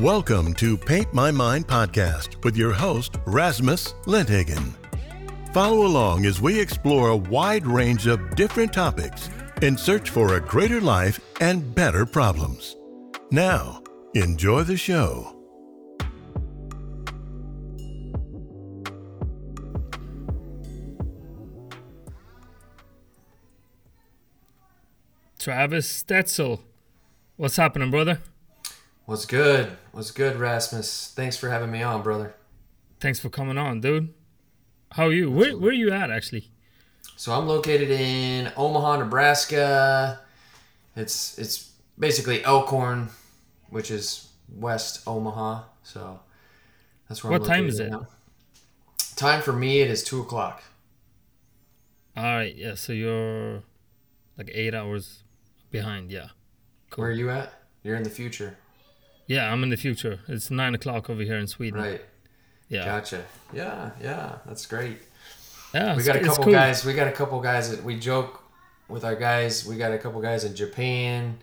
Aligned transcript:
Welcome 0.00 0.52
to 0.56 0.76
Paint 0.76 1.14
My 1.14 1.30
Mind 1.30 1.66
podcast 1.66 2.44
with 2.44 2.54
your 2.54 2.74
host, 2.74 3.16
Rasmus 3.24 3.94
Lenthagen. 4.04 4.74
Follow 5.54 5.86
along 5.86 6.26
as 6.26 6.38
we 6.38 6.60
explore 6.60 7.08
a 7.08 7.16
wide 7.16 7.66
range 7.66 8.06
of 8.06 8.36
different 8.36 8.74
topics 8.74 9.30
in 9.62 9.78
search 9.78 10.10
for 10.10 10.34
a 10.34 10.40
greater 10.40 10.82
life 10.82 11.18
and 11.40 11.74
better 11.74 12.04
problems. 12.04 12.76
Now, 13.30 13.82
enjoy 14.14 14.64
the 14.64 14.76
show. 14.76 15.34
Travis 25.38 26.02
Stoetzel. 26.02 26.60
What's 27.38 27.56
happening, 27.56 27.90
brother? 27.90 28.20
What's 29.06 29.24
good? 29.24 29.76
What's 29.92 30.10
good, 30.10 30.36
Rasmus? 30.36 31.12
Thanks 31.14 31.36
for 31.36 31.48
having 31.48 31.70
me 31.70 31.82
on, 31.82 32.02
brother. 32.02 32.34
Thanks 33.00 33.20
for 33.20 33.28
coming 33.28 33.56
on, 33.56 33.80
dude. 33.80 34.12
How 34.92 35.06
are 35.06 35.12
you? 35.12 35.30
Where 35.30 35.56
where 35.56 35.70
are 35.70 35.74
you 35.74 35.92
at 35.92 36.10
actually? 36.10 36.50
So 37.16 37.32
I'm 37.32 37.46
located 37.46 37.90
in 37.90 38.52
Omaha, 38.56 38.96
Nebraska. 38.96 40.20
It's 40.96 41.38
it's 41.38 41.70
basically 41.98 42.44
Elkhorn, 42.44 43.08
which 43.70 43.90
is 43.90 44.28
West 44.48 45.06
Omaha. 45.06 45.62
So 45.82 46.20
that's 47.08 47.22
where. 47.22 47.30
What 47.30 47.42
I'm 47.42 47.46
time 47.46 47.66
is 47.68 47.78
it? 47.78 47.90
now. 47.90 48.06
Time 49.14 49.40
for 49.40 49.52
me 49.52 49.80
it 49.80 49.90
is 49.90 50.02
two 50.02 50.20
o'clock. 50.20 50.62
All 52.16 52.24
right, 52.24 52.54
yeah. 52.56 52.74
So 52.74 52.92
you're 52.92 53.62
like 54.36 54.50
eight 54.52 54.74
hours 54.74 55.22
behind. 55.70 56.10
Yeah, 56.10 56.28
Cool. 56.90 57.02
Where 57.02 57.10
are 57.10 57.14
you 57.14 57.30
at? 57.30 57.52
You're 57.82 57.96
in 57.96 58.02
the 58.02 58.10
future, 58.10 58.56
yeah. 59.26 59.52
I'm 59.52 59.62
in 59.62 59.70
the 59.70 59.76
future. 59.76 60.20
It's 60.28 60.50
nine 60.50 60.74
o'clock 60.74 61.08
over 61.10 61.22
here 61.22 61.36
in 61.38 61.46
Sweden. 61.46 61.80
right? 61.80 62.02
Yeah, 62.68 62.84
Gotcha. 62.84 63.24
Yeah, 63.52 63.90
yeah, 64.02 64.38
that's 64.46 64.66
great. 64.66 64.98
yeah. 65.72 65.94
we 65.96 66.02
got 66.02 66.16
a 66.16 66.20
couple 66.20 66.44
cool. 66.44 66.52
guys. 66.52 66.84
We 66.84 66.94
got 66.94 67.06
a 67.06 67.12
couple 67.12 67.40
guys 67.40 67.70
that 67.70 67.84
we 67.84 67.96
joke 67.98 68.42
with 68.88 69.04
our 69.04 69.14
guys. 69.14 69.64
We 69.64 69.76
got 69.76 69.92
a 69.92 69.98
couple 69.98 70.20
guys 70.20 70.42
in 70.44 70.54
Japan, 70.56 71.38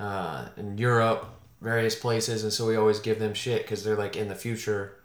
uh, 0.00 0.48
in 0.56 0.76
Europe, 0.76 1.26
various 1.60 1.94
places, 1.94 2.42
and 2.42 2.52
so 2.52 2.66
we 2.66 2.74
always 2.76 2.98
give 3.00 3.18
them 3.20 3.32
shit 3.34 3.62
because 3.62 3.84
they're 3.84 3.96
like 3.96 4.16
in 4.16 4.28
the 4.28 4.34
future. 4.34 4.96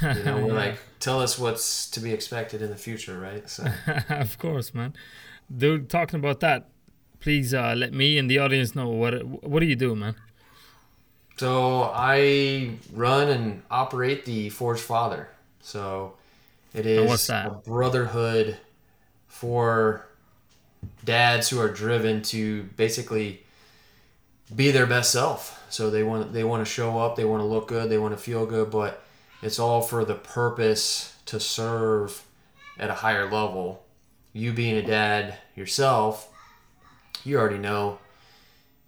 You 0.00 0.22
know, 0.24 0.36
we're 0.46 0.46
Yeah. 0.48 0.52
like, 0.54 0.78
tell 1.00 1.20
us 1.20 1.38
what's 1.38 1.90
to 1.90 2.00
be 2.00 2.12
expected 2.12 2.62
in 2.62 2.70
the 2.70 2.76
future, 2.76 3.18
right? 3.20 3.48
So 3.50 3.66
of 4.08 4.38
course, 4.38 4.72
man. 4.72 4.94
Dude, 5.54 5.90
talking 5.90 6.18
about 6.18 6.40
that, 6.40 6.70
please 7.20 7.52
uh, 7.52 7.74
let 7.76 7.92
me 7.92 8.16
and 8.18 8.30
the 8.30 8.38
audience 8.38 8.74
know 8.74 8.88
what 8.88 9.22
what 9.44 9.60
do 9.60 9.66
you 9.66 9.76
do, 9.76 9.94
man? 9.94 10.14
So 11.36 11.90
I 11.94 12.76
run 12.92 13.28
and 13.28 13.62
operate 13.70 14.24
the 14.24 14.48
Forged 14.48 14.80
Father. 14.80 15.28
So 15.60 16.14
it 16.72 16.86
is 16.86 17.28
a 17.28 17.60
brotherhood 17.64 18.56
for 19.28 20.06
dads 21.04 21.48
who 21.48 21.60
are 21.60 21.68
driven 21.70 22.22
to 22.22 22.62
basically 22.76 23.42
be 24.54 24.70
their 24.70 24.86
best 24.86 25.12
self. 25.12 25.62
So 25.68 25.90
they 25.90 26.02
want 26.02 26.32
they 26.32 26.44
want 26.44 26.64
to 26.64 26.70
show 26.70 26.98
up, 26.98 27.16
they 27.16 27.24
want 27.24 27.40
to 27.40 27.46
look 27.46 27.68
good, 27.68 27.90
they 27.90 27.98
want 27.98 28.16
to 28.16 28.22
feel 28.22 28.46
good, 28.46 28.70
but 28.70 29.04
it's 29.42 29.58
all 29.58 29.82
for 29.82 30.04
the 30.04 30.14
purpose 30.14 31.16
to 31.26 31.38
serve 31.38 32.24
at 32.78 32.88
a 32.88 32.94
higher 32.94 33.30
level. 33.30 33.84
You 34.32 34.52
being 34.52 34.76
a 34.76 34.86
dad 34.86 35.36
yourself, 35.54 36.30
you 37.24 37.38
already 37.38 37.58
know 37.58 37.98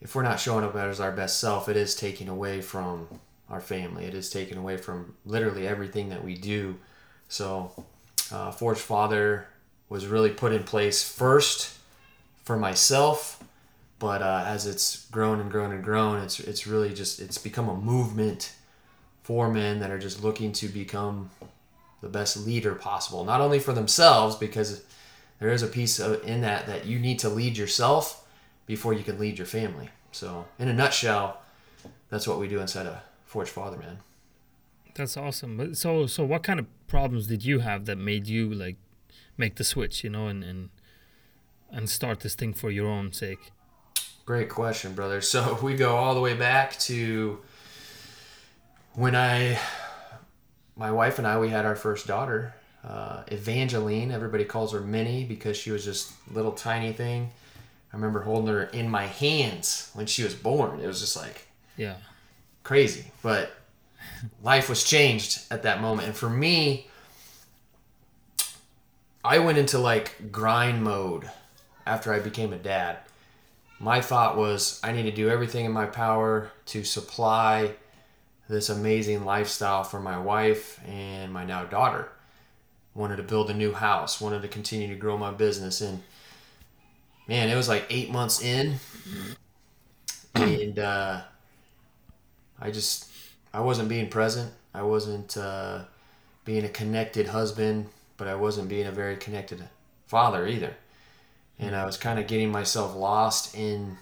if 0.01 0.15
we're 0.15 0.23
not 0.23 0.41
showing 0.41 0.65
up 0.65 0.75
as 0.77 1.01
our 1.01 1.13
best 1.13 1.41
self, 1.41 1.69
it 1.69 1.77
is 1.77 1.95
taking 1.95 2.29
away 2.29 2.61
from 2.61 3.09
our 3.51 3.61
family. 3.61 4.05
It 4.05 4.15
is 4.15 4.31
taking 4.31 4.59
away 4.59 4.77
from 4.77 5.15
literally 5.25 5.67
everything 5.67 6.11
that 6.11 6.25
we 6.25 6.35
do. 6.35 6.77
So, 7.29 7.85
uh, 8.31 8.51
Forged 8.53 8.81
Father 8.81 9.47
was 9.89 10.07
really 10.07 10.31
put 10.31 10.53
in 10.53 10.63
place 10.63 11.03
first 11.03 11.79
for 12.45 12.57
myself, 12.57 13.43
but 13.99 14.23
uh, 14.23 14.45
as 14.47 14.67
it's 14.67 15.07
grown 15.07 15.41
and 15.41 15.51
grown 15.51 15.73
and 15.73 15.83
grown, 15.83 16.23
it's 16.23 16.39
it's 16.41 16.67
really 16.67 16.95
just 16.95 17.21
it's 17.21 17.39
become 17.39 17.69
a 17.69 17.77
movement 17.77 18.53
for 19.23 19.51
men 19.51 19.81
that 19.81 19.91
are 19.91 19.99
just 19.99 20.23
looking 20.23 20.53
to 20.53 20.69
become 20.69 21.31
the 22.01 22.09
best 22.09 22.47
leader 22.47 22.75
possible. 22.75 23.25
Not 23.25 23.41
only 23.41 23.59
for 23.59 23.73
themselves, 23.73 24.37
because 24.37 24.85
there 25.41 25.51
is 25.51 25.63
a 25.63 25.67
piece 25.67 25.99
of, 25.99 26.23
in 26.25 26.43
that 26.43 26.67
that 26.67 26.87
you 26.87 26.99
need 26.99 27.19
to 27.21 27.29
lead 27.29 27.57
yourself 27.57 28.25
before 28.69 28.93
you 28.93 29.03
can 29.03 29.19
lead 29.19 29.39
your 29.39 29.47
family. 29.47 29.89
So, 30.13 30.47
in 30.61 30.69
a 30.69 30.73
nutshell, 30.73 31.43
that's 32.11 32.29
what 32.29 32.39
we 32.39 32.47
do 32.47 32.61
inside 32.61 32.87
of 32.87 32.99
Forged 33.25 33.51
Father, 33.51 33.79
man. 33.79 33.99
That's 34.95 35.17
awesome. 35.17 35.75
So 35.75 36.07
so 36.07 36.25
what 36.25 36.43
kind 36.43 36.61
of 36.61 36.67
problems 36.87 37.27
did 37.27 37.45
you 37.45 37.61
have 37.61 37.87
that 37.87 37.97
made 37.97 38.27
you 38.27 38.53
like 38.53 38.77
make 39.37 39.57
the 39.57 39.65
switch, 39.65 40.05
you 40.05 40.11
know, 40.11 40.29
and 40.29 40.45
and 40.45 40.71
and 41.71 41.91
start 41.91 42.21
this 42.21 42.35
thing 42.35 42.53
for 42.53 42.71
your 42.71 42.89
own 42.89 43.13
sake? 43.13 43.51
Great 44.25 44.51
question, 44.51 44.95
brother. 44.95 45.21
So, 45.21 45.59
we 45.63 45.75
go 45.75 45.97
all 45.97 46.15
the 46.15 46.21
way 46.21 46.35
back 46.35 46.79
to 46.81 47.41
when 48.95 49.15
I, 49.15 49.59
my 50.77 50.91
wife 50.91 51.19
and 51.19 51.27
I, 51.27 51.39
we 51.39 51.49
had 51.49 51.65
our 51.65 51.77
first 51.77 52.07
daughter, 52.07 52.55
uh, 52.85 53.23
Evangeline. 53.29 54.11
Everybody 54.11 54.45
calls 54.45 54.73
her 54.73 54.81
Minnie 54.81 55.25
because 55.25 55.57
she 55.57 55.71
was 55.71 55.85
just 55.85 56.13
little 56.33 56.53
tiny 56.53 56.93
thing. 56.93 57.31
I 57.93 57.97
remember 57.97 58.21
holding 58.23 58.49
her 58.53 58.65
in 58.65 58.89
my 58.91 59.07
hands 59.07 59.91
when 59.95 60.07
she 60.07 60.23
was 60.23 60.35
born. 60.35 60.81
It 60.81 60.87
was 60.87 61.01
just 61.01 61.17
like, 61.17 61.47
Yeah. 61.77 61.95
crazy. 62.63 63.11
But 63.23 63.51
life 64.43 64.69
was 64.69 64.85
changed 64.85 65.41
at 65.51 65.63
that 65.63 65.81
moment. 65.81 66.09
And 66.09 66.17
for 66.17 66.29
me, 66.29 66.89
I 69.25 69.39
went 69.39 69.59
into 69.59 69.79
like 69.79 70.31
grind 70.31 70.83
mode 70.83 71.31
after 71.87 72.13
I 72.13 72.19
became 72.21 72.53
a 72.53 72.59
dad. 72.59 72.99
My 73.81 74.01
thought 74.01 74.37
was 74.37 74.81
I 74.83 74.93
need 74.93 75.05
to 75.05 75.11
do 75.11 75.29
everything 75.29 75.65
in 75.65 75.73
my 75.73 75.87
power 75.87 76.51
to 76.67 76.85
supply 76.85 77.75
this 78.49 78.69
amazing 78.69 79.25
lifestyle 79.25 79.85
for 79.85 80.01
my 80.01 80.19
wife 80.19 80.81
and 80.87 81.33
my 81.33 81.45
now 81.45 81.65
daughter. 81.65 82.09
Wanted 82.95 83.17
to 83.17 83.23
build 83.23 83.51
a 83.51 83.55
new 83.55 83.73
house, 83.73 84.21
wanted 84.21 84.43
to 84.43 84.49
continue 84.49 84.89
to 84.89 84.95
grow 84.95 85.17
my 85.17 85.31
business 85.31 85.81
and 85.81 86.03
man, 87.29 87.49
it 87.51 87.57
was 87.57 87.69
like 87.69 87.87
8 87.91 88.11
months 88.11 88.43
in 88.43 88.77
and 90.35 90.79
uh 90.79 91.21
I 92.61 92.71
just 92.71 93.11
I 93.53 93.61
wasn't 93.61 93.89
being 93.89 94.09
present. 94.09 94.53
I 94.75 94.83
wasn't 94.83 95.37
uh, 95.37 95.85
being 96.45 96.65
a 96.65 96.69
connected 96.69 97.29
husband, 97.29 97.89
but 98.17 98.29
I 98.29 98.35
wasn't 98.35 98.69
being 98.69 98.87
a 98.87 98.93
very 98.93 99.17
connected 99.17 99.63
father 100.07 100.47
either. 100.47 100.75
And 101.59 101.75
I 101.75 101.87
was 101.87 101.97
kind 101.97 102.19
of 102.19 102.27
getting 102.27 102.51
myself 102.51 102.95
lost 102.95 103.55
in 103.57 103.99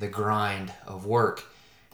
the 0.00 0.08
grind 0.08 0.72
of 0.86 1.06
work. 1.06 1.44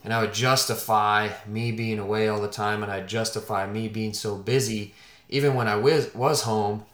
And 0.03 0.13
I 0.13 0.21
would 0.21 0.33
justify 0.33 1.29
me 1.47 1.71
being 1.71 1.99
away 1.99 2.27
all 2.27 2.41
the 2.41 2.47
time, 2.49 2.83
and 2.83 2.91
I'd 2.91 3.07
justify 3.07 3.65
me 3.67 3.87
being 3.87 4.13
so 4.13 4.35
busy, 4.35 4.93
even 5.29 5.55
when 5.55 5.67
I 5.67 5.75
was 5.77 6.13
was 6.13 6.43
home, 6.43 6.85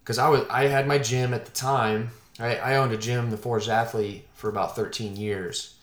because 0.00 0.18
I 0.18 0.28
was 0.28 0.42
I 0.50 0.64
had 0.64 0.86
my 0.86 0.98
gym 0.98 1.34
at 1.34 1.46
the 1.46 1.52
time. 1.52 2.10
I, 2.38 2.56
I 2.56 2.76
owned 2.76 2.92
a 2.92 2.98
gym, 2.98 3.30
the 3.30 3.36
Forged 3.36 3.68
Athlete, 3.68 4.26
for 4.34 4.48
about 4.48 4.76
13 4.76 5.16
years. 5.16 5.74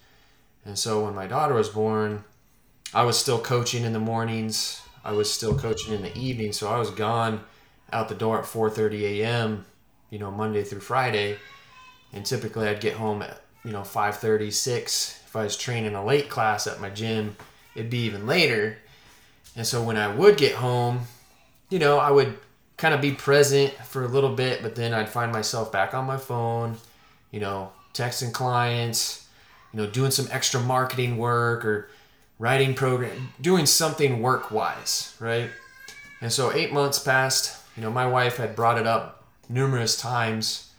And 0.66 0.78
so 0.78 1.06
when 1.06 1.16
my 1.16 1.28
daughter 1.28 1.54
was 1.54 1.70
born, 1.70 2.24
I 2.94 3.04
was 3.04 3.18
still 3.18 3.40
coaching 3.40 3.84
in 3.84 3.94
the 3.94 4.00
mornings. 4.00 4.82
I 5.04 5.12
was 5.12 5.32
still 5.32 5.58
coaching 5.58 5.94
in 5.94 6.02
the 6.02 6.18
evening, 6.18 6.54
so 6.54 6.70
I 6.70 6.78
was 6.78 6.92
gone 6.92 7.44
out 7.92 8.08
the 8.08 8.16
door 8.16 8.40
at 8.40 8.46
4:30 8.46 9.02
a.m. 9.02 9.66
You 10.10 10.20
know, 10.20 10.32
Monday 10.32 10.64
through 10.64 10.80
Friday, 10.80 11.38
and 12.14 12.26
typically 12.26 12.68
I'd 12.68 12.80
get 12.80 12.94
home 12.94 13.22
at 13.22 13.42
you 13.66 13.72
know 13.72 13.82
5:30, 13.82 14.54
6. 14.54 15.20
If 15.26 15.36
I 15.36 15.44
was 15.44 15.58
training 15.58 15.96
a 15.96 16.06
late 16.06 16.30
class 16.30 16.68
at 16.68 16.80
my 16.80 16.90
gym, 16.90 17.36
it'd 17.76 17.90
be 17.90 18.06
even 18.06 18.28
later. 18.28 18.78
And 19.56 19.66
so 19.68 19.84
when 19.84 19.98
I 19.98 20.08
would 20.14 20.38
get 20.38 20.56
home, 20.56 21.02
you 21.70 21.80
know, 21.80 21.98
I 21.98 22.12
would 22.12 22.38
kind 22.78 22.94
of 22.94 23.02
be 23.02 23.12
present 23.12 23.74
for 23.74 24.04
a 24.04 24.08
little 24.08 24.36
bit, 24.36 24.62
but 24.62 24.76
then 24.76 24.94
I'd 24.94 25.10
find 25.10 25.32
myself 25.32 25.72
back 25.72 25.94
on 25.94 26.06
my 26.06 26.18
phone, 26.18 26.78
you 27.32 27.40
know, 27.40 27.72
texting 27.94 28.34
clients, 28.34 29.28
you 29.72 29.80
know, 29.80 29.90
doing 29.90 30.12
some 30.12 30.28
extra 30.32 30.60
marketing 30.60 31.18
work 31.18 31.66
or 31.66 31.90
writing 32.40 32.74
program, 32.74 33.30
doing 33.40 33.66
something 33.66 34.22
work 34.22 34.52
wise, 34.52 35.16
right? 35.20 35.50
And 36.22 36.32
so 36.32 36.52
eight 36.52 36.74
months 36.74 37.00
passed. 37.00 37.62
You 37.76 37.84
know, 37.84 37.92
my 37.92 38.06
wife 38.06 38.38
had 38.38 38.56
brought 38.56 38.78
it 38.78 38.88
up 38.88 39.24
numerous 39.50 40.00
times, 40.00 40.72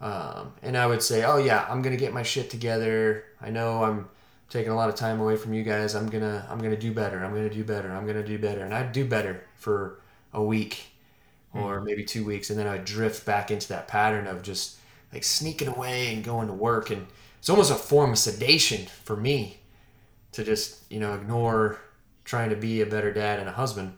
um, 0.00 0.52
and 0.62 0.76
I 0.76 0.86
would 0.86 1.02
say, 1.02 1.24
"Oh 1.24 1.38
yeah, 1.38 1.66
I'm 1.68 1.82
gonna 1.82 1.96
get 1.96 2.12
my 2.12 2.22
shit 2.22 2.50
together. 2.50 3.24
I 3.40 3.50
know 3.50 3.82
I'm 3.82 4.08
taking 4.50 4.70
a 4.72 4.76
lot 4.76 4.88
of 4.88 4.94
time 4.94 5.20
away 5.20 5.36
from 5.36 5.54
you 5.54 5.62
guys. 5.62 5.94
I'm 5.94 6.08
gonna, 6.08 6.46
I'm 6.50 6.58
gonna 6.58 6.76
do 6.76 6.92
better. 6.92 7.24
I'm 7.24 7.34
gonna 7.34 7.50
do 7.50 7.64
better. 7.64 7.90
I'm 7.90 8.06
gonna 8.06 8.22
do 8.22 8.38
better." 8.38 8.64
And 8.64 8.74
I'd 8.74 8.92
do 8.92 9.04
better 9.04 9.42
for 9.56 10.00
a 10.32 10.42
week 10.42 10.92
or 11.54 11.78
hmm. 11.78 11.84
maybe 11.84 12.04
two 12.04 12.24
weeks, 12.24 12.50
and 12.50 12.58
then 12.58 12.66
I'd 12.66 12.84
drift 12.84 13.24
back 13.26 13.50
into 13.50 13.68
that 13.68 13.88
pattern 13.88 14.26
of 14.26 14.42
just 14.42 14.76
like 15.12 15.24
sneaking 15.24 15.68
away 15.68 16.12
and 16.12 16.22
going 16.24 16.48
to 16.48 16.54
work, 16.54 16.90
and 16.90 17.06
it's 17.38 17.48
almost 17.48 17.70
a 17.70 17.76
form 17.76 18.12
of 18.12 18.18
sedation 18.18 18.86
for 19.04 19.16
me 19.16 19.58
to 20.32 20.44
just 20.44 20.90
you 20.90 21.00
know 21.00 21.14
ignore 21.14 21.78
trying 22.24 22.50
to 22.50 22.56
be 22.56 22.82
a 22.82 22.86
better 22.86 23.12
dad 23.12 23.40
and 23.40 23.48
a 23.48 23.52
husband. 23.52 23.94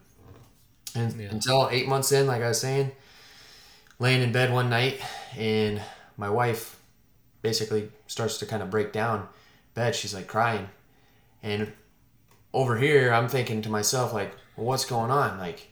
And 0.94 1.20
Yeah. 1.20 1.28
until 1.30 1.68
eight 1.70 1.88
months 1.88 2.12
in, 2.12 2.26
like 2.26 2.42
I 2.42 2.48
was 2.48 2.60
saying, 2.60 2.92
laying 3.98 4.22
in 4.22 4.32
bed 4.32 4.52
one 4.52 4.70
night 4.70 5.00
and 5.36 5.80
my 6.16 6.30
wife 6.30 6.80
basically 7.42 7.90
starts 8.06 8.38
to 8.38 8.46
kind 8.46 8.62
of 8.62 8.70
break 8.70 8.92
down 8.92 9.28
bed. 9.74 9.94
She's 9.94 10.14
like 10.14 10.26
crying. 10.26 10.68
And 11.42 11.72
over 12.52 12.76
here, 12.76 13.12
I'm 13.12 13.28
thinking 13.28 13.62
to 13.62 13.70
myself, 13.70 14.12
like, 14.12 14.32
well, 14.56 14.66
what's 14.66 14.84
going 14.84 15.10
on? 15.10 15.38
Like, 15.38 15.69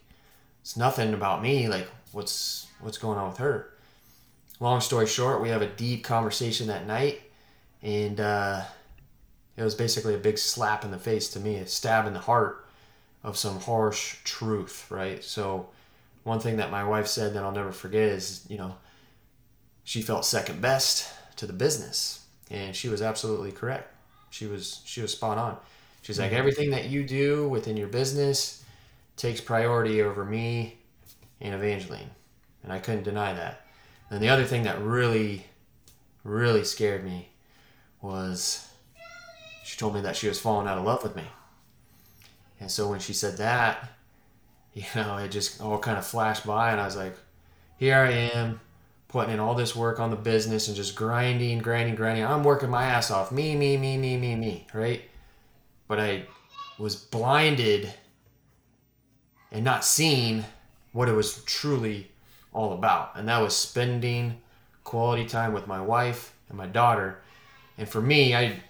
it's 0.60 0.76
nothing 0.76 1.14
about 1.14 1.42
me. 1.42 1.68
Like, 1.68 1.88
what's 2.12 2.66
what's 2.80 2.98
going 2.98 3.18
on 3.18 3.28
with 3.28 3.38
her? 3.38 3.70
Long 4.60 4.80
story 4.80 5.06
short, 5.06 5.40
we 5.40 5.50
have 5.50 5.62
a 5.62 5.68
deep 5.68 6.04
conversation 6.04 6.66
that 6.66 6.86
night, 6.86 7.20
and 7.82 8.18
uh, 8.18 8.62
it 9.56 9.62
was 9.62 9.74
basically 9.74 10.14
a 10.14 10.18
big 10.18 10.36
slap 10.38 10.84
in 10.84 10.90
the 10.90 10.98
face 10.98 11.28
to 11.30 11.40
me, 11.40 11.56
a 11.56 11.66
stab 11.66 12.06
in 12.06 12.12
the 12.12 12.18
heart 12.18 12.66
of 13.22 13.36
some 13.36 13.60
harsh 13.60 14.16
truth, 14.24 14.90
right? 14.90 15.22
So, 15.22 15.68
one 16.24 16.40
thing 16.40 16.56
that 16.56 16.70
my 16.70 16.84
wife 16.84 17.06
said 17.06 17.34
that 17.34 17.44
I'll 17.44 17.52
never 17.52 17.72
forget 17.72 18.02
is, 18.02 18.44
you 18.48 18.58
know, 18.58 18.74
she 19.84 20.02
felt 20.02 20.24
second 20.24 20.60
best 20.60 21.08
to 21.36 21.46
the 21.46 21.52
business, 21.52 22.26
and 22.50 22.74
she 22.74 22.88
was 22.88 23.00
absolutely 23.00 23.52
correct. 23.52 23.94
She 24.30 24.46
was 24.46 24.82
she 24.84 25.00
was 25.00 25.12
spot 25.12 25.38
on. 25.38 25.56
She's 26.02 26.18
like 26.18 26.32
everything 26.32 26.70
that 26.70 26.86
you 26.86 27.04
do 27.04 27.48
within 27.48 27.76
your 27.76 27.88
business 27.88 28.64
takes 29.18 29.40
priority 29.40 30.00
over 30.00 30.24
me 30.24 30.78
and 31.40 31.54
Evangeline, 31.54 32.10
and 32.62 32.72
I 32.72 32.78
couldn't 32.78 33.02
deny 33.02 33.32
that. 33.32 33.66
And 34.10 34.22
the 34.22 34.28
other 34.28 34.44
thing 34.44 34.62
that 34.62 34.80
really, 34.80 35.46
really 36.24 36.64
scared 36.64 37.04
me 37.04 37.28
was 38.00 38.66
she 39.64 39.76
told 39.76 39.94
me 39.94 40.00
that 40.00 40.16
she 40.16 40.28
was 40.28 40.40
falling 40.40 40.66
out 40.66 40.78
of 40.78 40.84
love 40.84 41.02
with 41.02 41.16
me. 41.16 41.24
And 42.60 42.70
so 42.70 42.88
when 42.88 43.00
she 43.00 43.12
said 43.12 43.36
that, 43.38 43.90
you 44.74 44.84
know, 44.94 45.16
it 45.18 45.30
just 45.30 45.60
all 45.60 45.78
kind 45.78 45.98
of 45.98 46.06
flashed 46.06 46.46
by, 46.46 46.70
and 46.70 46.80
I 46.80 46.84
was 46.84 46.96
like, 46.96 47.16
here 47.76 47.96
I 47.96 48.10
am, 48.10 48.60
putting 49.08 49.34
in 49.34 49.40
all 49.40 49.54
this 49.54 49.74
work 49.74 49.98
on 50.00 50.10
the 50.10 50.16
business 50.16 50.68
and 50.68 50.76
just 50.76 50.94
grinding, 50.94 51.58
grinding, 51.58 51.94
grinding. 51.94 52.24
I'm 52.24 52.44
working 52.44 52.70
my 52.70 52.84
ass 52.84 53.10
off. 53.10 53.32
Me, 53.32 53.56
me, 53.56 53.76
me, 53.76 53.96
me, 53.96 54.16
me, 54.16 54.36
me, 54.36 54.66
right? 54.74 55.02
But 55.86 55.98
I 55.98 56.26
was 56.78 56.94
blinded 56.96 57.92
and 59.52 59.64
not 59.64 59.84
seeing 59.84 60.44
what 60.92 61.08
it 61.08 61.12
was 61.12 61.42
truly 61.44 62.10
all 62.52 62.72
about. 62.72 63.12
And 63.14 63.28
that 63.28 63.38
was 63.38 63.56
spending 63.56 64.40
quality 64.84 65.26
time 65.26 65.52
with 65.52 65.66
my 65.66 65.80
wife 65.80 66.34
and 66.48 66.58
my 66.58 66.66
daughter. 66.66 67.18
And 67.76 67.88
for 67.88 68.00
me, 68.00 68.34
I 68.34 68.60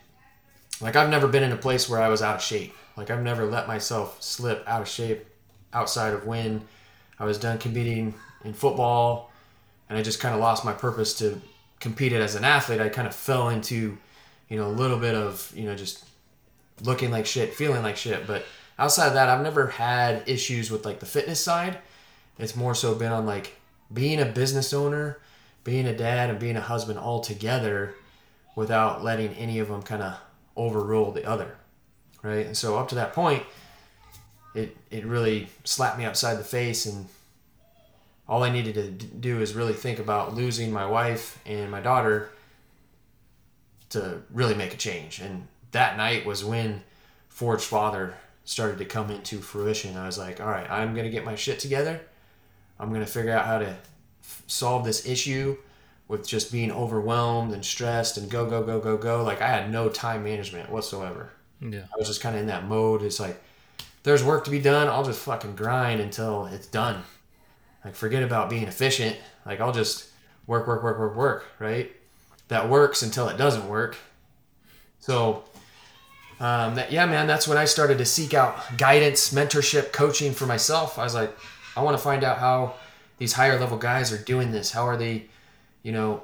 like 0.80 0.96
I've 0.96 1.10
never 1.10 1.28
been 1.28 1.42
in 1.42 1.52
a 1.52 1.56
place 1.56 1.88
where 1.88 2.00
I 2.00 2.08
was 2.08 2.22
out 2.22 2.36
of 2.36 2.42
shape. 2.42 2.74
Like 2.96 3.10
I've 3.10 3.22
never 3.22 3.46
let 3.46 3.66
myself 3.66 4.22
slip 4.22 4.64
out 4.66 4.82
of 4.82 4.88
shape 4.88 5.26
outside 5.72 6.14
of 6.14 6.26
when 6.26 6.62
I 7.18 7.24
was 7.24 7.38
done 7.38 7.58
competing 7.58 8.14
in 8.44 8.52
football 8.52 9.30
and 9.88 9.98
I 9.98 10.02
just 10.02 10.20
kind 10.20 10.34
of 10.34 10.40
lost 10.40 10.64
my 10.64 10.72
purpose 10.72 11.14
to 11.18 11.40
compete 11.80 12.12
as 12.12 12.34
an 12.34 12.44
athlete. 12.44 12.80
I 12.80 12.88
kind 12.88 13.08
of 13.08 13.14
fell 13.14 13.48
into, 13.48 13.96
you 14.48 14.56
know, 14.56 14.66
a 14.66 14.70
little 14.70 14.98
bit 14.98 15.14
of, 15.14 15.52
you 15.54 15.64
know, 15.64 15.74
just 15.74 16.04
looking 16.82 17.10
like 17.10 17.26
shit, 17.26 17.54
feeling 17.54 17.82
like 17.82 17.96
shit. 17.96 18.26
But 18.26 18.44
outside 18.78 19.08
of 19.08 19.14
that, 19.14 19.28
I've 19.28 19.42
never 19.42 19.68
had 19.68 20.22
issues 20.26 20.70
with 20.70 20.84
like 20.84 21.00
the 21.00 21.06
fitness 21.06 21.40
side. 21.40 21.78
It's 22.38 22.54
more 22.54 22.74
so 22.74 22.94
been 22.94 23.12
on 23.12 23.26
like 23.26 23.56
being 23.92 24.20
a 24.20 24.24
business 24.24 24.72
owner, 24.72 25.18
being 25.64 25.86
a 25.86 25.96
dad, 25.96 26.30
and 26.30 26.38
being 26.38 26.56
a 26.56 26.60
husband 26.60 26.98
all 26.98 27.20
together 27.20 27.94
without 28.54 29.02
letting 29.02 29.34
any 29.34 29.58
of 29.58 29.68
them 29.68 29.82
kind 29.82 30.02
of 30.02 30.16
overrule 30.56 31.12
the 31.12 31.24
other. 31.24 31.56
Right. 32.22 32.46
And 32.46 32.56
so 32.56 32.76
up 32.76 32.88
to 32.88 32.96
that 32.96 33.12
point, 33.12 33.44
it, 34.54 34.76
it 34.90 35.04
really 35.06 35.48
slapped 35.64 35.98
me 35.98 36.04
upside 36.04 36.38
the 36.38 36.44
face 36.44 36.86
and 36.86 37.06
all 38.28 38.42
I 38.42 38.50
needed 38.50 38.74
to 38.74 39.06
do 39.06 39.40
is 39.40 39.54
really 39.54 39.72
think 39.72 39.98
about 39.98 40.34
losing 40.34 40.70
my 40.70 40.84
wife 40.84 41.40
and 41.46 41.70
my 41.70 41.80
daughter 41.80 42.30
to 43.90 44.20
really 44.30 44.54
make 44.54 44.74
a 44.74 44.76
change. 44.76 45.20
And 45.20 45.46
that 45.72 45.96
night 45.96 46.26
was 46.26 46.44
when 46.44 46.82
Forged 47.28 47.64
Father 47.64 48.14
started 48.48 48.78
to 48.78 48.84
come 48.86 49.10
into 49.10 49.40
fruition. 49.40 49.96
I 49.96 50.06
was 50.06 50.16
like, 50.16 50.40
all 50.40 50.46
right, 50.48 50.68
I'm 50.70 50.94
going 50.94 51.04
to 51.04 51.10
get 51.10 51.24
my 51.24 51.34
shit 51.34 51.58
together. 51.58 52.00
I'm 52.80 52.88
going 52.88 53.04
to 53.04 53.06
figure 53.06 53.32
out 53.32 53.44
how 53.44 53.58
to 53.58 53.68
f- 53.68 54.42
solve 54.46 54.86
this 54.86 55.06
issue 55.06 55.58
with 56.08 56.26
just 56.26 56.50
being 56.50 56.72
overwhelmed 56.72 57.52
and 57.52 57.62
stressed 57.62 58.16
and 58.16 58.30
go, 58.30 58.48
go, 58.48 58.62
go, 58.62 58.80
go, 58.80 58.96
go. 58.96 59.22
Like 59.22 59.42
I 59.42 59.48
had 59.48 59.70
no 59.70 59.90
time 59.90 60.24
management 60.24 60.70
whatsoever. 60.70 61.30
Yeah. 61.60 61.82
I 61.92 61.98
was 61.98 62.08
just 62.08 62.22
kind 62.22 62.36
of 62.36 62.40
in 62.40 62.46
that 62.46 62.64
mode. 62.64 63.02
It's 63.02 63.20
like, 63.20 63.38
there's 64.02 64.24
work 64.24 64.44
to 64.44 64.50
be 64.50 64.60
done. 64.60 64.88
I'll 64.88 65.04
just 65.04 65.20
fucking 65.20 65.54
grind 65.54 66.00
until 66.00 66.46
it's 66.46 66.66
done. 66.66 67.02
Like, 67.84 67.94
forget 67.94 68.22
about 68.22 68.48
being 68.48 68.62
efficient. 68.62 69.16
Like, 69.44 69.60
I'll 69.60 69.72
just 69.72 70.08
work, 70.46 70.66
work, 70.66 70.82
work, 70.82 70.98
work, 70.98 71.14
work, 71.14 71.44
right? 71.58 71.92
That 72.48 72.70
works 72.70 73.02
until 73.02 73.28
it 73.28 73.36
doesn't 73.36 73.68
work. 73.68 73.96
So, 75.00 75.44
um, 76.40 76.74
that, 76.76 76.92
yeah, 76.92 77.06
man, 77.06 77.26
that's 77.26 77.48
when 77.48 77.58
I 77.58 77.64
started 77.64 77.98
to 77.98 78.04
seek 78.04 78.34
out 78.34 78.56
guidance, 78.76 79.32
mentorship, 79.32 79.92
coaching 79.92 80.32
for 80.32 80.46
myself. 80.46 80.98
I 80.98 81.04
was 81.04 81.14
like, 81.14 81.36
I 81.76 81.82
want 81.82 81.96
to 81.96 82.02
find 82.02 82.24
out 82.24 82.38
how 82.38 82.74
these 83.18 83.32
higher 83.32 83.58
level 83.58 83.78
guys 83.78 84.12
are 84.12 84.18
doing 84.18 84.50
this. 84.52 84.70
How 84.70 84.86
are 84.86 84.96
they, 84.96 85.26
you 85.82 85.92
know, 85.92 86.22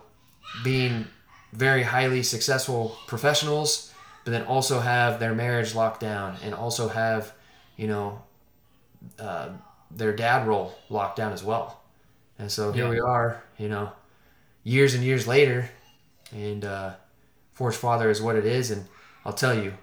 being 0.62 1.06
very 1.52 1.82
highly 1.82 2.22
successful 2.22 2.96
professionals, 3.06 3.92
but 4.24 4.30
then 4.30 4.42
also 4.44 4.80
have 4.80 5.18
their 5.20 5.34
marriage 5.34 5.74
locked 5.74 6.00
down 6.00 6.36
and 6.44 6.54
also 6.54 6.88
have, 6.88 7.32
you 7.76 7.86
know, 7.86 8.22
uh, 9.18 9.50
their 9.90 10.14
dad 10.14 10.46
role 10.46 10.74
locked 10.88 11.16
down 11.16 11.32
as 11.32 11.44
well. 11.44 11.82
And 12.38 12.50
so 12.50 12.72
here 12.72 12.84
Yeah. 12.84 12.90
we 12.90 13.00
are, 13.00 13.42
you 13.58 13.68
know, 13.68 13.92
years 14.64 14.94
and 14.94 15.04
years 15.04 15.26
later, 15.26 15.70
and 16.32 16.64
uh, 16.64 16.94
Forged 17.52 17.76
Father 17.76 18.10
is 18.10 18.20
what 18.20 18.34
it 18.34 18.46
is. 18.46 18.70
And 18.70 18.86
I'll 19.24 19.32
tell 19.32 19.54
you, 19.54 19.74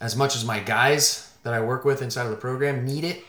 as 0.00 0.16
much 0.16 0.36
as 0.36 0.44
my 0.44 0.60
guys 0.60 1.32
that 1.42 1.54
I 1.54 1.60
work 1.60 1.84
with 1.84 2.02
inside 2.02 2.24
of 2.24 2.30
the 2.30 2.36
program 2.36 2.84
need 2.84 3.04
it, 3.04 3.24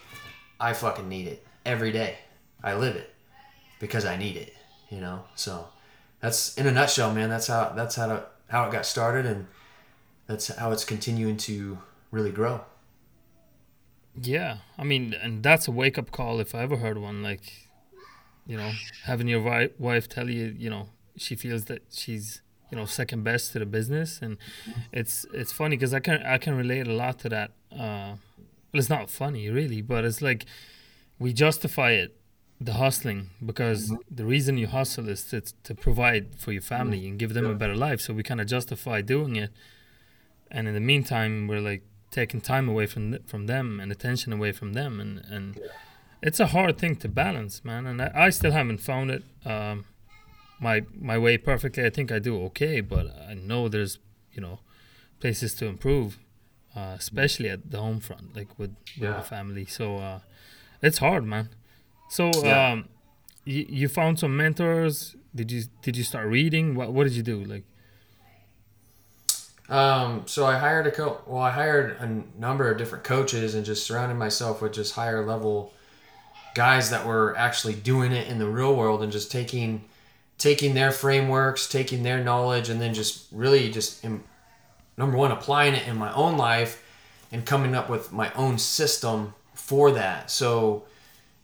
I 0.60 0.74
fucking 0.74 1.08
need 1.08 1.28
it 1.28 1.46
every 1.66 1.92
day. 1.92 2.18
I 2.64 2.76
live 2.76 2.96
it 2.96 3.14
because 3.80 4.06
I 4.06 4.18
need 4.18 4.38
it, 4.38 4.54
you 4.90 5.00
know. 5.00 5.24
So 5.36 5.68
that's 6.20 6.58
in 6.58 6.68
a 6.68 6.72
nutshell, 6.72 7.14
man. 7.14 7.30
That's 7.30 7.48
how 7.48 7.74
that's 7.76 7.96
how 7.96 8.08
to, 8.08 8.26
how 8.48 8.68
it 8.68 8.72
got 8.72 8.86
started, 8.86 9.26
and 9.26 9.48
that's 10.28 10.48
how 10.48 10.72
it's 10.72 10.86
continuing 10.86 11.38
to 11.38 11.78
really 12.12 12.32
grow. 12.32 12.62
Yeah, 14.20 14.58
I 14.78 14.84
mean, 14.84 15.14
and 15.14 15.44
that's 15.44 15.68
a 15.68 15.72
wake 15.72 15.98
up 15.98 16.12
call 16.12 16.40
if 16.40 16.56
I 16.56 16.60
ever 16.64 16.78
heard 16.78 16.98
one. 16.98 17.22
Like, 17.22 17.68
you 18.48 18.56
know, 18.56 18.72
having 19.04 19.28
your 19.28 19.70
wife 19.78 20.08
tell 20.08 20.30
you, 20.30 20.56
you 20.58 20.70
know, 20.70 20.88
she 21.18 21.36
feels 21.36 21.66
that 21.66 21.84
she's, 21.92 22.42
you 22.76 22.82
know, 22.82 22.86
second 22.86 23.24
best 23.24 23.54
to 23.54 23.60
the 23.60 23.66
business, 23.66 24.22
and 24.22 24.38
it's 24.92 25.26
it's 25.34 25.54
funny 25.54 25.78
because 25.78 25.94
I 25.94 26.02
can 26.02 26.22
I 26.24 26.38
can 26.38 26.56
relate 26.58 26.88
a 26.88 26.92
lot 26.94 27.20
to 27.20 27.30
that. 27.30 27.52
Uh, 27.72 28.16
well, 28.72 28.80
it's 28.82 28.90
not 28.90 29.10
funny 29.10 29.50
really, 29.50 29.82
but 29.82 30.04
it's 30.04 30.22
like 30.22 30.46
we 31.18 31.32
justify 31.32 31.92
it, 31.92 32.20
the 32.60 32.74
hustling, 32.74 33.30
because 33.46 33.94
the 34.12 34.26
reason 34.26 34.58
you 34.58 34.68
hustle 34.68 35.08
is 35.08 35.24
to 35.30 35.40
to 35.64 35.74
provide 35.74 36.36
for 36.38 36.52
your 36.52 36.62
family 36.62 37.08
and 37.08 37.18
give 37.18 37.34
them 37.34 37.46
a 37.46 37.56
better 37.56 37.76
life. 37.76 38.02
So 38.02 38.14
we 38.14 38.24
kind 38.24 38.42
of 38.42 38.48
justify 38.48 39.00
doing 39.02 39.38
it, 39.38 39.52
and 40.52 40.68
in 40.68 40.74
the 40.74 40.82
meantime, 40.82 41.48
we're 41.48 41.62
like 41.62 41.84
taking 42.12 42.42
time 42.42 42.68
away 42.68 42.88
from 42.88 43.12
th- 43.12 43.24
from 43.26 43.48
them 43.48 43.80
and 43.80 43.90
attention 43.92 44.34
away 44.34 44.52
from 44.52 44.74
them. 44.74 45.00
And 45.00 45.24
and 45.32 45.60
it's 46.22 46.42
a 46.42 46.48
hard 46.48 46.78
thing 46.78 46.98
to 46.98 47.08
balance 47.08 47.64
man. 47.64 47.88
And 47.88 48.02
I, 48.02 48.12
I 48.14 48.30
still 48.32 48.52
haven't 48.52 48.82
found 48.82 49.12
it 49.12 49.24
um 49.46 49.86
my 50.60 50.84
my 51.00 51.18
way 51.18 51.38
perfectly 51.38 51.84
i 51.86 51.90
think 51.90 52.12
i 52.12 52.20
do 52.20 52.44
okay 52.46 52.82
but 52.82 53.08
i 53.30 53.34
know 53.34 53.68
there's 53.68 54.00
you 54.34 54.42
know 54.42 54.60
places 55.20 55.54
to 55.54 55.66
improve 55.66 56.18
uh, 56.76 56.94
especially 56.98 57.50
at 57.50 57.72
the 57.72 57.78
home 57.80 58.00
front 58.00 58.36
like 58.36 58.48
with, 58.60 58.72
with 58.72 59.04
Yeah. 59.04 59.14
my 59.18 59.22
family 59.22 59.66
so 59.66 59.98
uh 59.98 60.20
it's 60.82 61.00
hard 61.00 61.24
man 61.26 61.50
so 62.10 62.30
Yeah. 62.44 62.72
um 62.72 62.90
you, 63.46 63.66
you 63.70 63.88
found 63.90 64.20
some 64.20 64.36
mentors 64.38 65.16
did 65.34 65.52
you 65.52 65.64
did 65.82 65.96
you 65.98 66.04
start 66.04 66.28
reading 66.28 66.76
what 66.76 66.94
what 66.94 67.04
did 67.06 67.14
you 67.14 67.24
do 67.24 67.44
like 67.44 67.64
Um, 69.68 70.24
so 70.28 70.46
I 70.46 70.58
hired 70.60 70.86
a 70.86 70.92
co. 70.92 71.22
Well, 71.26 71.42
I 71.42 71.50
hired 71.50 71.98
a 72.00 72.24
number 72.40 72.70
of 72.70 72.78
different 72.78 73.04
coaches 73.04 73.56
and 73.56 73.66
just 73.66 73.86
surrounded 73.86 74.16
myself 74.16 74.62
with 74.62 74.74
just 74.74 74.94
higher 74.94 75.26
level 75.26 75.74
guys 76.54 76.90
that 76.92 77.06
were 77.06 77.36
actually 77.36 77.74
doing 77.74 78.12
it 78.12 78.28
in 78.28 78.38
the 78.38 78.48
real 78.48 78.76
world 78.76 79.02
and 79.02 79.12
just 79.12 79.32
taking 79.32 79.84
taking 80.38 80.74
their 80.74 80.92
frameworks, 80.92 81.68
taking 81.68 82.04
their 82.04 82.24
knowledge, 82.24 82.70
and 82.70 82.82
then 82.82 82.94
just 82.94 83.28
really 83.32 83.72
just 83.72 84.04
im 84.04 84.24
number 84.98 85.18
one 85.18 85.32
applying 85.32 85.74
it 85.74 85.88
in 85.88 85.98
my 85.98 86.14
own 86.14 86.38
life 86.38 86.82
and 87.32 87.46
coming 87.46 87.76
up 87.76 87.90
with 87.90 88.14
my 88.14 88.32
own 88.34 88.58
system 88.58 89.34
for 89.54 89.92
that. 89.92 90.32
So 90.32 90.86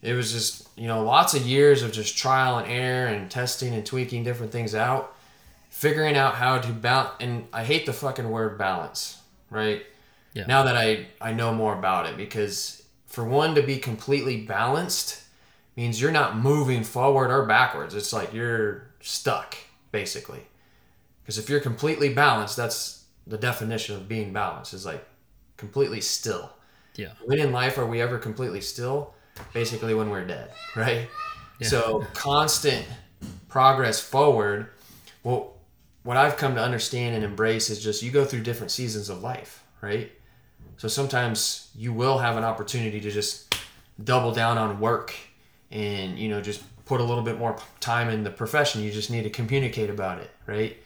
it 0.01 0.13
was 0.13 0.31
just 0.31 0.67
you 0.77 0.87
know 0.87 1.03
lots 1.03 1.33
of 1.33 1.43
years 1.45 1.83
of 1.83 1.91
just 1.91 2.17
trial 2.17 2.57
and 2.57 2.71
error 2.71 3.07
and 3.07 3.29
testing 3.29 3.73
and 3.73 3.85
tweaking 3.85 4.23
different 4.23 4.51
things 4.51 4.73
out 4.73 5.15
figuring 5.69 6.17
out 6.17 6.35
how 6.35 6.57
to 6.57 6.71
balance 6.71 7.13
and 7.19 7.45
i 7.53 7.63
hate 7.63 7.85
the 7.85 7.93
fucking 7.93 8.29
word 8.29 8.57
balance 8.57 9.19
right 9.49 9.85
Yeah. 10.33 10.45
Now 10.47 10.63
that 10.63 10.75
I 10.75 11.07
I 11.19 11.33
know 11.33 11.53
more 11.53 11.73
about 11.77 12.07
it 12.07 12.17
because 12.17 12.81
for 13.05 13.23
one 13.23 13.53
to 13.55 13.61
be 13.61 13.77
completely 13.77 14.37
balanced 14.41 15.21
means 15.75 16.01
you're 16.01 16.11
not 16.11 16.37
moving 16.37 16.83
forward 16.83 17.31
or 17.31 17.45
backwards. 17.45 17.95
It's 17.95 18.13
like 18.13 18.33
you're 18.33 18.91
stuck 18.99 19.57
basically. 19.91 20.41
Because 21.21 21.37
if 21.37 21.49
you're 21.49 21.59
completely 21.59 22.13
balanced, 22.13 22.57
that's 22.57 23.05
the 23.27 23.37
definition 23.37 23.95
of 23.95 24.07
being 24.07 24.33
balanced 24.33 24.73
is 24.73 24.85
like 24.85 25.05
completely 25.57 26.01
still. 26.01 26.51
Yeah. 26.95 27.11
When 27.23 27.39
in 27.39 27.51
life 27.51 27.77
are 27.77 27.85
we 27.85 28.01
ever 28.01 28.17
completely 28.17 28.61
still? 28.61 29.13
Basically 29.53 29.93
when 29.93 30.09
we're 30.09 30.25
dead, 30.25 30.51
right? 30.75 31.07
Yeah. 31.59 31.67
So 31.67 32.05
constant 32.13 32.85
progress 33.47 34.01
forward. 34.01 34.69
Well, 35.23 35.53
what 36.03 36.17
I've 36.17 36.35
come 36.35 36.55
to 36.55 36.61
understand 36.61 37.15
and 37.15 37.23
embrace 37.23 37.69
is 37.69 37.83
just 37.83 38.01
you 38.01 38.11
go 38.11 38.25
through 38.25 38.41
different 38.41 38.71
seasons 38.71 39.09
of 39.09 39.21
life, 39.21 39.63
right? 39.81 40.11
So 40.77 40.87
sometimes 40.87 41.69
you 41.75 41.93
will 41.93 42.17
have 42.17 42.37
an 42.37 42.43
opportunity 42.43 42.99
to 43.01 43.11
just 43.11 43.55
double 44.03 44.31
down 44.31 44.57
on 44.57 44.79
work 44.79 45.13
and 45.71 46.19
you 46.19 46.29
know 46.29 46.41
just 46.41 46.63
put 46.85 46.99
a 46.99 47.03
little 47.03 47.23
bit 47.23 47.39
more 47.39 47.57
time 47.79 48.09
in 48.09 48.23
the 48.23 48.29
profession. 48.29 48.83
You 48.83 48.91
just 48.91 49.09
need 49.09 49.23
to 49.23 49.29
communicate 49.29 49.89
about 49.89 50.19
it, 50.19 50.29
right? 50.45 50.77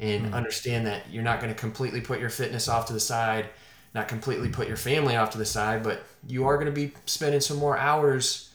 And 0.00 0.24
mm-hmm. 0.24 0.34
understand 0.34 0.86
that 0.86 1.10
you're 1.10 1.22
not 1.22 1.40
going 1.40 1.52
to 1.52 1.58
completely 1.58 2.00
put 2.00 2.20
your 2.20 2.30
fitness 2.30 2.68
off 2.68 2.86
to 2.86 2.92
the 2.92 3.00
side, 3.00 3.46
not 3.94 4.08
completely 4.08 4.48
put 4.48 4.66
your 4.66 4.76
family 4.76 5.16
off 5.16 5.30
to 5.30 5.38
the 5.38 5.44
side, 5.44 5.82
but 5.82 6.04
you 6.26 6.46
are 6.46 6.56
going 6.56 6.66
to 6.66 6.72
be 6.72 6.92
spending 7.06 7.40
some 7.40 7.58
more 7.58 7.76
hours 7.76 8.50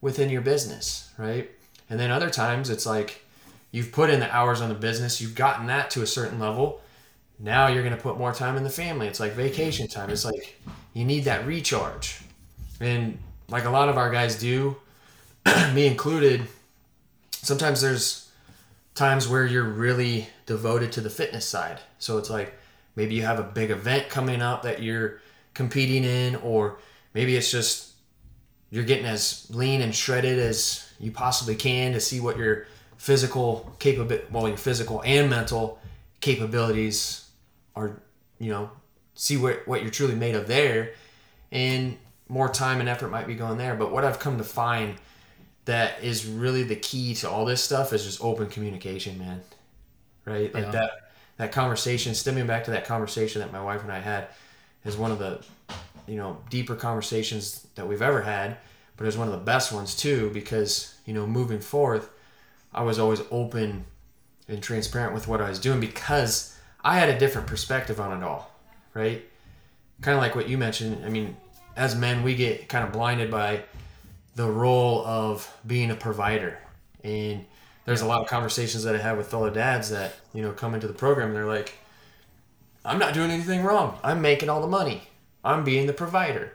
within 0.00 0.28
your 0.28 0.42
business, 0.42 1.10
right? 1.16 1.50
And 1.88 1.98
then 1.98 2.10
other 2.10 2.28
times 2.28 2.68
it's 2.68 2.84
like 2.84 3.24
you've 3.70 3.92
put 3.92 4.10
in 4.10 4.20
the 4.20 4.30
hours 4.34 4.60
on 4.60 4.68
the 4.68 4.74
business, 4.74 5.20
you've 5.20 5.34
gotten 5.34 5.66
that 5.66 5.90
to 5.92 6.02
a 6.02 6.06
certain 6.06 6.38
level. 6.38 6.80
Now 7.38 7.68
you're 7.68 7.82
going 7.82 7.96
to 7.96 8.02
put 8.02 8.18
more 8.18 8.34
time 8.34 8.56
in 8.56 8.62
the 8.62 8.70
family. 8.70 9.06
It's 9.08 9.20
like 9.20 9.32
vacation 9.32 9.88
time. 9.88 10.10
It's 10.10 10.24
like 10.24 10.60
you 10.92 11.04
need 11.04 11.24
that 11.24 11.46
recharge. 11.46 12.20
And 12.80 13.18
like 13.48 13.64
a 13.64 13.70
lot 13.70 13.88
of 13.88 13.96
our 13.96 14.10
guys 14.10 14.38
do, 14.38 14.76
me 15.74 15.86
included, 15.86 16.46
sometimes 17.30 17.80
there's 17.80 18.30
times 18.94 19.26
where 19.28 19.46
you're 19.46 19.64
really 19.64 20.28
devoted 20.46 20.92
to 20.92 21.00
the 21.00 21.10
fitness 21.10 21.46
side. 21.46 21.80
So 21.98 22.18
it's 22.18 22.30
like 22.30 22.54
maybe 22.96 23.14
you 23.14 23.22
have 23.22 23.38
a 23.38 23.44
big 23.44 23.70
event 23.70 24.08
coming 24.08 24.42
up 24.42 24.62
that 24.62 24.82
you're 24.82 25.20
competing 25.54 26.04
in, 26.04 26.36
or 26.36 26.78
maybe 27.14 27.36
it's 27.36 27.50
just 27.50 27.92
you're 28.70 28.84
getting 28.84 29.06
as 29.06 29.46
lean 29.50 29.82
and 29.82 29.94
shredded 29.94 30.38
as 30.38 30.90
you 30.98 31.10
possibly 31.10 31.54
can 31.54 31.92
to 31.92 32.00
see 32.00 32.20
what 32.20 32.36
your 32.36 32.66
physical 32.96 33.74
capability, 33.78 34.26
well, 34.30 34.48
your 34.48 34.56
physical 34.56 35.02
and 35.04 35.28
mental 35.28 35.78
capabilities 36.20 37.28
are, 37.74 38.00
you 38.38 38.50
know, 38.50 38.70
see 39.14 39.36
what, 39.36 39.66
what 39.66 39.82
you're 39.82 39.90
truly 39.90 40.14
made 40.14 40.34
of 40.34 40.46
there. 40.46 40.92
And 41.50 41.98
more 42.28 42.48
time 42.48 42.80
and 42.80 42.88
effort 42.88 43.08
might 43.08 43.26
be 43.26 43.34
going 43.34 43.58
there. 43.58 43.74
But 43.74 43.92
what 43.92 44.04
I've 44.04 44.18
come 44.18 44.38
to 44.38 44.44
find 44.44 44.94
that 45.64 46.02
is 46.02 46.26
really 46.26 46.62
the 46.64 46.76
key 46.76 47.14
to 47.16 47.30
all 47.30 47.44
this 47.44 47.62
stuff 47.62 47.92
is 47.92 48.04
just 48.04 48.22
open 48.22 48.48
communication, 48.48 49.18
man. 49.18 49.40
Right? 50.24 50.52
Like 50.52 50.64
Yeah. 50.66 50.70
that 50.72 50.90
that 51.38 51.52
conversation, 51.52 52.14
stemming 52.14 52.46
back 52.46 52.64
to 52.64 52.70
that 52.72 52.84
conversation 52.84 53.40
that 53.40 53.52
my 53.52 53.62
wife 53.62 53.82
and 53.82 53.90
I 53.90 53.98
had, 53.98 54.28
is 54.84 54.96
one 54.96 55.10
of 55.10 55.18
the 55.18 55.42
you 56.06 56.16
know 56.16 56.38
deeper 56.50 56.74
conversations 56.74 57.66
that 57.74 57.86
we've 57.86 58.02
ever 58.02 58.22
had. 58.22 58.56
But 58.96 59.04
it 59.04 59.06
was 59.06 59.16
one 59.16 59.28
of 59.28 59.32
the 59.32 59.40
best 59.40 59.72
ones 59.72 59.96
too 59.96 60.30
because 60.34 60.94
you 61.06 61.14
know 61.14 61.26
moving 61.26 61.60
forth, 61.60 62.10
I 62.74 62.82
was 62.82 62.98
always 62.98 63.22
open 63.30 63.84
and 64.48 64.62
transparent 64.62 65.14
with 65.14 65.28
what 65.28 65.40
I 65.40 65.48
was 65.48 65.58
doing 65.58 65.80
because 65.80 66.56
I 66.84 66.98
had 66.98 67.08
a 67.08 67.18
different 67.18 67.46
perspective 67.46 68.00
on 68.00 68.20
it 68.20 68.24
all. 68.24 68.50
Right? 68.94 69.24
Kind 70.02 70.16
of 70.16 70.22
like 70.22 70.34
what 70.34 70.48
you 70.48 70.58
mentioned. 70.58 71.04
I 71.06 71.08
mean, 71.08 71.36
as 71.76 71.94
men, 71.94 72.22
we 72.22 72.34
get 72.34 72.68
kind 72.68 72.84
of 72.84 72.92
blinded 72.92 73.30
by 73.30 73.62
the 74.34 74.50
role 74.50 75.04
of 75.06 75.54
being 75.66 75.90
a 75.90 75.96
provider. 75.96 76.58
And 77.04 77.44
there's 77.84 78.00
a 78.00 78.06
lot 78.06 78.22
of 78.22 78.28
conversations 78.28 78.84
that 78.84 78.94
I 78.94 78.98
have 78.98 79.16
with 79.16 79.28
fellow 79.28 79.50
dads 79.50 79.90
that, 79.90 80.14
you 80.32 80.42
know, 80.42 80.52
come 80.52 80.74
into 80.74 80.86
the 80.86 80.94
program 80.94 81.28
and 81.28 81.36
they're 81.36 81.46
like, 81.46 81.74
I'm 82.84 82.98
not 82.98 83.14
doing 83.14 83.30
anything 83.30 83.62
wrong. 83.62 83.98
I'm 84.02 84.20
making 84.22 84.48
all 84.48 84.60
the 84.60 84.66
money. 84.66 85.02
I'm 85.44 85.64
being 85.64 85.86
the 85.86 85.92
provider. 85.92 86.52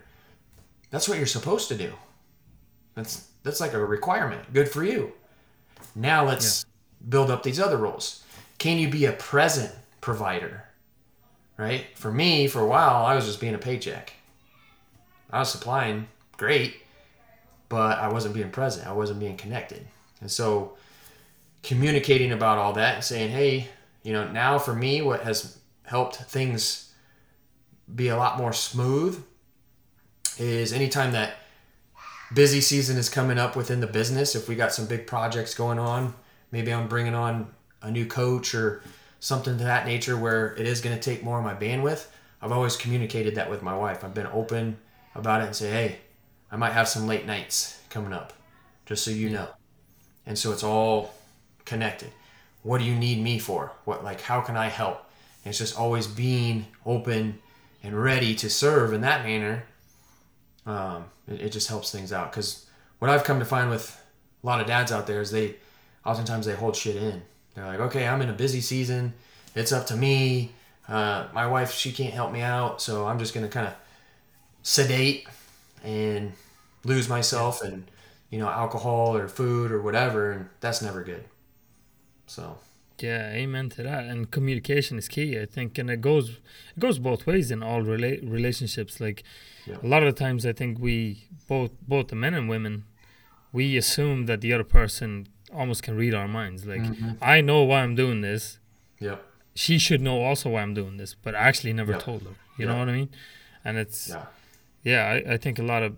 That's 0.89 1.07
what 1.07 1.17
you're 1.17 1.27
supposed 1.27 1.67
to 1.69 1.75
do. 1.75 1.93
That's 2.96 3.27
that's 3.43 3.62
like 3.62 3.74
a 3.74 3.86
requirement. 3.86 4.53
Good 4.53 4.69
for 4.69 4.84
you. 4.84 5.13
Now 5.96 6.25
let's 6.25 6.65
build 7.07 7.29
up 7.29 7.43
these 7.43 7.60
other 7.60 7.77
roles. 7.77 8.24
Can 8.57 8.77
you 8.77 8.89
be 8.89 9.05
a 9.05 9.13
present 9.13 9.72
provider? 10.01 10.63
Right? 11.57 11.86
For 11.96 12.12
me, 12.12 12.48
for 12.48 12.62
a 12.62 12.67
while, 12.67 13.05
I 13.05 13.15
was 13.15 13.25
just 13.25 13.39
being 13.39 13.55
a 13.55 13.60
paycheck. 13.60 14.13
I 15.31 15.39
was 15.39 15.51
supplying 15.51 16.07
great, 16.38 16.81
but 17.69 18.00
I 18.00 18.12
wasn't 18.12 18.33
being 18.33 18.50
present. 18.50 18.88
I 18.88 18.93
wasn't 18.93 19.19
being 19.19 19.38
connected. 19.38 19.86
And 20.21 20.31
so 20.31 20.77
communicating 21.63 22.31
about 22.31 22.57
all 22.57 22.74
that 22.74 22.95
and 22.95 23.03
saying, 23.03 23.31
hey, 23.31 23.67
you 24.03 24.13
know, 24.13 24.29
now 24.31 24.57
for 24.57 24.74
me, 24.74 25.01
what 25.01 25.21
has 25.21 25.57
helped 25.83 26.15
things 26.15 26.93
be 27.93 28.07
a 28.07 28.17
lot 28.17 28.38
more 28.38 28.53
smooth 28.53 29.24
is 30.38 30.71
anytime 30.71 31.12
that 31.12 31.36
busy 32.33 32.62
season 32.62 32.97
is 32.97 33.09
coming 33.09 33.38
up 33.38 33.55
within 33.55 33.79
the 33.79 33.88
business, 33.88 34.36
if 34.36 34.47
we 34.47 34.55
got 34.55 34.74
some 34.74 34.86
big 34.86 35.07
projects 35.07 35.53
going 35.53 35.79
on, 35.79 36.13
maybe 36.51 36.74
I'm 36.74 36.88
bringing 36.88 37.15
on 37.15 37.53
a 37.81 37.91
new 37.91 38.05
coach 38.05 38.53
or 38.53 38.81
something 39.19 39.57
to 39.57 39.63
that 39.63 39.86
nature 39.86 40.17
where 40.17 40.55
it 40.55 40.67
is 40.67 40.81
going 40.81 40.95
to 40.95 41.01
take 41.01 41.24
more 41.24 41.39
of 41.39 41.43
my 41.43 41.53
bandwidth. 41.53 42.07
I've 42.41 42.51
always 42.51 42.75
communicated 42.75 43.36
that 43.36 43.50
with 43.50 43.63
my 43.63 43.75
wife. 43.75 44.03
I've 44.03 44.13
been 44.13 44.27
open 44.27 44.77
about 45.15 45.41
it 45.41 45.45
and 45.45 45.55
say, 45.55 45.69
hey, 45.71 46.00
I 46.51 46.56
might 46.56 46.72
have 46.72 46.88
some 46.88 47.08
late 47.08 47.25
nights 47.25 47.82
coming 47.89 48.13
up, 48.13 48.34
just 48.86 49.04
so 49.04 49.12
you 49.12 49.30
know. 49.30 49.50
And 50.25 50.38
so 50.38 50.51
it's 50.51 50.63
all 50.63 51.13
connected. 51.66 52.12
What 52.63 52.80
do 52.80 52.86
you 52.86 52.96
need 52.96 53.22
me 53.22 53.39
for? 53.39 53.72
What 53.86 54.04
like 54.04 54.22
how 54.22 54.42
can 54.42 54.58
I 54.58 54.68
help? 54.68 55.04
And 55.44 55.51
it's 55.51 55.60
just 55.60 55.77
always 55.77 56.08
being 56.08 56.68
open 56.86 57.39
and 57.84 58.01
ready 58.01 58.36
to 58.36 58.50
serve 58.50 58.94
in 58.94 59.01
that 59.01 59.24
manner. 59.24 59.63
Um, 60.66 61.06
it, 61.27 61.42
it 61.42 61.51
just 61.51 61.70
helps 61.70 61.92
things 61.92 62.12
out 62.12 62.32
because 62.32 62.66
what 63.00 63.10
I've 63.10 63.24
come 63.24 63.39
to 63.39 63.46
find 63.46 63.70
with 63.70 64.01
a 64.44 64.46
lot 64.46 64.60
of 64.60 64.68
dads 64.68 64.92
out 64.92 65.08
there 65.08 65.22
is 65.22 65.32
they 65.32 65.56
oftentimes 66.06 66.46
they 66.46 66.56
hold 66.56 66.75
shit 66.75 66.96
in. 66.96 67.22
They're 67.54 67.66
like, 67.66 67.80
okay, 67.80 68.08
I'm 68.08 68.22
in 68.22 68.30
a 68.30 68.34
busy 68.34 68.62
season. 68.62 69.13
It's 69.56 69.72
up 69.72 69.88
to 69.88 69.96
me. 69.96 70.51
Uh, 70.88 71.27
my 71.34 71.48
wife, 71.48 71.72
she 71.72 71.92
can't 71.92 72.13
help 72.13 72.32
me 72.32 72.42
out, 72.42 72.82
so 72.82 73.08
I'm 73.08 73.20
just 73.20 73.34
gonna 73.34 73.50
kind 73.50 73.68
of 73.68 73.74
sedate 74.62 75.27
and 75.84 76.34
lose 76.84 77.07
myself 77.10 77.62
and 77.62 77.89
you 78.29 78.39
know 78.39 78.50
alcohol 78.50 79.15
or 79.15 79.27
food 79.27 79.72
or 79.72 79.81
whatever, 79.81 80.31
and 80.31 80.50
that's 80.60 80.81
never 80.81 81.03
good. 81.03 81.24
So 82.25 82.57
Yeah, 83.00 83.29
amen 83.31 83.69
to 83.72 83.84
that. 83.84 84.05
And 84.05 84.29
communication 84.31 84.98
is 84.98 85.07
key, 85.07 85.39
I 85.39 85.46
think, 85.46 85.77
and 85.77 85.89
it 85.89 86.01
goes 86.01 86.29
it 86.75 86.79
goes 86.79 87.00
both 87.00 87.25
ways 87.27 87.51
in 87.51 87.62
all 87.63 87.81
rela- 87.84 88.22
relationships. 88.29 89.00
Like 89.00 89.24
Yeah. 89.65 89.77
a 89.84 89.88
lot 89.88 90.03
of 90.03 90.13
the 90.13 90.19
times, 90.19 90.46
I 90.46 90.53
think 90.53 90.79
we 90.79 91.27
both 91.48 91.72
both 91.88 92.07
the 92.10 92.15
men 92.15 92.34
and 92.34 92.50
women 92.50 92.84
we 93.53 93.77
assume 93.77 94.25
that 94.25 94.41
the 94.41 94.51
other 94.53 94.65
person 94.65 95.27
almost 95.53 95.81
can 95.81 95.96
read 95.96 96.13
our 96.13 96.27
minds. 96.27 96.65
Like 96.65 96.81
mm-hmm. 96.81 97.12
I 97.22 97.39
know 97.41 97.63
why 97.63 97.81
I'm 97.81 97.96
doing 97.96 98.22
this. 98.22 98.60
yep, 99.00 99.24
She 99.55 99.77
should 99.79 100.01
know 100.01 100.22
also 100.22 100.50
why 100.50 100.62
I'm 100.62 100.74
doing 100.74 100.98
this, 100.98 101.15
but 101.15 101.34
I 101.34 101.39
actually 101.50 101.74
never 101.74 101.93
Yeah. 101.93 102.00
told 102.00 102.22
her. 102.24 102.36
You 102.57 102.65
Yeah. 102.65 102.74
know 102.74 102.79
what 102.79 102.89
I 102.89 102.93
mean? 102.93 103.10
And 103.63 103.77
it's 103.77 104.10
yeah, 104.10 104.25
yeah, 104.88 105.03
I, 105.06 105.34
I 105.34 105.38
think 105.38 105.60
a 105.60 105.63
lot 105.63 105.84
of 105.84 105.98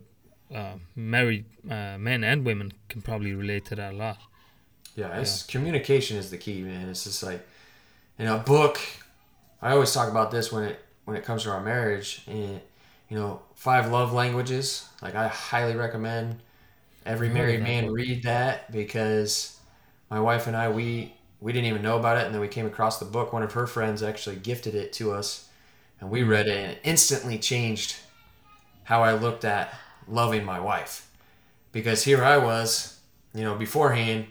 uh, 0.54 0.74
married 0.96 1.46
uh, 1.70 1.98
men 2.00 2.24
and 2.24 2.44
women 2.44 2.74
can 2.88 3.04
probably 3.04 3.36
relate 3.36 3.66
to 3.66 3.76
that 3.76 3.94
a 3.94 3.96
lot. 3.96 4.18
yeah. 4.96 5.20
It's 5.20 5.44
communication 5.44 6.18
is 6.18 6.32
the 6.32 6.38
key, 6.38 6.64
man. 6.64 6.90
It's 6.90 7.04
just 7.04 7.22
like 7.22 7.48
in 8.18 8.26
a 8.26 8.40
book. 8.40 8.80
I 9.62 9.74
always 9.74 9.94
talk 9.94 10.10
about 10.10 10.32
this 10.32 10.52
when 10.52 10.64
it 10.64 10.80
when 11.06 11.16
it 11.16 11.24
comes 11.24 11.44
to 11.44 11.52
our 11.52 11.62
marriage, 11.62 12.24
and 12.26 12.62
you 13.10 13.18
know, 13.18 13.42
five 13.54 13.92
love 13.92 14.12
languages. 14.12 14.88
Like 15.04 15.14
I 15.14 15.28
highly 15.28 15.76
recommend 15.76 16.40
every 17.06 17.30
I've 17.30 17.36
heard 17.36 17.52
of 17.52 17.60
married 17.60 17.62
man 17.62 17.86
book. 17.86 17.94
read 17.94 18.24
that 18.24 18.72
because 18.72 19.60
my 20.10 20.20
wife 20.20 20.48
and 20.48 20.58
I 20.58 20.70
we 20.70 21.14
we 21.40 21.54
didn't 21.54 21.68
even 21.68 21.84
know 21.84 22.00
about 22.00 22.18
it, 22.18 22.26
and 22.26 22.34
then 22.34 22.42
we 22.42 22.48
came 22.48 22.66
across 22.66 22.98
the 22.98 23.06
book. 23.06 23.34
One 23.34 23.44
of 23.44 23.54
her 23.54 23.68
friends 23.68 24.02
actually 24.02 24.38
gifted 24.38 24.74
it 24.74 24.94
to 24.94 25.12
us, 25.12 25.48
and 26.02 26.10
we 26.10 26.24
read 26.24 26.48
it, 26.48 26.58
and 26.58 26.72
it 26.72 26.80
instantly 26.84 27.38
changed 27.38 27.98
how 28.90 29.04
I 29.04 29.14
looked 29.14 29.46
at 29.46 29.72
loving 30.08 30.44
my 30.44 30.60
wife. 30.60 31.08
Because 31.72 32.04
here 32.04 32.24
I 32.24 32.38
was, 32.38 33.00
you 33.36 33.44
know, 33.44 33.54
beforehand, 33.54 34.26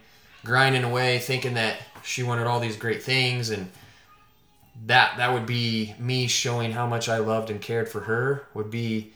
grinding 0.44 0.82
away, 0.82 1.20
thinking 1.20 1.54
that 1.54 1.76
she 2.02 2.24
wanted 2.24 2.48
all 2.48 2.58
these 2.58 2.74
great 2.76 3.00
things, 3.00 3.50
and 3.50 3.70
that 4.86 5.16
that 5.18 5.32
would 5.32 5.46
be 5.46 5.94
me 6.00 6.26
showing 6.26 6.72
how 6.72 6.88
much 6.88 7.08
I 7.08 7.18
loved 7.18 7.50
and 7.50 7.60
cared 7.60 7.88
for 7.88 8.00
her. 8.00 8.48
Would 8.54 8.68
be, 8.68 9.12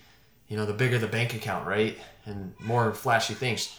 you 0.46 0.56
know, 0.56 0.64
the 0.64 0.72
bigger 0.72 0.96
the 1.00 1.08
bank 1.08 1.34
account, 1.34 1.66
right, 1.66 1.98
and 2.24 2.54
more 2.60 2.94
flashy 2.94 3.34
things. 3.34 3.76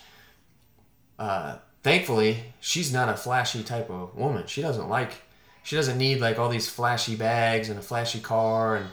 Uh, 1.18 1.60
thankfully, 1.82 2.44
she's 2.60 2.92
not 2.92 3.08
a 3.08 3.16
flashy 3.16 3.64
type 3.64 3.90
of 3.90 4.14
woman. 4.18 4.48
She 4.48 4.62
doesn't 4.62 4.90
like, 4.90 5.14
she 5.64 5.78
doesn't 5.78 5.98
need 5.98 6.20
like 6.20 6.38
all 6.38 6.50
these 6.50 6.68
flashy 6.68 7.16
bags 7.16 7.70
and 7.70 7.80
a 7.80 7.82
flashy 7.82 8.20
car 8.20 8.76
and 8.76 8.88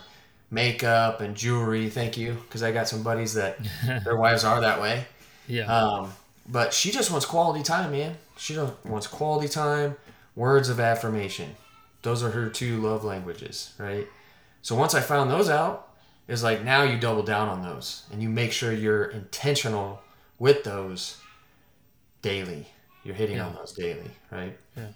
makeup 0.51 1.21
and 1.21 1.35
jewelry. 1.35 1.89
Thank 1.89 2.17
you, 2.17 2.33
because 2.33 2.61
I 2.61 2.71
got 2.71 2.87
some 2.87 3.01
buddies 3.01 3.33
that 3.33 3.57
their 4.03 4.15
wives 4.17 4.43
are 4.43 4.61
that 4.61 4.79
way. 4.81 5.05
Yeah. 5.47 5.65
Um, 5.65 6.13
but 6.47 6.73
she 6.73 6.91
just 6.91 7.09
wants 7.09 7.25
quality 7.25 7.63
time, 7.63 7.91
man. 7.91 8.17
She 8.37 8.53
just 8.53 8.73
wants 8.85 9.07
quality 9.07 9.47
time, 9.47 9.95
words 10.35 10.69
of 10.69 10.79
affirmation. 10.79 11.55
Those 12.03 12.23
are 12.23 12.31
her 12.31 12.49
two 12.49 12.77
love 12.81 13.03
languages, 13.03 13.73
right? 13.77 14.07
So 14.61 14.75
once 14.75 14.93
I 14.93 15.01
found 15.01 15.29
those 15.31 15.49
out, 15.49 15.87
it's 16.27 16.43
like 16.43 16.63
now 16.63 16.83
you 16.83 16.99
double 16.99 17.23
down 17.23 17.47
on 17.49 17.61
those 17.61 18.03
and 18.11 18.21
you 18.21 18.29
make 18.29 18.51
sure 18.51 18.71
you're 18.71 19.05
intentional 19.05 20.01
with 20.39 20.63
those 20.63 21.17
daily. 22.21 22.67
You're 23.03 23.15
hitting 23.15 23.37
Yeah. 23.37 23.47
on 23.47 23.55
those 23.55 23.73
daily, 23.73 24.11
right? 24.31 24.57
Yeah. 24.77 24.89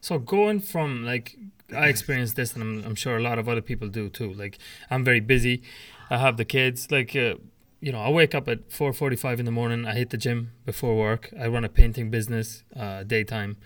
So 0.00 0.18
going 0.18 0.60
from 0.60 1.04
like 1.04 1.36
I 1.74 1.88
experienced 1.88 2.36
this, 2.36 2.54
and 2.54 2.62
I'm, 2.62 2.84
I'm 2.84 2.94
sure 2.94 3.16
a 3.16 3.22
lot 3.22 3.38
of 3.38 3.48
other 3.48 3.60
people 3.62 3.88
do 3.88 4.08
too. 4.08 4.32
Like 4.32 4.58
I'm 4.90 5.04
very 5.04 5.20
busy. 5.20 5.62
I 6.10 6.18
have 6.18 6.36
the 6.36 6.44
kids. 6.44 6.90
Like 6.90 7.14
uh, 7.16 7.34
you 7.80 7.92
know, 7.92 8.00
I 8.00 8.10
wake 8.10 8.34
up 8.34 8.48
at 8.48 8.68
4:45 8.70 9.40
in 9.40 9.44
the 9.44 9.50
morning. 9.50 9.86
I 9.86 9.94
hit 9.94 10.10
the 10.10 10.16
gym 10.16 10.52
before 10.64 10.96
work. 10.96 11.30
I 11.38 11.46
run 11.46 11.64
a 11.64 11.68
painting 11.68 12.10
business 12.10 12.62
uh, 12.76 13.02
daytime, 13.02 13.56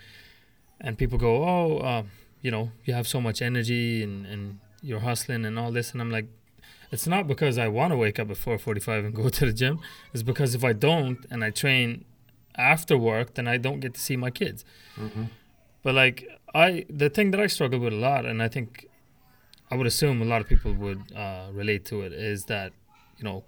and 0.79 0.97
people 0.97 1.17
go, 1.17 1.43
"Oh, 1.43 1.77
uh, 1.77 2.03
you 2.41 2.51
know, 2.51 2.71
you 2.85 2.93
have 2.93 3.07
so 3.07 3.21
much 3.21 3.41
energy 3.41 4.03
and 4.03 4.25
and 4.25 4.59
you're 4.81 5.01
hustling 5.01 5.45
and 5.45 5.57
all 5.59 5.71
this," 5.71 5.91
and 5.91 6.01
I'm 6.01 6.11
like. 6.11 6.27
It's 6.89 7.05
not 7.05 7.27
because 7.27 7.57
I 7.57 7.67
want 7.67 7.91
to 7.91 7.97
wake 7.97 8.17
up 8.17 8.31
at 8.31 8.37
4:45 8.37 9.05
and 9.07 9.13
go 9.13 9.27
to 9.27 9.45
the 9.45 9.51
gym. 9.51 9.81
It's 10.13 10.23
because 10.23 10.55
if 10.55 10.63
I 10.63 10.71
don't 10.71 11.19
and 11.29 11.43
I 11.43 11.49
train 11.49 12.05
after 12.55 12.97
work, 12.97 13.33
then 13.33 13.45
I 13.45 13.57
don't 13.57 13.81
get 13.81 13.93
to 13.95 13.99
see 13.99 14.15
my 14.15 14.31
kids. 14.31 14.63
But 15.83 15.95
like 15.95 16.27
I, 16.53 16.85
the 16.89 17.09
thing 17.09 17.31
that 17.31 17.39
I 17.39 17.47
struggle 17.47 17.79
with 17.79 17.93
a 17.93 17.97
lot, 17.97 18.25
and 18.25 18.41
I 18.41 18.47
think 18.47 18.87
I 19.69 19.75
would 19.75 19.87
assume 19.87 20.21
a 20.21 20.25
lot 20.25 20.41
of 20.41 20.47
people 20.47 20.73
would 20.73 21.11
uh, 21.15 21.47
relate 21.51 21.85
to 21.85 22.01
it, 22.01 22.13
is 22.13 22.45
that 22.45 22.73
you 23.17 23.23
know, 23.23 23.43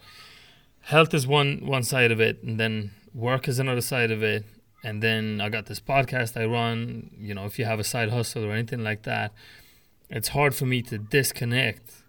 health 0.81 1.13
is 1.13 1.25
one 1.25 1.65
one 1.65 1.83
side 1.83 2.11
of 2.11 2.19
it, 2.19 2.43
and 2.43 2.59
then 2.59 2.91
work 3.13 3.47
is 3.47 3.59
another 3.59 3.81
side 3.81 4.11
of 4.11 4.21
it, 4.23 4.45
and 4.83 5.01
then 5.01 5.39
I 5.41 5.49
got 5.49 5.67
this 5.67 5.79
podcast 5.79 6.39
I 6.39 6.45
run. 6.45 7.11
You 7.19 7.33
know, 7.33 7.45
if 7.45 7.57
you 7.57 7.65
have 7.65 7.79
a 7.79 7.83
side 7.83 8.09
hustle 8.09 8.45
or 8.45 8.51
anything 8.51 8.83
like 8.83 9.03
that, 9.03 9.33
it's 10.09 10.29
hard 10.29 10.53
for 10.55 10.65
me 10.65 10.81
to 10.83 10.97
disconnect 10.97 12.03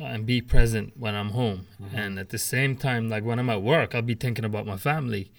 uh, 0.00 0.04
and 0.04 0.26
be 0.26 0.40
present 0.40 0.92
when 0.98 1.14
I'm 1.14 1.30
home, 1.30 1.66
and 1.94 2.18
at 2.18 2.28
the 2.28 2.38
same 2.38 2.76
time, 2.76 3.08
like 3.08 3.24
when 3.24 3.38
I'm 3.38 3.50
at 3.50 3.62
work, 3.62 3.94
I'll 3.94 4.02
be 4.02 4.14
thinking 4.14 4.44
about 4.44 4.66
my 4.66 4.76
family. 4.76 5.30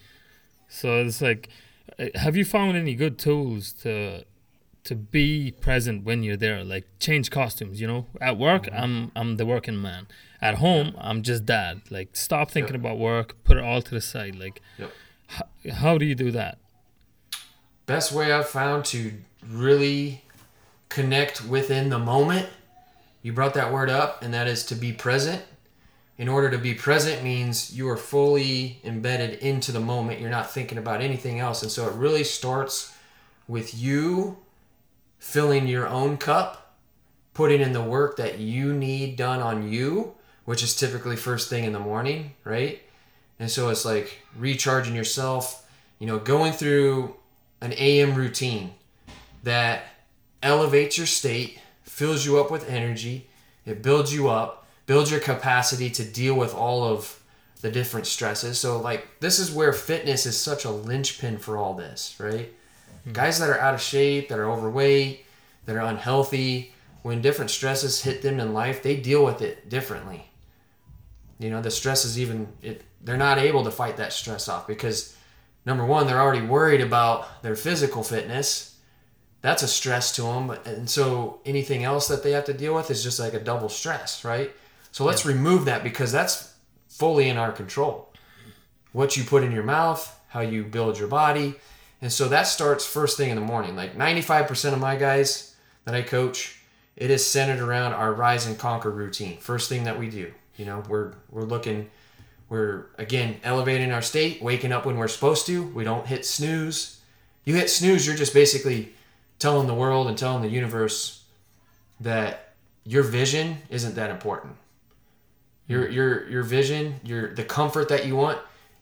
So 0.67 1.01
it's 1.01 1.21
like, 1.21 1.49
uh, 1.99 2.07
have 2.15 2.35
you 2.35 2.43
found 2.43 2.75
any 2.75 2.95
good 2.95 3.19
tools 3.19 3.71
to 3.83 4.25
to 4.85 4.95
be 4.95 5.51
present 5.59 6.03
when 6.03 6.23
you're 6.23 6.37
there? 6.37 6.63
Like 6.63 6.85
change 6.99 7.29
costumes, 7.29 7.79
you 7.81 7.87
know. 7.87 8.07
At 8.21 8.37
work, 8.37 8.63
mm-hmm. 8.63 8.81
I'm 8.81 9.11
I'm 9.15 9.37
the 9.37 9.45
working 9.45 9.81
man. 9.81 10.07
At 10.41 10.55
home, 10.55 10.95
I'm 10.97 11.21
just 11.23 11.45
dad. 11.45 11.81
Like 11.89 12.15
stop 12.15 12.51
thinking 12.51 12.75
about 12.75 12.97
work, 12.97 13.35
put 13.43 13.57
it 13.57 13.63
all 13.63 13.81
to 13.81 13.91
the 13.91 14.01
side. 14.01 14.35
Like, 14.35 14.61
Yep. 14.77 14.91
h- 15.65 15.73
how 15.73 15.97
do 15.97 16.05
you 16.05 16.15
do 16.15 16.31
that? 16.31 16.57
best 17.85 18.11
way 18.11 18.31
I've 18.31 18.49
found 18.49 18.83
to 18.85 19.13
really 19.47 20.23
connect 20.89 21.45
within 21.45 21.89
the 21.89 21.99
moment. 21.99 22.47
You 23.21 23.31
brought 23.33 23.53
that 23.55 23.71
word 23.71 23.89
up, 23.89 24.23
and 24.23 24.33
that 24.33 24.47
is 24.47 24.65
to 24.65 24.75
be 24.75 24.91
present. 24.91 25.43
In 26.17 26.29
order 26.29 26.49
to 26.49 26.57
be 26.57 26.73
present 26.73 27.23
means 27.23 27.75
you 27.77 27.89
are 27.89 27.97
fully 27.97 28.79
embedded 28.83 29.39
into 29.39 29.71
the 29.71 29.79
moment. 29.79 30.21
You're 30.21 30.29
not 30.29 30.49
thinking 30.51 30.77
about 30.77 31.01
anything 31.01 31.39
else. 31.39 31.61
And 31.61 31.71
so 31.71 31.87
it 31.87 31.93
really 31.93 32.23
starts 32.23 32.93
with 33.47 33.75
you 33.77 34.37
filling 35.25 35.67
your 35.67 35.87
own 35.87 36.15
cup, 36.17 36.75
putting 37.33 37.59
in 37.59 37.73
the 37.73 37.81
work 37.81 38.15
that 38.15 38.37
you 38.37 38.71
need 38.71 39.15
done 39.17 39.41
on 39.41 39.67
you, 39.67 40.13
which 40.45 40.61
is 40.61 40.75
typically 40.75 41.15
first 41.15 41.49
thing 41.49 41.63
in 41.63 41.73
the 41.73 41.79
morning, 41.79 42.31
right? 42.43 42.79
And 43.39 43.49
so 43.49 43.69
it's 43.69 43.83
like 43.83 44.19
recharging 44.37 44.95
yourself, 44.95 45.67
you 45.97 46.05
know, 46.05 46.19
going 46.19 46.53
through 46.53 47.15
an 47.59 47.73
AM 47.73 48.13
routine 48.13 48.75
that 49.41 49.85
elevates 50.43 50.95
your 50.95 51.07
state, 51.07 51.59
fills 51.81 52.23
you 52.23 52.39
up 52.39 52.51
with 52.51 52.69
energy, 52.69 53.27
it 53.65 53.81
builds 53.81 54.13
you 54.13 54.29
up, 54.29 54.67
builds 54.85 55.09
your 55.09 55.19
capacity 55.19 55.89
to 55.89 56.05
deal 56.05 56.35
with 56.35 56.53
all 56.53 56.83
of 56.83 57.19
the 57.61 57.71
different 57.71 58.05
stresses. 58.05 58.59
So, 58.59 58.79
like, 58.79 59.07
this 59.21 59.39
is 59.39 59.51
where 59.51 59.73
fitness 59.73 60.27
is 60.27 60.39
such 60.39 60.65
a 60.65 60.71
linchpin 60.71 61.39
for 61.39 61.57
all 61.57 61.73
this, 61.73 62.15
right? 62.19 62.53
Mm-hmm. 63.05 63.13
Guys 63.13 63.39
that 63.39 63.49
are 63.49 63.59
out 63.59 63.73
of 63.73 63.81
shape, 63.81 64.29
that 64.29 64.39
are 64.39 64.49
overweight, 64.49 65.25
that 65.65 65.75
are 65.75 65.85
unhealthy, 65.85 66.73
when 67.01 67.21
different 67.21 67.51
stresses 67.51 68.01
hit 68.01 68.21
them 68.21 68.39
in 68.39 68.53
life, 68.53 68.81
they 68.81 68.95
deal 68.95 69.23
with 69.23 69.41
it 69.41 69.69
differently. 69.69 70.29
You 71.37 71.49
know, 71.51 71.61
the 71.61 71.69
stress 71.69 72.03
is 72.05 72.19
even, 72.19 72.47
it, 72.61 72.83
they're 73.01 73.17
not 73.17 73.37
able 73.37 73.63
to 73.63 73.71
fight 73.71 73.97
that 73.97 74.13
stress 74.13 74.49
off 74.49 74.65
because 74.67 75.15
number 75.65 75.85
one, 75.85 76.07
they're 76.07 76.21
already 76.21 76.45
worried 76.45 76.81
about 76.81 77.43
their 77.43 77.55
physical 77.55 78.03
fitness. 78.03 78.77
That's 79.41 79.61
a 79.61 79.67
stress 79.67 80.15
to 80.15 80.23
them. 80.23 80.49
And 80.65 80.89
so 80.89 81.41
anything 81.45 81.83
else 81.83 82.07
that 82.07 82.23
they 82.23 82.31
have 82.31 82.45
to 82.45 82.53
deal 82.53 82.73
with 82.73 82.89
is 82.89 83.03
just 83.03 83.19
like 83.19 83.35
a 83.35 83.39
double 83.39 83.69
stress, 83.69 84.25
right? 84.25 84.51
So 84.91 85.03
let's 85.03 85.25
remove 85.25 85.65
that 85.65 85.83
because 85.83 86.11
that's 86.11 86.53
fully 86.87 87.29
in 87.29 87.37
our 87.37 87.51
control. 87.51 88.11
What 88.93 89.17
you 89.17 89.23
put 89.23 89.43
in 89.43 89.51
your 89.51 89.63
mouth, 89.63 90.19
how 90.29 90.39
you 90.39 90.63
build 90.63 90.97
your 90.97 91.09
body. 91.09 91.55
And 92.05 92.13
so 92.13 92.27
that 92.27 92.43
starts 92.43 92.85
first 92.85 93.17
thing 93.17 93.31
in 93.31 93.35
the 93.35 93.41
morning. 93.41 93.75
Like 93.75 93.97
95% 93.97 94.73
of 94.73 94.79
my 94.79 94.95
guys 94.95 95.55
that 95.85 95.95
I 95.95 96.03
coach, 96.03 96.59
it 96.95 97.09
is 97.09 97.25
centered 97.25 97.59
around 97.59 97.93
our 97.93 98.13
rise 98.13 98.45
and 98.45 98.59
conquer 98.59 98.91
routine. 98.91 99.37
First 99.37 99.69
thing 99.69 99.85
that 99.85 99.97
we 99.97 100.11
do. 100.11 100.31
You 100.55 100.65
know, 100.65 100.83
we're 100.87 101.13
we're 101.31 101.45
looking 101.45 101.89
we're 102.47 102.85
again 102.99 103.39
elevating 103.43 103.91
our 103.91 104.03
state, 104.03 104.39
waking 104.39 104.71
up 104.71 104.85
when 104.85 104.97
we're 104.97 105.07
supposed 105.07 105.47
to. 105.47 105.63
We 105.63 105.83
don't 105.83 106.05
hit 106.05 106.27
snooze. 106.27 107.01
You 107.43 107.55
hit 107.55 107.71
snooze, 107.71 108.05
you're 108.05 108.15
just 108.15 108.35
basically 108.35 108.93
telling 109.39 109.65
the 109.65 109.73
world 109.73 110.05
and 110.07 110.15
telling 110.15 110.43
the 110.43 110.49
universe 110.49 111.23
that 112.01 112.53
your 112.83 113.01
vision 113.01 113.57
isn't 113.71 113.95
that 113.95 114.11
important. 114.11 114.57
Your 115.65 115.87
mm. 115.87 115.91
your 115.91 116.29
your 116.29 116.43
vision, 116.43 116.99
your 117.03 117.33
the 117.33 117.43
comfort 117.43 117.89
that 117.89 118.05
you 118.05 118.15
want 118.15 118.37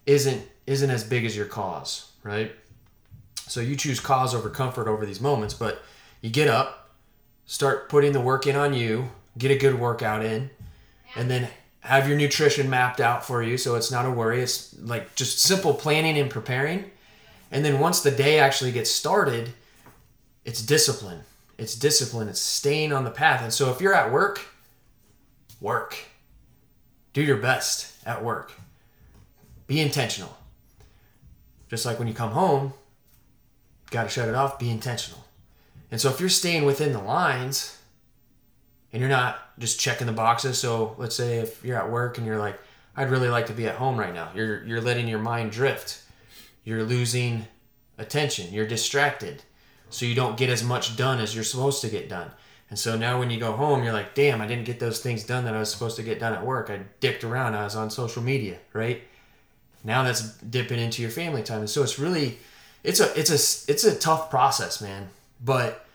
isn't 0.05 0.45
isn't 0.67 0.89
as 0.89 1.05
big 1.05 1.23
as 1.23 1.37
your 1.37 1.45
cause, 1.45 2.11
right? 2.21 2.53
So 3.47 3.59
you 3.59 3.75
choose 3.75 3.99
cause 3.99 4.33
over 4.33 4.49
comfort 4.49 4.87
over 4.87 5.05
these 5.05 5.21
moments, 5.21 5.53
but 5.53 5.81
you 6.21 6.29
get 6.29 6.47
up, 6.47 6.91
start 7.45 7.89
putting 7.89 8.13
the 8.13 8.21
work 8.21 8.47
in 8.47 8.55
on 8.55 8.73
you, 8.73 9.09
get 9.37 9.51
a 9.51 9.57
good 9.57 9.79
workout 9.79 10.23
in, 10.23 10.49
and 11.15 11.29
then 11.29 11.49
have 11.81 12.07
your 12.07 12.17
nutrition 12.17 12.69
mapped 12.69 13.01
out 13.01 13.25
for 13.25 13.43
you 13.43 13.57
so 13.57 13.75
it's 13.75 13.91
not 13.91 14.05
a 14.05 14.11
worry. 14.11 14.41
It's 14.41 14.73
like 14.79 15.15
just 15.15 15.39
simple 15.39 15.73
planning 15.73 16.17
and 16.17 16.29
preparing. 16.29 16.89
And 17.51 17.63
then 17.63 17.79
once 17.79 18.01
the 18.01 18.11
day 18.11 18.39
actually 18.39 18.71
gets 18.71 18.89
started, 18.89 19.51
it's 20.45 20.61
discipline. 20.61 21.19
It's 21.57 21.75
discipline. 21.75 22.29
It's 22.29 22.39
staying 22.39 22.93
on 22.93 23.03
the 23.03 23.11
path. 23.11 23.41
And 23.43 23.53
so 23.53 23.69
if 23.69 23.81
you're 23.81 23.93
at 23.93 24.11
work, 24.11 24.47
work. 25.61 25.97
Do 27.11 27.21
your 27.21 27.37
best 27.37 27.93
at 28.05 28.23
work. 28.23 28.53
Be 29.67 29.79
intentional. 29.79 30.35
Just 31.69 31.85
like 31.85 31.99
when 31.99 32.07
you 32.07 32.13
come 32.13 32.31
home, 32.31 32.73
got 33.93 34.03
to 34.03 34.09
shut 34.09 34.27
it 34.27 34.35
off, 34.35 34.59
be 34.59 34.69
intentional. 34.69 35.23
And 35.91 36.01
so 36.01 36.09
if 36.09 36.19
you're 36.19 36.29
staying 36.29 36.65
within 36.65 36.91
the 36.91 37.01
lines, 37.01 37.77
and 38.93 38.99
you're 38.99 39.09
not 39.09 39.59
just 39.59 39.79
checking 39.79 40.07
the 40.07 40.13
boxes. 40.13 40.59
So 40.59 40.95
let's 40.97 41.15
say 41.15 41.39
if 41.39 41.65
you're 41.65 41.77
at 41.77 41.91
work 41.91 42.17
and 42.17 42.27
you're 42.27 42.37
like, 42.37 42.59
I'd 42.95 43.09
really 43.09 43.27
like 43.27 43.47
to 43.47 43.53
be 43.53 43.67
at 43.67 43.75
home 43.75 43.97
right 43.97 44.13
now. 44.13 44.29
You're 44.35 44.63
you're 44.63 44.81
letting 44.81 45.07
your 45.07 45.19
mind 45.19 45.51
drift. 45.51 46.03
You're 46.63 46.83
losing 46.83 47.47
attention. 47.97 48.53
You're 48.53 48.67
distracted. 48.67 49.41
So 49.89 50.05
you 50.05 50.15
don't 50.15 50.37
get 50.37 50.49
as 50.49 50.63
much 50.63 50.95
done 50.95 51.19
as 51.19 51.33
you're 51.33 51.43
supposed 51.43 51.81
to 51.81 51.89
get 51.89 52.07
done. 52.07 52.31
And 52.69 52.79
so 52.79 52.95
now 52.95 53.19
when 53.19 53.29
you 53.29 53.39
go 53.39 53.51
home, 53.51 53.83
you're 53.83 53.93
like, 53.93 54.15
damn, 54.15 54.41
I 54.41 54.47
didn't 54.47 54.65
get 54.65 54.79
those 54.79 54.99
things 54.99 55.23
done 55.23 55.45
that 55.45 55.55
I 55.55 55.59
was 55.59 55.71
supposed 55.71 55.95
to 55.97 56.03
get 56.03 56.19
done 56.19 56.33
at 56.33 56.45
work. 56.45 56.69
I 56.69 56.79
dicked 56.99 57.23
around. 57.23 57.55
I 57.55 57.63
was 57.63 57.75
on 57.75 57.89
social 57.89 58.23
media, 58.23 58.57
right? 58.73 59.01
Now 59.83 60.03
that's 60.03 60.37
dipping 60.37 60.79
into 60.79 61.01
your 61.01 61.11
family 61.11 61.43
time. 61.43 61.59
And 61.59 61.69
so 61.69 61.83
it's 61.83 61.99
really 61.99 62.37
it's 62.83 62.99
a 62.99 63.17
it's 63.19 63.29
a 63.29 63.71
it's 63.71 63.83
a 63.83 63.95
tough 63.95 64.29
process, 64.29 64.81
man. 64.81 65.09
But 65.43 65.85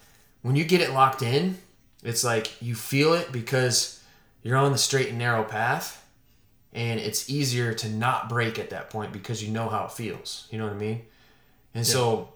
when 0.43 0.57
you 0.57 0.65
get 0.65 0.81
it 0.81 0.93
locked 0.93 1.23
in, 1.23 1.59
it's 2.03 2.25
like 2.25 2.61
you 2.63 2.75
feel 2.75 3.15
it 3.15 3.31
because 3.33 4.03
you're 4.43 4.57
on 4.57 4.73
the 4.73 4.79
straight 4.79 5.09
and 5.09 5.19
narrow 5.19 5.45
path, 5.45 6.05
and 6.73 6.99
it's 6.99 7.29
easier 7.29 7.75
to 7.75 7.89
not 7.89 8.29
break 8.29 8.59
at 8.59 8.71
that 8.71 8.91
point 8.91 9.13
because 9.13 9.43
you 9.43 9.51
know 9.53 9.69
how 9.69 9.85
it 9.85 9.93
feels. 9.93 10.49
You 10.51 10.59
know 10.59 10.65
what 10.65 10.75
I 10.75 10.79
mean? 10.79 11.03
And 11.75 11.87
so, 11.87 12.31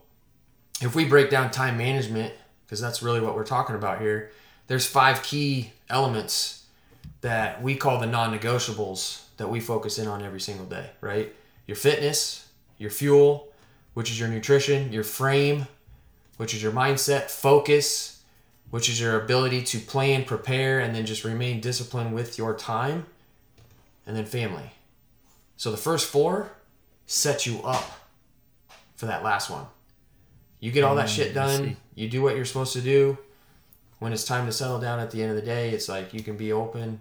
if 0.81 0.95
we 0.95 1.05
break 1.05 1.31
down 1.31 1.51
time 1.51 1.79
management, 1.79 2.35
because 2.67 2.81
that's 2.81 3.03
really 3.03 3.21
what 3.21 3.35
we're 3.35 3.45
talking 3.45 3.75
about 3.75 4.01
here, 4.01 4.31
there's 4.67 4.87
five 4.87 5.23
key 5.23 5.73
elements 5.89 6.65
that 7.23 7.63
we 7.63 7.77
call 7.77 7.99
the 7.99 8.07
non 8.07 8.37
negotiables 8.37 9.23
that 9.37 9.49
we 9.49 9.61
focus 9.61 9.99
in 9.99 10.07
on 10.07 10.23
every 10.23 10.41
single 10.41 10.67
day, 10.67 10.91
right? 11.01 11.35
Your 11.67 11.77
fitness, 11.77 12.49
your 12.79 12.91
fuel, 12.91 13.52
which 13.95 14.11
is 14.11 14.19
your 14.19 14.29
nutrition, 14.29 14.93
your 14.93 15.05
frame, 15.05 15.67
which 16.37 16.55
is 16.55 16.63
your 16.63 16.73
mindset, 16.73 17.31
focus, 17.31 18.23
which 18.71 18.89
is 18.89 19.01
your 19.01 19.21
ability 19.21 19.63
to 19.63 19.79
plan, 19.79 20.25
prepare, 20.25 20.81
and 20.81 20.95
then 20.95 21.05
just 21.05 21.25
remain 21.25 21.61
disciplined 21.61 22.15
with 22.15 22.39
your 22.39 22.55
time, 22.55 23.07
and 24.07 24.17
then 24.17 24.25
family. 24.25 24.73
So 25.57 25.71
the 25.71 25.77
first 25.77 26.09
four 26.09 26.53
set 27.07 27.47
you 27.47 27.61
up 27.63 27.85
for 28.97 29.07
that 29.07 29.23
last 29.23 29.51
one. 29.51 29.67
You 30.59 30.71
get 30.71 30.85
all 30.85 30.95
that 30.95 31.11
shit 31.11 31.35
done, 31.35 31.77
you 31.95 32.09
do 32.09 32.23
what 32.23 32.37
you're 32.37 32.45
supposed 32.45 32.73
to 32.73 32.81
do. 32.81 33.19
When 33.99 34.13
it's 34.13 34.25
time 34.25 34.47
to 34.47 34.53
settle 34.53 34.81
down 34.81 35.01
at 35.01 35.11
the 35.11 35.23
end 35.23 35.31
of 35.31 35.37
the 35.37 35.43
day, 35.43 35.71
it's 35.71 35.89
like 35.89 36.15
you 36.15 36.23
can 36.23 36.37
be 36.37 36.53
open, 36.53 36.99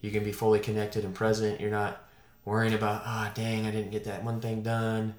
you 0.00 0.10
can 0.10 0.22
be 0.22 0.32
fully 0.32 0.60
connected 0.60 1.04
and 1.04 1.14
present. 1.14 1.60
You're 1.60 1.70
not 1.70 2.04
worrying 2.44 2.74
about, 2.74 3.02
ah, 3.04 3.28
oh, 3.28 3.32
dang, 3.34 3.66
I 3.66 3.70
didn't 3.70 3.90
get 3.90 4.04
that 4.04 4.22
one 4.22 4.40
thing 4.40 4.62
done. 4.62 5.14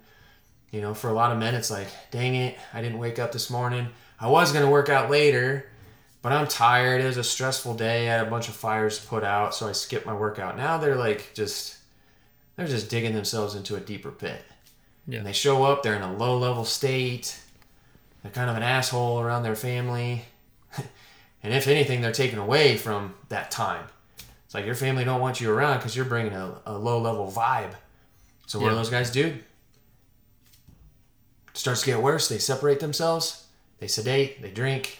You 0.71 0.81
know, 0.81 0.93
for 0.93 1.09
a 1.09 1.13
lot 1.13 1.31
of 1.31 1.37
men, 1.37 1.55
it's 1.55 1.71
like, 1.71 1.87
dang 2.11 2.35
it, 2.35 2.57
I 2.73 2.81
didn't 2.81 2.99
wake 2.99 3.19
up 3.19 3.31
this 3.31 3.49
morning. 3.49 3.87
I 4.19 4.27
was 4.27 4.51
going 4.51 4.65
to 4.65 4.71
work 4.71 4.89
out 4.89 5.09
later, 5.09 5.69
but 6.21 6.31
I'm 6.31 6.47
tired. 6.47 7.01
It 7.01 7.05
was 7.05 7.17
a 7.17 7.23
stressful 7.23 7.75
day. 7.75 8.09
I 8.09 8.17
had 8.17 8.27
a 8.27 8.29
bunch 8.29 8.49
of 8.49 8.55
fires 8.55 8.99
put 8.99 9.23
out, 9.23 9.55
so 9.55 9.67
I 9.67 9.71
skipped 9.71 10.05
my 10.05 10.13
workout. 10.13 10.57
Now 10.57 10.77
they're 10.77 10.95
like 10.95 11.33
just, 11.33 11.77
they're 12.55 12.67
just 12.67 12.89
digging 12.89 13.13
themselves 13.13 13.55
into 13.55 13.75
a 13.75 13.79
deeper 13.79 14.11
pit. 14.11 14.41
Yeah. 15.07 15.19
And 15.19 15.27
they 15.27 15.33
show 15.33 15.63
up, 15.63 15.83
they're 15.83 15.95
in 15.95 16.01
a 16.01 16.13
low 16.13 16.37
level 16.37 16.65
state. 16.65 17.39
They're 18.21 18.31
kind 18.31 18.49
of 18.49 18.57
an 18.57 18.63
asshole 18.63 19.21
around 19.21 19.43
their 19.43 19.55
family. 19.55 20.25
and 21.43 21.53
if 21.53 21.67
anything, 21.67 22.01
they're 22.01 22.11
taken 22.11 22.39
away 22.39 22.75
from 22.75 23.13
that 23.29 23.51
time. 23.51 23.85
It's 24.45 24.53
like 24.53 24.65
your 24.65 24.75
family 24.75 25.05
don't 25.05 25.21
want 25.21 25.39
you 25.39 25.51
around 25.51 25.77
because 25.77 25.95
you're 25.95 26.05
bringing 26.05 26.33
a, 26.33 26.61
a 26.65 26.77
low 26.77 26.99
level 26.99 27.31
vibe. 27.31 27.73
So 28.47 28.59
what 28.59 28.65
yeah. 28.65 28.71
do 28.71 28.75
those 28.75 28.89
guys 28.89 29.11
do? 29.11 29.37
Starts 31.57 31.81
to 31.81 31.87
get 31.87 32.01
worse. 32.01 32.29
They 32.29 32.39
separate 32.39 32.79
themselves. 32.79 33.45
They 33.79 33.87
sedate. 33.87 34.41
They 34.41 34.51
drink. 34.51 34.99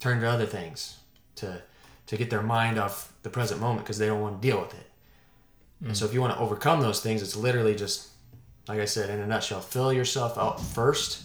Turn 0.00 0.20
to 0.20 0.28
other 0.28 0.46
things 0.46 0.98
to 1.36 1.62
to 2.06 2.16
get 2.16 2.30
their 2.30 2.42
mind 2.42 2.78
off 2.78 3.12
the 3.22 3.30
present 3.30 3.60
moment 3.60 3.84
because 3.84 3.98
they 3.98 4.06
don't 4.06 4.20
want 4.20 4.42
to 4.42 4.48
deal 4.48 4.60
with 4.60 4.74
it. 4.74 4.86
Mm. 5.82 5.88
And 5.88 5.96
so 5.96 6.04
if 6.04 6.12
you 6.12 6.20
want 6.20 6.34
to 6.34 6.40
overcome 6.40 6.80
those 6.80 7.00
things, 7.00 7.22
it's 7.22 7.36
literally 7.36 7.74
just 7.74 8.08
like 8.68 8.78
I 8.78 8.84
said 8.84 9.10
in 9.10 9.20
a 9.20 9.26
nutshell, 9.26 9.60
fill 9.60 9.92
yourself 9.92 10.38
out 10.38 10.60
first 10.60 11.24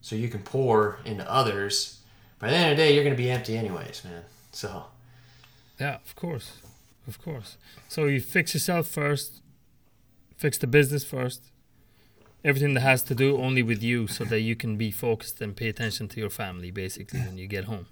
so 0.00 0.16
you 0.16 0.28
can 0.28 0.42
pour 0.42 0.98
into 1.04 1.30
others. 1.30 2.00
By 2.38 2.50
the 2.50 2.56
end 2.56 2.72
of 2.72 2.76
the 2.76 2.82
day, 2.84 2.94
you're 2.94 3.04
going 3.04 3.16
to 3.16 3.22
be 3.22 3.30
empty 3.30 3.56
anyways, 3.56 4.02
man. 4.04 4.22
So 4.52 4.84
yeah, 5.80 5.96
of 5.96 6.14
course, 6.14 6.52
of 7.06 7.20
course. 7.20 7.56
So 7.88 8.04
you 8.04 8.20
fix 8.20 8.54
yourself 8.54 8.86
first, 8.86 9.40
fix 10.36 10.58
the 10.58 10.66
business 10.66 11.04
first, 11.04 11.50
everything 12.46 12.74
that 12.74 12.80
has 12.80 13.02
to 13.02 13.14
do 13.14 13.36
only 13.38 13.62
with 13.62 13.82
you 13.82 14.06
so 14.06 14.24
that 14.24 14.40
you 14.40 14.54
can 14.54 14.76
be 14.76 14.90
focused 14.90 15.40
and 15.40 15.56
pay 15.56 15.68
attention 15.68 16.06
to 16.08 16.20
your 16.20 16.30
family 16.30 16.70
basically 16.70 17.20
when 17.20 17.36
you 17.36 17.46
get 17.46 17.64
home. 17.64 17.86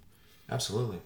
Absolutely. 0.48 1.00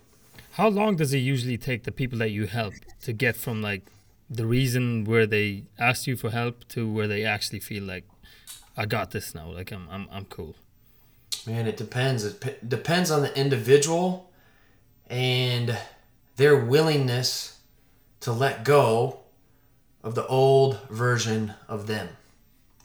How 0.53 0.69
long 0.69 0.97
does 0.97 1.15
it 1.15 1.19
usually 1.19 1.57
take 1.57 1.85
the 1.85 1.93
people 1.93 2.19
that 2.19 2.31
you 2.31 2.47
help 2.47 2.75
to 3.03 3.13
get 3.13 3.37
from 3.37 3.63
like 3.63 3.83
the 4.29 4.45
reason 4.45 5.05
where 5.05 5.27
they 5.27 5.65
asked 5.79 6.07
you 6.07 6.17
for 6.17 6.31
help 6.31 6.69
to 6.69 6.91
where 6.91 7.09
they 7.09 7.25
actually 7.25 7.61
feel 7.61 7.83
like 7.83 8.05
i 8.77 8.85
got 8.85 9.11
this 9.11 9.35
now 9.35 9.51
like 9.51 9.73
i'm 9.73 9.89
i'm, 9.91 10.07
I'm 10.13 10.27
cool 10.27 10.55
man 11.47 11.67
it 11.67 11.77
depends. 11.77 12.25
It 12.25 12.41
p- 12.41 12.67
depends 12.67 13.11
on 13.11 13.23
the 13.23 13.37
individual 13.39 14.31
and 15.09 15.79
their 16.37 16.57
willingness 16.57 17.59
to 18.21 18.33
let 18.33 18.65
go 18.65 19.21
of 20.05 20.15
the 20.15 20.27
old 20.27 20.79
version 20.91 21.55
of 21.69 21.87
them 21.87 22.11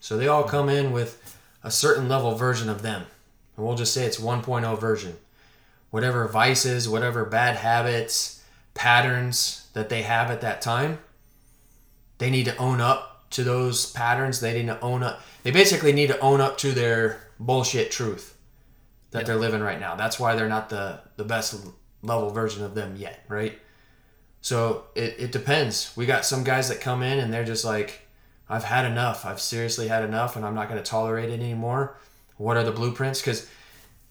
so 0.03 0.17
they 0.17 0.27
all 0.27 0.43
come 0.43 0.67
in 0.67 0.91
with 0.91 1.39
a 1.63 1.71
certain 1.71 2.09
level 2.09 2.35
version 2.35 2.67
of 2.67 2.81
them. 2.81 3.05
And 3.55 3.65
we'll 3.65 3.77
just 3.77 3.93
say 3.93 4.03
it's 4.03 4.19
1.0 4.19 4.77
version. 4.77 5.15
Whatever 5.91 6.27
vices, 6.27 6.89
whatever 6.89 7.23
bad 7.23 7.55
habits, 7.55 8.43
patterns 8.73 9.69
that 9.71 9.87
they 9.87 10.01
have 10.01 10.29
at 10.29 10.41
that 10.41 10.61
time, 10.61 10.99
they 12.17 12.29
need 12.29 12.43
to 12.43 12.57
own 12.57 12.81
up 12.81 13.29
to 13.29 13.45
those 13.45 13.93
patterns. 13.93 14.41
They 14.41 14.51
need 14.51 14.65
to 14.65 14.81
own 14.81 15.03
up. 15.03 15.21
They 15.43 15.51
basically 15.51 15.93
need 15.93 16.07
to 16.07 16.19
own 16.19 16.41
up 16.41 16.57
to 16.57 16.73
their 16.73 17.21
bullshit 17.39 17.89
truth 17.89 18.37
that 19.11 19.19
yeah. 19.19 19.27
they're 19.27 19.35
living 19.37 19.61
right 19.61 19.79
now. 19.79 19.95
That's 19.95 20.19
why 20.19 20.35
they're 20.35 20.49
not 20.49 20.69
the, 20.69 20.99
the 21.15 21.23
best 21.23 21.65
level 22.01 22.29
version 22.29 22.65
of 22.65 22.75
them 22.75 22.97
yet, 22.97 23.23
right? 23.29 23.57
So 24.41 24.83
it, 24.95 25.15
it 25.17 25.31
depends. 25.31 25.95
We 25.95 26.05
got 26.05 26.25
some 26.25 26.43
guys 26.43 26.67
that 26.67 26.81
come 26.81 27.03
in 27.03 27.19
and 27.19 27.33
they're 27.33 27.45
just 27.45 27.63
like, 27.63 28.01
I've 28.49 28.65
had 28.65 28.85
enough. 28.85 29.25
I've 29.25 29.41
seriously 29.41 29.87
had 29.87 30.03
enough, 30.03 30.35
and 30.35 30.45
I'm 30.45 30.55
not 30.55 30.69
going 30.69 30.81
to 30.81 30.89
tolerate 30.89 31.29
it 31.29 31.39
anymore. 31.39 31.95
What 32.37 32.57
are 32.57 32.63
the 32.63 32.71
blueprints? 32.71 33.21
Because 33.21 33.47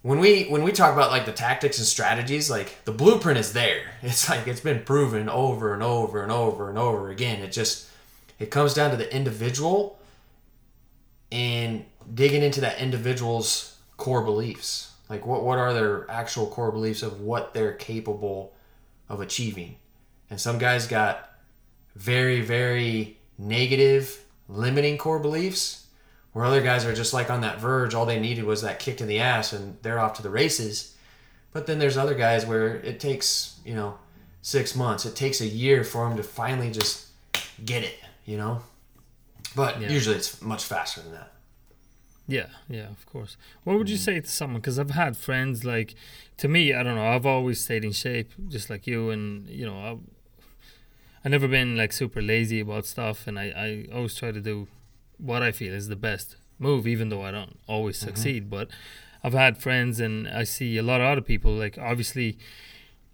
when 0.03 0.19
we 0.19 0.45
when 0.45 0.65
we 0.65 0.73
talk 0.73 0.93
about 0.93 1.11
like 1.11 1.27
the 1.27 1.33
tactics 1.33 1.79
and 1.79 1.87
strategies, 1.87 2.51
like 2.51 2.85
the 2.85 2.93
blueprint 2.93 3.39
is 3.39 3.53
there. 3.53 3.83
It's 4.03 4.29
like 4.29 4.47
it's 4.47 4.61
been 4.61 4.83
proven 4.83 5.29
over 5.29 5.73
and 5.73 5.83
over 5.83 6.23
and 6.23 6.33
over 6.33 6.69
and 6.69 6.77
over 6.77 7.11
again. 7.11 7.41
It 7.41 7.53
just 7.53 7.89
it 8.39 8.51
comes 8.51 8.75
down 8.75 8.91
to 8.91 8.97
the 8.97 9.15
individual 9.15 9.99
and 11.31 11.85
digging 12.13 12.43
into 12.43 12.61
that 12.63 12.79
individual's 12.79 13.77
core 13.97 14.23
beliefs. 14.23 14.93
Like 15.09 15.25
what 15.25 15.45
what 15.45 15.59
are 15.59 15.73
their 15.73 16.11
actual 16.11 16.47
core 16.49 16.73
beliefs 16.73 17.03
of 17.03 17.21
what 17.21 17.55
they're 17.55 17.75
capable 17.75 18.55
of 19.09 19.21
achieving? 19.21 19.77
And 20.31 20.41
some 20.41 20.59
guys 20.59 20.87
got 20.89 21.31
very 21.95 22.41
very 22.41 23.19
negative, 23.43 24.25
limiting 24.49 24.99
core 24.99 25.19
beliefs, 25.19 25.87
where 26.33 26.45
other 26.45 26.63
guys 26.63 26.85
are 26.85 26.95
just 26.95 27.13
like 27.13 27.31
on 27.31 27.41
that 27.43 27.61
verge. 27.61 27.95
All 27.95 28.07
they 28.07 28.21
needed 28.21 28.45
was 28.45 28.63
that 28.63 28.79
kick 28.79 29.01
in 29.01 29.09
the 29.09 29.19
ass, 29.19 29.53
and 29.53 29.77
they're 29.83 29.99
off 29.99 30.15
to 30.15 30.23
the 30.23 30.31
races. 30.31 30.97
But 31.53 31.67
then 31.67 31.79
there's 31.79 31.97
other 31.97 32.15
guys 32.15 32.47
where 32.47 32.77
it 32.77 32.99
takes, 32.99 33.61
you 33.65 33.75
know, 33.75 33.99
six 34.41 34.75
months. 34.75 35.05
It 35.05 35.15
takes 35.15 35.41
a 35.41 35.47
year 35.47 35.85
for 35.85 36.09
them 36.09 36.17
to 36.17 36.23
finally 36.23 36.71
just 36.71 37.09
get 37.65 37.83
it, 37.83 37.99
you 38.25 38.37
know. 38.37 38.63
But 39.55 39.81
yeah. 39.81 39.91
usually 39.91 40.17
it's 40.17 40.41
much 40.41 40.65
faster 40.65 41.03
than 41.03 41.13
that. 41.13 41.33
Yeah, 42.27 42.47
yeah, 42.69 42.89
of 42.89 43.05
course. 43.07 43.37
What 43.65 43.77
would 43.77 43.91
you 43.91 43.97
mm-hmm. 43.97 44.05
say 44.05 44.21
to 44.21 44.29
someone? 44.29 44.61
Because 44.61 44.79
I've 44.79 44.93
had 44.93 45.17
friends 45.17 45.65
like, 45.65 45.95
to 46.39 46.49
me, 46.49 46.73
I 46.73 46.83
don't 46.83 46.95
know. 46.95 47.07
I've 47.07 47.27
always 47.27 47.61
stayed 47.61 47.85
in 47.85 47.93
shape, 47.93 48.33
just 48.49 48.71
like 48.71 48.87
you, 48.87 49.11
and 49.11 49.49
you 49.49 49.67
know, 49.67 49.77
I, 49.77 49.99
I've 51.25 51.31
never 51.31 51.49
been 51.49 51.77
like 51.77 51.93
super 51.93 52.21
lazy 52.21 52.61
about 52.61 52.87
stuff, 52.87 53.27
and 53.27 53.39
I, 53.39 53.45
I 53.57 53.95
always 53.95 54.15
try 54.15 54.33
to 54.33 54.41
do 54.41 54.67
what 55.19 55.43
I 55.43 55.53
feel 55.53 55.73
is 55.73 55.89
the 55.89 55.97
best 55.97 56.37
move, 56.59 56.87
even 56.87 57.09
though 57.09 57.23
I 57.23 57.31
don't 57.31 57.59
always 57.67 57.97
mm-hmm. 57.99 58.09
succeed. 58.09 58.51
But 58.51 58.69
I've 59.23 59.33
had 59.33 59.59
friends, 59.59 60.01
and 60.01 60.29
I 60.29 60.45
see 60.45 60.77
a 60.79 60.83
lot 60.83 61.01
of 61.01 61.07
other 61.07 61.21
people. 61.21 61.53
Like 61.53 61.79
obviously, 61.79 62.39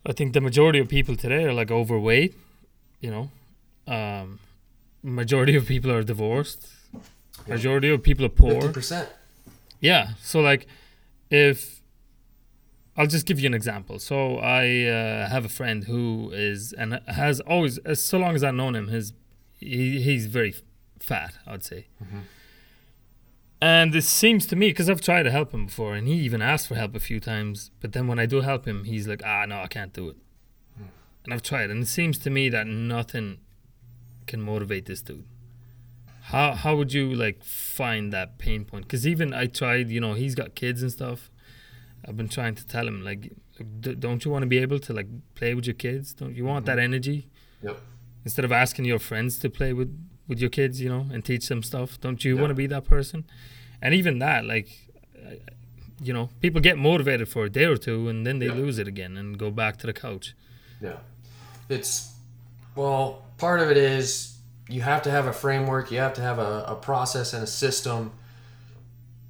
I 0.07 0.13
think 0.13 0.33
the 0.33 0.41
majority 0.41 0.79
of 0.79 0.89
people 0.89 1.17
today 1.17 1.45
are 1.45 1.53
like 1.53 1.71
overweight. 1.71 2.35
You 3.01 3.11
know, 3.11 3.31
um, 3.93 4.41
majority 5.03 5.55
of 5.55 5.67
people 5.67 5.91
are 5.93 6.03
divorced. 6.03 6.69
Yeah. 6.95 7.55
Majority 7.55 7.91
of 7.91 8.03
people 8.03 8.25
are 8.25 8.31
poor. 8.31 8.61
Fifty 8.61 8.73
percent. 8.73 9.09
Yeah. 9.81 10.11
So 10.23 10.41
like, 10.41 10.67
if 11.31 11.78
I'll 12.99 13.07
just 13.07 13.27
give 13.27 13.39
you 13.39 13.47
an 13.47 13.55
example. 13.55 14.01
So 14.01 14.39
I 14.39 14.85
uh, 14.87 15.29
have 15.29 15.45
a 15.45 15.49
friend 15.49 15.85
who 15.85 16.33
is 16.35 16.73
and 16.73 17.01
has 17.07 17.39
always, 17.41 17.79
as 17.79 18.03
so 18.03 18.19
long 18.19 18.35
as 18.35 18.43
I've 18.43 18.57
known 18.57 18.75
him, 18.75 18.89
his 18.89 19.13
he, 19.55 20.01
he's 20.01 20.27
very 20.27 20.53
fat. 20.99 21.35
I'd 21.47 21.63
say. 21.63 21.87
Mm-hmm. 22.03 22.19
And 23.61 23.95
it 23.95 24.03
seems 24.03 24.47
to 24.47 24.57
me 24.57 24.71
because 24.71 24.91
I've 24.91 25.01
tried 25.01 25.25
to 25.25 25.31
help 25.31 25.55
him 25.55 25.67
before, 25.67 25.95
and 25.95 26.09
he 26.09 26.15
even 26.15 26.43
asked 26.43 26.67
for 26.67 26.75
help 26.75 26.97
a 26.97 27.01
few 27.01 27.21
times. 27.21 27.71
But 27.81 27.93
then 27.93 28.09
when 28.09 28.19
I 28.19 28.27
do 28.27 28.41
help 28.41 28.67
him, 28.67 28.83
he's 28.83 29.07
like, 29.07 29.23
"Ah, 29.25 29.45
no, 29.47 29.61
I 29.61 29.69
can't 29.69 29.93
do 29.93 30.09
it." 30.09 30.17
Mm. 30.81 30.89
And 31.25 31.35
I've 31.35 31.43
tried, 31.43 31.71
and 31.71 31.85
it 31.85 31.89
seems 31.89 32.19
to 32.19 32.31
me 32.31 32.49
that 32.49 32.67
nothing 32.67 33.39
can 34.27 34.43
motivate 34.43 34.87
this 34.87 35.03
dude. 35.03 35.25
How 36.23 36.53
how 36.55 36.75
would 36.75 36.93
you 36.93 37.15
like 37.15 37.45
find 37.45 38.13
that 38.13 38.39
pain 38.39 38.65
point? 38.65 38.87
Because 38.87 39.07
even 39.07 39.33
I 39.33 39.47
tried, 39.47 39.89
you 39.89 40.01
know, 40.01 40.15
he's 40.15 40.35
got 40.35 40.57
kids 40.57 40.83
and 40.83 40.91
stuff 40.91 41.31
I've 42.09 42.17
been 42.17 42.29
trying 42.29 42.55
to 42.55 42.67
tell 42.67 42.87
him 42.87 43.05
like, 43.05 43.33
don't 43.81 44.25
you 44.25 44.31
want 44.31 44.43
to 44.43 44.47
be 44.47 44.59
able 44.59 44.79
to 44.79 44.93
like 44.93 45.09
play 45.35 45.55
with 45.55 45.67
your 45.67 45.75
kids? 45.75 46.15
Don't 46.15 46.35
you 46.35 46.45
want 46.45 46.65
mm-hmm. 46.65 46.77
that 46.77 46.83
energy? 46.83 47.29
Yep. 47.63 47.79
Instead 48.25 48.45
of 48.45 48.53
asking 48.53 48.87
your 48.87 48.99
friends 48.99 49.39
to 49.41 49.51
play 49.51 49.73
with 49.73 49.95
with 50.27 50.39
your 50.39 50.51
kids, 50.51 50.81
you 50.81 50.89
know, 50.89 51.07
and 51.13 51.25
teach 51.25 51.49
them 51.49 51.63
stuff, 51.63 52.01
don't 52.01 52.25
you 52.25 52.35
yep. 52.35 52.41
want 52.41 52.51
to 52.51 52.55
be 52.55 52.67
that 52.67 52.85
person? 52.85 53.25
And 53.81 53.95
even 53.95 54.19
that, 54.19 54.45
like, 54.45 54.69
you 56.03 56.13
know, 56.13 56.31
people 56.41 56.61
get 56.61 56.79
motivated 56.79 57.29
for 57.29 57.45
a 57.45 57.51
day 57.51 57.65
or 57.65 57.77
two 57.77 58.09
and 58.09 58.27
then 58.27 58.39
they 58.39 58.47
yep. 58.47 58.57
lose 58.57 58.79
it 58.79 58.89
again 58.89 59.17
and 59.17 59.39
go 59.39 59.51
back 59.51 59.77
to 59.79 59.87
the 59.87 59.93
couch. 59.93 60.35
Yeah, 60.81 60.99
it's 61.69 62.15
well, 62.75 63.25
part 63.37 63.61
of 63.61 63.71
it 63.71 63.77
is 63.77 64.39
you 64.69 64.81
have 64.81 65.03
to 65.03 65.11
have 65.11 65.27
a 65.27 65.33
framework, 65.33 65.91
you 65.91 65.99
have 65.99 66.15
to 66.15 66.23
have 66.23 66.39
a, 66.39 66.65
a 66.69 66.75
process 66.75 67.33
and 67.33 67.43
a 67.43 67.47
system 67.47 68.13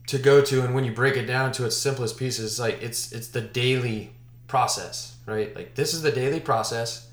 to 0.09 0.19
go 0.19 0.43
to 0.43 0.63
and 0.63 0.75
when 0.75 0.85
you 0.85 0.93
break 0.93 1.17
it 1.17 1.27
down 1.27 1.53
to 1.53 1.65
its 1.65 1.77
simplest 1.77 2.17
pieces 2.19 2.59
like 2.59 2.83
it's 2.83 3.13
it's 3.13 3.29
the 3.29 3.41
daily 3.41 4.11
process 4.47 5.17
right 5.27 5.55
like 5.55 5.75
this 5.75 5.95
is 5.95 6.03
the 6.03 6.13
daily 6.13 6.41
process 6.41 7.09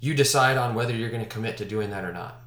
you 0.00 0.14
decide 0.14 0.56
on 0.56 0.74
whether 0.74 0.94
you're 0.94 1.10
going 1.10 1.22
to 1.22 1.28
commit 1.28 1.56
to 1.56 1.64
doing 1.64 1.90
that 1.90 2.04
or 2.04 2.12
not 2.12 2.40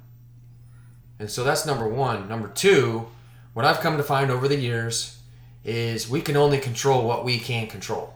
and 1.18 1.30
so 1.30 1.44
that's 1.44 1.66
number 1.66 1.86
one 1.86 2.28
number 2.28 2.48
two 2.48 3.06
what 3.52 3.64
i've 3.64 3.80
come 3.80 3.96
to 3.96 4.02
find 4.02 4.30
over 4.30 4.48
the 4.48 4.56
years 4.56 5.18
is 5.64 6.08
we 6.08 6.20
can 6.20 6.36
only 6.36 6.58
control 6.58 7.06
what 7.06 7.24
we 7.24 7.38
can 7.38 7.66
control 7.66 8.14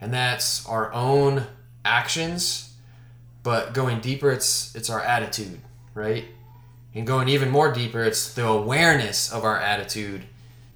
and 0.00 0.12
that's 0.12 0.66
our 0.66 0.92
own 0.92 1.46
actions. 1.84 2.74
But 3.42 3.72
going 3.72 4.00
deeper, 4.00 4.30
it's 4.30 4.74
it's 4.74 4.90
our 4.90 5.00
attitude, 5.00 5.60
right? 5.94 6.24
And 6.94 7.06
going 7.06 7.28
even 7.28 7.50
more 7.50 7.72
deeper, 7.72 8.02
it's 8.02 8.34
the 8.34 8.46
awareness 8.46 9.30
of 9.30 9.44
our 9.44 9.58
attitude 9.58 10.24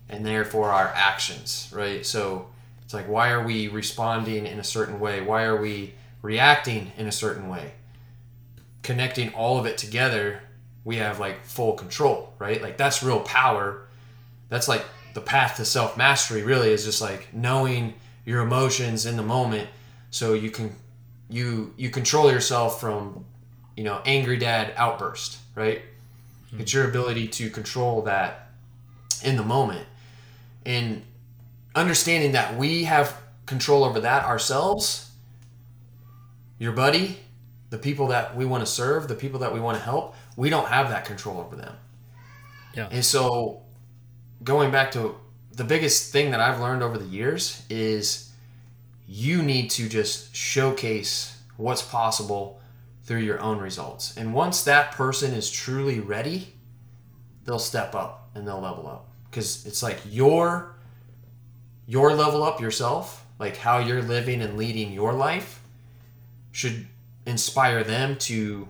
and 0.08 0.24
therefore 0.24 0.70
our 0.70 0.88
actions, 0.88 1.70
right? 1.72 2.04
So 2.04 2.48
it's 2.82 2.94
like, 2.94 3.08
why 3.08 3.30
are 3.30 3.44
we 3.44 3.68
responding 3.68 4.46
in 4.46 4.58
a 4.58 4.64
certain 4.64 5.00
way? 5.00 5.20
Why 5.20 5.44
are 5.44 5.60
we 5.60 5.94
reacting 6.20 6.92
in 6.96 7.06
a 7.06 7.12
certain 7.12 7.48
way? 7.48 7.72
Connecting 8.82 9.32
all 9.34 9.58
of 9.58 9.66
it 9.66 9.78
together, 9.78 10.42
we 10.84 10.96
have 10.96 11.18
like 11.18 11.44
full 11.44 11.74
control, 11.74 12.34
right? 12.38 12.60
Like 12.60 12.76
that's 12.76 13.02
real 13.02 13.20
power. 13.20 13.86
That's 14.48 14.68
like 14.68 14.84
the 15.14 15.20
path 15.20 15.56
to 15.56 15.64
self 15.64 15.96
mastery, 15.96 16.42
really, 16.42 16.70
is 16.70 16.84
just 16.84 17.00
like 17.00 17.32
knowing 17.32 17.94
your 18.24 18.42
emotions 18.42 19.06
in 19.06 19.16
the 19.16 19.22
moment 19.22 19.68
so 20.10 20.34
you 20.34 20.50
can 20.50 20.74
you 21.28 21.72
you 21.76 21.90
control 21.90 22.30
yourself 22.30 22.80
from 22.80 23.24
you 23.76 23.82
know 23.82 24.00
angry 24.04 24.36
dad 24.36 24.72
outburst 24.76 25.38
right 25.54 25.82
mm-hmm. 26.52 26.60
it's 26.60 26.72
your 26.72 26.88
ability 26.88 27.28
to 27.28 27.50
control 27.50 28.02
that 28.02 28.50
in 29.24 29.36
the 29.36 29.42
moment. 29.42 29.86
And 30.64 31.02
understanding 31.74 32.32
that 32.32 32.56
we 32.56 32.84
have 32.84 33.16
control 33.46 33.82
over 33.82 34.00
that 34.00 34.24
ourselves 34.24 35.10
your 36.58 36.72
buddy 36.72 37.18
the 37.70 37.78
people 37.78 38.06
that 38.06 38.36
we 38.36 38.44
want 38.44 38.64
to 38.64 38.70
serve 38.70 39.08
the 39.08 39.14
people 39.14 39.40
that 39.40 39.52
we 39.52 39.58
want 39.58 39.76
to 39.76 39.82
help 39.82 40.14
we 40.36 40.48
don't 40.48 40.68
have 40.68 40.88
that 40.90 41.04
control 41.04 41.38
over 41.40 41.56
them. 41.56 41.74
Yeah. 42.74 42.88
And 42.90 43.04
so 43.04 43.62
going 44.42 44.70
back 44.70 44.92
to 44.92 45.16
the 45.52 45.64
biggest 45.64 46.12
thing 46.12 46.30
that 46.30 46.40
i've 46.40 46.60
learned 46.60 46.82
over 46.82 46.96
the 46.96 47.04
years 47.04 47.64
is 47.68 48.30
you 49.06 49.42
need 49.42 49.70
to 49.70 49.88
just 49.88 50.34
showcase 50.34 51.38
what's 51.56 51.82
possible 51.82 52.60
through 53.04 53.20
your 53.20 53.40
own 53.40 53.58
results. 53.58 54.16
And 54.16 54.32
once 54.32 54.64
that 54.64 54.92
person 54.92 55.32
is 55.32 55.50
truly 55.50 56.00
ready, 56.00 56.54
they'll 57.44 57.58
step 57.58 57.94
up 57.94 58.30
and 58.34 58.46
they'll 58.46 58.60
level 58.60 58.86
up 58.86 59.08
because 59.30 59.66
it's 59.66 59.82
like 59.82 59.98
your 60.08 60.76
your 61.86 62.14
level 62.14 62.42
up 62.44 62.60
yourself, 62.60 63.26
like 63.38 63.56
how 63.56 63.78
you're 63.78 64.02
living 64.02 64.40
and 64.40 64.56
leading 64.56 64.92
your 64.92 65.12
life 65.12 65.60
should 66.52 66.86
inspire 67.26 67.82
them 67.82 68.16
to 68.16 68.68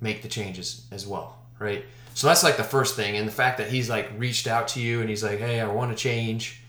make 0.00 0.22
the 0.22 0.28
changes 0.28 0.86
as 0.90 1.06
well, 1.06 1.38
right? 1.58 1.84
So 2.14 2.26
that's 2.26 2.42
like 2.42 2.56
the 2.56 2.64
first 2.64 2.96
thing 2.96 3.16
and 3.16 3.26
the 3.26 3.32
fact 3.32 3.58
that 3.58 3.68
he's 3.68 3.88
like 3.88 4.10
reached 4.18 4.46
out 4.46 4.68
to 4.68 4.80
you 4.80 5.00
and 5.00 5.08
he's 5.08 5.22
like, 5.22 5.38
"Hey, 5.38 5.60
I 5.60 5.66
want 5.66 5.90
to 5.90 5.96
change." 5.96 6.60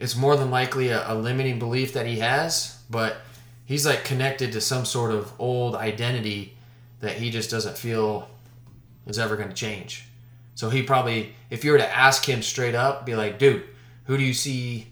it's 0.00 0.16
more 0.16 0.34
than 0.36 0.50
likely 0.50 0.88
a, 0.88 1.12
a 1.12 1.14
limiting 1.14 1.58
belief 1.58 1.92
that 1.92 2.06
he 2.06 2.18
has, 2.18 2.82
but 2.88 3.18
he's 3.70 3.86
like 3.86 4.02
connected 4.02 4.50
to 4.50 4.60
some 4.60 4.84
sort 4.84 5.12
of 5.12 5.32
old 5.38 5.76
identity 5.76 6.52
that 6.98 7.12
he 7.12 7.30
just 7.30 7.48
doesn't 7.48 7.78
feel 7.78 8.28
is 9.06 9.16
ever 9.16 9.36
going 9.36 9.48
to 9.48 9.54
change. 9.54 10.06
So 10.56 10.70
he 10.70 10.82
probably, 10.82 11.36
if 11.50 11.64
you 11.64 11.70
were 11.70 11.78
to 11.78 11.96
ask 11.96 12.28
him 12.28 12.42
straight 12.42 12.74
up, 12.74 13.06
be 13.06 13.14
like, 13.14 13.38
dude, 13.38 13.62
who 14.06 14.18
do 14.18 14.24
you 14.24 14.34
see 14.34 14.88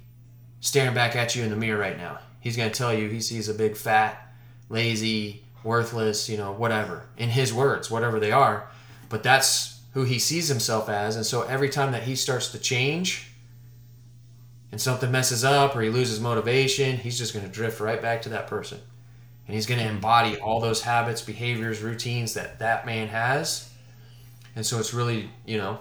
staring 0.61 0.95
back 0.95 1.17
at 1.17 1.35
you 1.35 1.43
in 1.43 1.51
the 1.51 1.57
mirror 1.57 1.77
right 1.77 1.99
now? 1.99 2.21
He's 2.38 2.57
going 2.57 2.71
to 2.71 2.79
tell 2.79 2.95
you 2.95 3.09
he 3.09 3.21
sees 3.21 3.49
a 3.49 3.55
big, 3.55 3.77
fat, 3.77 4.33
lazy, 4.69 5.43
worthless, 5.64 6.29
you 6.29 6.37
know, 6.37 6.53
whatever, 6.53 7.03
in 7.17 7.31
his 7.31 7.53
words, 7.53 7.91
whatever 7.91 8.21
they 8.21 8.31
are. 8.31 8.69
But 9.09 9.25
that's 9.25 9.81
who 9.95 10.05
he 10.05 10.21
sees 10.21 10.47
himself 10.47 10.88
as. 10.88 11.17
And 11.17 11.27
so 11.27 11.43
every 11.43 11.69
time 11.69 11.91
that 11.91 12.05
he 12.05 12.14
starts 12.14 12.53
to 12.53 12.61
change, 12.61 13.28
and 14.70 14.81
something 14.81 15.11
messes 15.11 15.44
up 15.44 15.74
or 15.74 15.81
he 15.81 15.90
loses 15.90 16.20
motivation, 16.20 16.98
he's 16.98 17.18
just 17.18 17.33
going 17.33 17.44
to 17.44 17.50
drift 17.50 17.81
right 17.81 18.00
back 18.00 18.22
to 18.22 18.28
that 18.31 18.46
person. 18.46 18.78
And 19.46 19.54
he's 19.54 19.66
going 19.66 19.81
to 19.81 19.88
embody 19.88 20.37
all 20.37 20.61
those 20.61 20.83
habits, 20.83 21.22
behaviors, 21.22 21.81
routines 21.81 22.35
that 22.35 22.59
that 22.59 22.85
man 22.85 23.09
has. 23.09 23.72
And 24.54 24.64
so 24.66 24.78
it's 24.78 24.92
really, 24.92 25.31
you 25.46 25.57
know, 25.57 25.81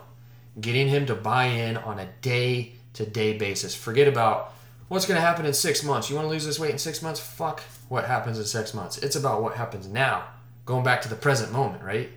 getting 0.61 0.87
him 0.87 1.05
to 1.07 1.15
buy 1.15 1.45
in 1.45 1.77
on 1.77 1.99
a 1.99 2.07
day 2.21 2.73
to 2.93 3.05
day 3.05 3.37
basis. 3.37 3.75
Forget 3.75 4.07
about 4.07 4.53
what's 4.87 5.05
going 5.05 5.19
to 5.19 5.25
happen 5.25 5.45
in 5.45 5.53
six 5.53 5.83
months. 5.83 6.09
You 6.09 6.15
want 6.15 6.27
to 6.27 6.29
lose 6.29 6.45
this 6.45 6.59
weight 6.59 6.71
in 6.71 6.77
six 6.77 7.01
months? 7.01 7.19
Fuck 7.19 7.61
what 7.89 8.05
happens 8.05 8.39
in 8.39 8.45
six 8.45 8.73
months. 8.73 8.97
It's 8.97 9.15
about 9.15 9.41
what 9.41 9.55
happens 9.55 9.87
now, 9.87 10.23
going 10.65 10.83
back 10.83 11.01
to 11.01 11.09
the 11.09 11.15
present 11.15 11.51
moment, 11.51 11.83
right? 11.83 12.09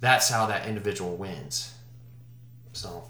That's 0.00 0.28
how 0.28 0.46
that 0.46 0.66
individual 0.66 1.16
wins. 1.16 1.74
So. 2.72 3.04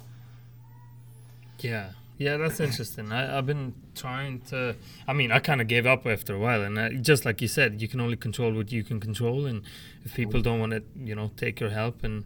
Yeah. 1.61 1.91
Yeah, 2.19 2.37
that's 2.37 2.59
interesting. 2.59 3.13
I, 3.13 3.27
have 3.27 3.47
been 3.47 3.75
trying 3.95 4.41
to. 4.51 4.75
I 5.07 5.13
mean, 5.13 5.31
I 5.31 5.39
kind 5.39 5.61
of 5.61 5.69
gave 5.69 5.87
up 5.87 6.05
after 6.05 6.35
a 6.35 6.39
while, 6.39 6.63
and 6.65 6.79
I, 6.79 6.89
just 6.95 7.25
like 7.25 7.41
you 7.41 7.47
said, 7.47 7.81
you 7.81 7.87
can 7.87 8.01
only 8.01 8.17
control 8.17 8.53
what 8.53 8.73
you 8.73 8.83
can 8.83 8.99
control, 8.99 9.47
and 9.47 9.63
if 10.05 10.15
people 10.15 10.41
don't 10.43 10.59
want 10.59 10.73
to, 10.73 10.83
you 10.97 11.15
know, 11.15 11.31
take 11.37 11.61
your 11.61 11.71
help 11.71 12.03
and 12.03 12.25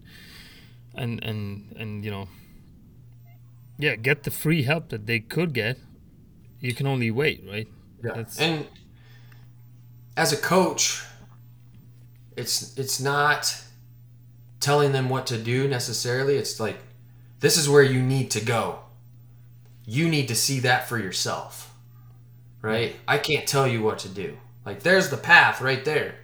and 0.94 1.22
and 1.22 1.76
and 1.78 2.04
you 2.06 2.10
know, 2.10 2.28
yeah, 3.78 3.96
get 3.96 4.22
the 4.22 4.30
free 4.30 4.62
help 4.62 4.88
that 4.88 5.06
they 5.06 5.20
could 5.20 5.52
get, 5.52 5.78
you 6.58 6.72
can 6.72 6.86
only 6.86 7.10
wait, 7.10 7.44
right? 7.46 7.68
Yeah. 8.02 8.12
That's, 8.14 8.40
and 8.40 8.66
as 10.16 10.32
a 10.32 10.38
coach, 10.38 11.04
it's 12.34 12.78
it's 12.78 12.98
not 12.98 13.62
telling 14.58 14.92
them 14.92 15.10
what 15.10 15.26
to 15.26 15.36
do 15.36 15.68
necessarily. 15.68 16.36
It's 16.36 16.58
like 16.58 16.78
this 17.40 17.58
is 17.58 17.68
where 17.68 17.82
you 17.82 18.00
need 18.00 18.30
to 18.30 18.42
go 18.42 18.78
you 19.84 20.08
need 20.08 20.28
to 20.28 20.34
see 20.34 20.60
that 20.60 20.88
for 20.88 20.98
yourself. 20.98 21.74
Right? 22.60 22.94
I 23.08 23.18
can't 23.18 23.46
tell 23.46 23.66
you 23.66 23.82
what 23.82 23.98
to 24.00 24.08
do. 24.08 24.38
Like 24.64 24.82
there's 24.82 25.10
the 25.10 25.16
path 25.16 25.60
right 25.60 25.84
there. 25.84 26.14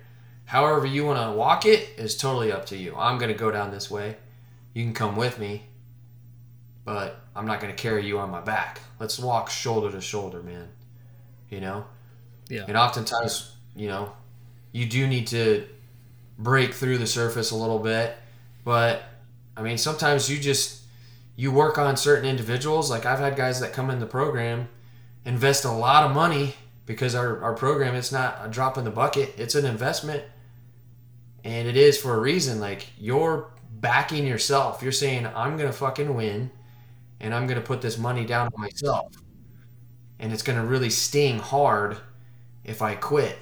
However 0.45 0.87
you 0.87 1.05
want 1.05 1.21
to 1.21 1.37
walk 1.37 1.67
it 1.67 1.91
is 1.99 2.17
totally 2.17 2.53
up 2.53 2.67
to 2.67 2.77
you. 2.77 2.95
I'm 2.97 3.19
going 3.19 3.33
to 3.33 3.39
go 3.39 3.51
down 3.51 3.71
this 3.71 3.91
way. 3.91 4.17
You 4.73 4.85
can 4.85 4.95
come 4.95 5.17
with 5.17 5.39
me, 5.39 5.65
but 6.85 7.21
I'm 7.35 7.47
not 7.47 7.61
going 7.61 7.75
to 7.75 7.83
carry 7.83 8.07
you 8.07 8.19
on 8.19 8.31
my 8.31 8.41
back. 8.41 8.81
Let's 9.01 9.19
walk 9.19 9.51
shoulder 9.51 9.91
to 9.91 10.01
shoulder, 10.01 10.43
man. 10.43 10.69
You 11.51 11.61
know? 11.61 11.85
Yeah. 12.49 12.65
And 12.69 12.77
oftentimes, 12.77 13.57
you 13.77 13.89
know, 13.89 14.13
you 14.73 14.87
do 14.87 15.07
need 15.07 15.27
to 15.29 15.67
break 16.39 16.73
through 16.73 16.99
the 16.99 17.07
surface 17.07 17.51
a 17.51 17.57
little 17.57 17.79
bit, 17.79 18.17
but 18.65 19.03
I 19.57 19.63
mean, 19.63 19.77
sometimes 19.77 20.31
you 20.31 20.39
just 20.39 20.78
you 21.39 21.53
work 21.53 21.79
on 21.79 21.97
certain 21.97 22.29
individuals. 22.29 22.91
Like 22.91 23.07
I've 23.07 23.21
had 23.21 23.37
guys 23.37 23.61
that 23.61 23.73
come 23.73 23.91
in 23.91 24.01
the 24.01 24.07
program, 24.07 24.69
invest 25.25 25.65
a 25.65 25.71
lot 25.71 26.03
of 26.03 26.13
money 26.13 26.57
because 26.85 27.15
our, 27.15 27.41
our 27.41 27.55
program 27.55 27.95
it's 27.95 28.11
not 28.11 28.41
a 28.43 28.49
drop 28.49 28.77
in 28.77 28.83
the 28.83 28.91
bucket, 28.91 29.35
it's 29.39 29.55
an 29.55 29.65
investment. 29.65 30.25
And 31.45 31.69
it 31.69 31.77
is 31.77 31.97
for 31.97 32.15
a 32.17 32.19
reason. 32.19 32.59
Like 32.59 32.89
you're 32.99 33.53
backing 33.71 34.27
yourself. 34.27 34.83
You're 34.83 34.91
saying, 34.91 35.29
I'm 35.29 35.57
gonna 35.57 35.73
fucking 35.73 36.13
win 36.13 36.51
and 37.21 37.33
I'm 37.33 37.47
gonna 37.47 37.61
put 37.61 37.83
this 37.83 37.99
money 37.99 38.25
down 38.27 38.49
on 38.53 38.61
myself. 38.61 39.15
And 40.19 40.33
it's 40.33 40.43
gonna 40.43 40.67
really 40.67 40.91
sting 40.91 41.39
hard 41.39 41.99
if 42.65 42.83
I 42.83 42.97
quit. 42.97 43.39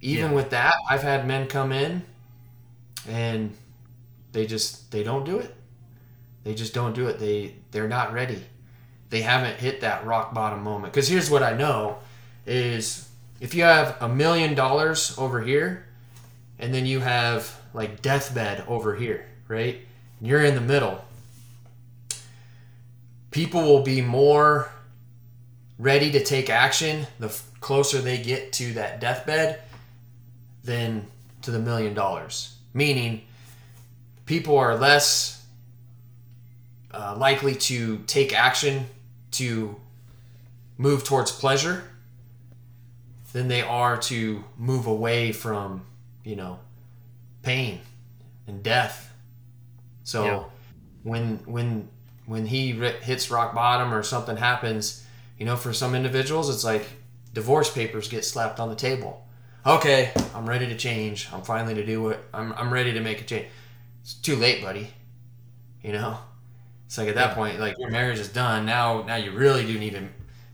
Even 0.00 0.30
yeah. 0.30 0.36
with 0.36 0.50
that, 0.50 0.74
I've 0.88 1.02
had 1.02 1.26
men 1.26 1.48
come 1.48 1.72
in 1.72 2.04
and 3.08 3.56
they 4.30 4.46
just 4.46 4.92
they 4.92 5.02
don't 5.02 5.24
do 5.24 5.40
it 5.40 5.52
they 6.44 6.54
just 6.54 6.74
don't 6.74 6.94
do 6.94 7.08
it. 7.08 7.18
They 7.18 7.54
they're 7.70 7.88
not 7.88 8.12
ready. 8.12 8.42
They 9.10 9.22
haven't 9.22 9.58
hit 9.58 9.82
that 9.82 10.06
rock 10.06 10.32
bottom 10.32 10.62
moment. 10.62 10.92
Because 10.92 11.08
here's 11.08 11.30
what 11.30 11.42
I 11.42 11.54
know 11.56 11.98
is 12.46 13.08
if 13.40 13.54
you 13.54 13.64
have 13.64 13.96
a 14.00 14.08
million 14.08 14.54
dollars 14.54 15.14
over 15.18 15.40
here, 15.40 15.84
and 16.58 16.72
then 16.72 16.86
you 16.86 17.00
have 17.00 17.60
like 17.74 18.02
deathbed 18.02 18.64
over 18.66 18.94
here, 18.94 19.26
right? 19.48 19.80
You're 20.20 20.44
in 20.44 20.54
the 20.54 20.60
middle. 20.60 21.04
People 23.30 23.62
will 23.62 23.82
be 23.82 24.00
more 24.00 24.70
ready 25.78 26.12
to 26.12 26.22
take 26.22 26.48
action 26.50 27.06
the 27.18 27.26
f- 27.26 27.50
closer 27.60 27.98
they 27.98 28.18
get 28.18 28.52
to 28.52 28.74
that 28.74 29.00
deathbed 29.00 29.60
than 30.64 31.06
to 31.42 31.50
the 31.50 31.58
million 31.58 31.94
dollars. 31.94 32.56
Meaning, 32.74 33.22
people 34.26 34.56
are 34.56 34.76
less 34.76 35.41
uh, 36.92 37.16
likely 37.16 37.54
to 37.54 37.98
take 38.06 38.32
action 38.34 38.86
to 39.32 39.76
move 40.76 41.04
towards 41.04 41.30
pleasure 41.30 41.84
than 43.32 43.48
they 43.48 43.62
are 43.62 43.96
to 43.96 44.44
move 44.58 44.86
away 44.86 45.32
from, 45.32 45.84
you 46.24 46.36
know, 46.36 46.58
pain 47.42 47.80
and 48.46 48.62
death. 48.62 49.12
So 50.04 50.24
yeah. 50.24 50.44
when 51.02 51.40
when 51.46 51.88
when 52.26 52.46
he 52.46 52.72
hits 52.72 53.30
rock 53.30 53.54
bottom 53.54 53.92
or 53.92 54.02
something 54.02 54.36
happens, 54.36 55.04
you 55.38 55.46
know, 55.46 55.56
for 55.56 55.72
some 55.72 55.94
individuals, 55.94 56.50
it's 56.50 56.64
like 56.64 56.86
divorce 57.32 57.72
papers 57.72 58.08
get 58.08 58.24
slapped 58.24 58.60
on 58.60 58.68
the 58.68 58.74
table. 58.76 59.26
Okay, 59.64 60.10
I'm 60.34 60.48
ready 60.48 60.66
to 60.66 60.76
change. 60.76 61.28
I'm 61.32 61.42
finally 61.42 61.74
to 61.74 61.86
do 61.86 62.08
it. 62.08 62.20
I'm 62.34 62.52
I'm 62.54 62.72
ready 62.72 62.92
to 62.92 63.00
make 63.00 63.20
a 63.20 63.24
change. 63.24 63.46
It's 64.02 64.14
too 64.14 64.36
late, 64.36 64.62
buddy. 64.62 64.88
You 65.82 65.92
know, 65.92 66.18
it's 66.92 66.98
like 66.98 67.08
at 67.08 67.14
that 67.14 67.34
point, 67.34 67.58
like 67.58 67.78
your 67.78 67.88
marriage 67.88 68.18
is 68.18 68.28
done. 68.28 68.66
Now, 68.66 69.00
now 69.00 69.16
you 69.16 69.30
really 69.30 69.64
do 69.64 69.78
need 69.78 69.94
to 69.94 70.08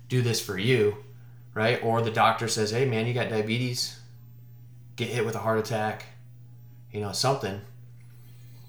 do 0.08 0.22
this 0.22 0.40
for 0.40 0.56
you, 0.56 0.98
right? 1.52 1.82
Or 1.82 2.00
the 2.00 2.12
doctor 2.12 2.46
says, 2.46 2.70
"Hey, 2.70 2.84
man, 2.84 3.08
you 3.08 3.12
got 3.12 3.28
diabetes. 3.28 3.98
Get 4.94 5.08
hit 5.08 5.26
with 5.26 5.34
a 5.34 5.40
heart 5.40 5.58
attack, 5.58 6.06
you 6.92 7.00
know, 7.00 7.10
something." 7.10 7.60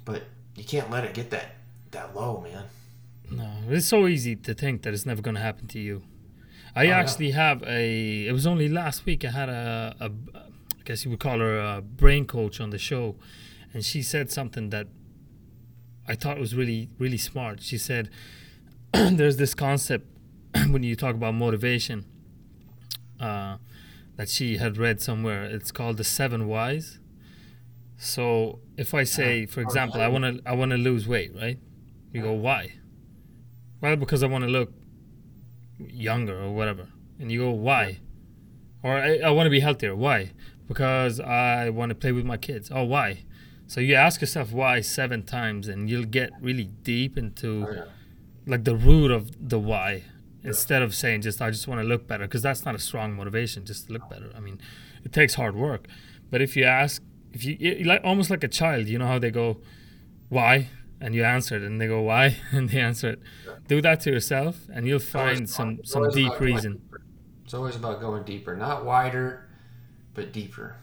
But 0.04 0.24
you 0.56 0.64
can't 0.64 0.90
let 0.90 1.04
it 1.06 1.14
get 1.14 1.30
that 1.30 1.58
that 1.92 2.16
low, 2.16 2.42
man. 2.42 2.64
No, 3.30 3.48
it's 3.70 3.86
so 3.86 4.08
easy 4.08 4.36
to 4.36 4.56
think 4.56 4.82
that 4.82 4.96
it's 4.96 5.06
never 5.06 5.22
going 5.22 5.36
to 5.36 5.42
happen 5.42 5.68
to 5.68 5.80
you. 5.80 6.02
I 6.76 6.80
Oh, 6.80 6.90
yeah. 6.90 6.98
actually 6.98 7.32
have 7.32 7.62
a. 7.68 8.26
It 8.26 8.32
was 8.32 8.48
only 8.48 8.68
last 8.68 9.06
week 9.06 9.24
I 9.24 9.30
had 9.30 9.48
a, 9.50 9.96
a. 10.00 10.06
I 10.34 10.82
guess 10.86 11.06
you 11.06 11.12
would 11.12 11.20
call 11.20 11.38
her 11.38 11.60
a 11.60 11.82
brain 11.84 12.26
coach 12.26 12.60
on 12.60 12.72
the 12.72 12.80
show, 12.80 13.16
and 13.76 13.86
she 13.86 14.02
said 14.02 14.32
something 14.32 14.72
that 14.72 14.88
I 16.10 16.15
thought 16.15 16.38
it 16.38 16.41
was 16.41 16.56
really 16.56 16.89
really 16.98 17.17
smart. 17.17 17.62
She 17.62 17.78
said, 17.78 18.10
"There's 18.93 19.38
this 19.38 19.54
concept 19.54 20.08
when 20.69 20.84
you 20.84 20.95
talk 20.95 21.15
about 21.15 21.36
motivation 21.36 22.06
uh, 23.19 23.58
that 24.15 24.30
she 24.30 24.58
had 24.58 24.78
read 24.78 25.02
somewhere. 25.02 25.43
It's 25.45 25.72
called 25.72 25.98
the 25.98 26.04
seven 26.04 26.48
whys. 26.48 27.00
So 27.98 28.60
if 28.78 28.93
I 28.93 29.04
say, 29.04 29.45
for 29.45 29.62
example, 29.62 30.02
I 30.02 30.08
want 30.08 30.24
to 30.24 30.50
I 30.50 30.54
want 30.54 30.72
to 30.72 30.78
lose 30.78 31.08
weight, 31.08 31.32
right? 31.36 31.60
You 32.12 32.22
go 32.22 32.32
why? 32.34 32.74
Well, 33.82 33.95
because 33.95 34.24
I 34.24 34.28
want 34.28 34.43
to 34.43 34.50
look 34.50 34.74
younger 35.80 36.41
or 36.41 36.52
whatever. 36.52 36.88
And 37.19 37.32
you 37.32 37.39
go 37.39 37.52
why? 37.52 38.00
Or 38.84 38.93
I, 38.98 39.17
I 39.17 39.30
want 39.32 39.48
to 39.48 39.52
be 39.52 39.60
healthier. 39.60 39.95
Why? 39.95 40.32
Because 40.67 41.19
I 41.19 41.69
want 41.69 41.89
to 41.89 41.95
play 41.95 42.12
with 42.12 42.26
my 42.26 42.38
kids. 42.38 42.72
Oh, 42.74 42.84
why? 42.84 43.24
So 43.70 43.80
you 43.82 43.94
ask 43.94 44.20
yourself 44.20 44.52
why 44.52 44.82
seven 44.82 45.22
times, 45.24 45.68
and 45.68 45.80
you'll 45.90 46.12
get 46.20 46.32
really 46.42 46.70
deep 46.94 47.18
into 47.24 47.50
Oh, 47.70 47.72
yeah. 47.72 47.84
like 48.48 48.64
the 48.64 48.76
root 48.76 49.12
of 49.12 49.24
the 49.54 49.60
why 49.60 49.92
instead 50.44 50.82
of 50.82 50.96
saying 50.96 51.22
just 51.22 51.40
I 51.40 51.52
just 51.52 51.68
want 51.68 51.80
to 51.82 51.88
look 51.88 52.08
better 52.08 52.26
because 52.26 52.42
that's 52.42 52.66
not 52.66 52.74
a 52.74 52.80
strong 52.80 53.14
motivation 53.14 53.66
just 53.66 53.82
to 53.88 53.94
look 53.94 54.10
better. 54.10 54.32
I 54.36 54.40
mean, 54.40 54.60
it 55.06 55.12
takes 55.14 55.36
hard 55.36 55.56
work. 55.56 55.86
But 56.32 56.42
if 56.42 56.56
you 56.58 56.64
ask 56.66 57.04
if 57.32 57.46
you 57.46 57.84
like 57.86 58.02
almost 58.04 58.30
like 58.32 58.44
a 58.44 58.48
child, 58.48 58.88
you 58.88 58.98
know 58.98 59.06
how 59.14 59.20
they 59.20 59.30
go 59.30 59.62
why 60.30 60.70
and 61.00 61.14
you 61.14 61.24
answer 61.24 61.56
it 61.56 61.62
and 61.62 61.80
they 61.80 61.88
go 61.88 62.02
why 62.02 62.38
and 62.52 62.70
they 62.70 62.80
answer 62.80 63.10
it. 63.12 63.20
Do 63.68 63.82
that 63.84 64.00
to 64.02 64.10
yourself 64.10 64.56
and 64.74 64.88
you'll 64.88 65.08
find 65.20 65.42
It's 65.42 65.54
some 65.56 65.78
it's 65.82 65.92
some 65.92 66.10
deep 66.10 66.40
reason. 66.40 66.82
It's 67.46 67.54
always 67.54 67.76
about 67.76 68.02
going 68.02 68.24
deeper, 68.24 68.56
not 68.56 68.84
wider, 68.84 69.48
but 70.16 70.34
deeper. 70.34 70.78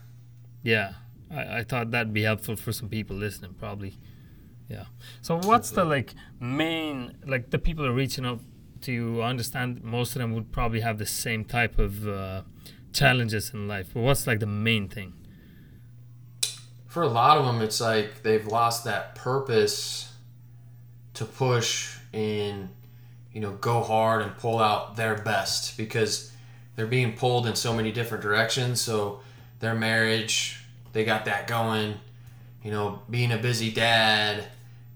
Yeah. 0.62 0.92
I, 1.30 1.58
I 1.58 1.64
thought 1.64 1.90
that'd 1.90 2.12
be 2.12 2.22
helpful 2.22 2.56
for 2.56 2.72
some 2.72 2.88
people 2.88 3.16
listening 3.16 3.54
probably. 3.54 3.98
Yeah. 4.68 4.84
So 5.22 5.38
what's 5.38 5.70
the 5.70 5.84
like 5.84 6.14
main 6.40 7.16
like 7.26 7.50
the 7.50 7.58
people 7.58 7.86
are 7.86 7.92
reaching 7.92 8.26
out 8.26 8.40
to 8.82 8.92
you 8.92 9.20
I 9.20 9.30
understand 9.30 9.82
most 9.82 10.14
of 10.16 10.20
them 10.20 10.34
would 10.34 10.52
probably 10.52 10.80
have 10.80 10.98
the 10.98 11.06
same 11.06 11.44
type 11.44 11.78
of 11.78 12.06
uh, 12.06 12.42
challenges 12.92 13.52
in 13.52 13.68
life. 13.68 13.90
But 13.94 14.00
what's 14.00 14.26
like 14.26 14.40
the 14.40 14.46
main 14.46 14.88
thing? 14.88 15.14
For 16.86 17.02
a 17.02 17.08
lot 17.08 17.36
of 17.36 17.44
them, 17.44 17.60
it's 17.60 17.80
like 17.80 18.22
they've 18.22 18.46
lost 18.46 18.84
that 18.84 19.14
purpose 19.14 20.12
to 21.14 21.24
push 21.24 21.96
and 22.12 22.68
you 23.32 23.40
know 23.40 23.52
go 23.52 23.82
hard 23.82 24.22
and 24.22 24.36
pull 24.38 24.58
out 24.58 24.96
their 24.96 25.16
best 25.16 25.76
because 25.76 26.32
they're 26.74 26.86
being 26.86 27.14
pulled 27.14 27.46
in 27.46 27.54
so 27.54 27.74
many 27.74 27.92
different 27.92 28.22
directions. 28.22 28.80
So 28.80 29.20
their 29.60 29.74
marriage, 29.74 30.64
they 30.96 31.04
got 31.04 31.26
that 31.26 31.46
going. 31.46 31.94
You 32.64 32.70
know, 32.70 33.02
being 33.08 33.30
a 33.30 33.36
busy 33.36 33.70
dad, 33.70 34.44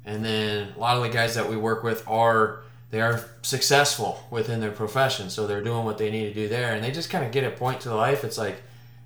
and 0.04 0.24
then 0.24 0.72
a 0.74 0.78
lot 0.78 0.96
of 0.96 1.02
the 1.02 1.10
guys 1.10 1.34
that 1.36 1.48
we 1.48 1.56
work 1.56 1.84
with 1.84 2.02
are 2.08 2.62
they 2.90 3.00
are 3.00 3.24
successful 3.42 4.18
within 4.30 4.60
their 4.60 4.72
profession, 4.72 5.30
so 5.30 5.46
they're 5.46 5.62
doing 5.62 5.84
what 5.84 5.98
they 5.98 6.10
need 6.10 6.24
to 6.24 6.34
do 6.34 6.48
there, 6.48 6.72
and 6.72 6.82
they 6.82 6.90
just 6.90 7.10
kind 7.10 7.24
of 7.24 7.30
get 7.30 7.44
a 7.44 7.50
point 7.50 7.82
to 7.82 7.94
life. 7.94 8.24
It's 8.24 8.38
like 8.38 8.62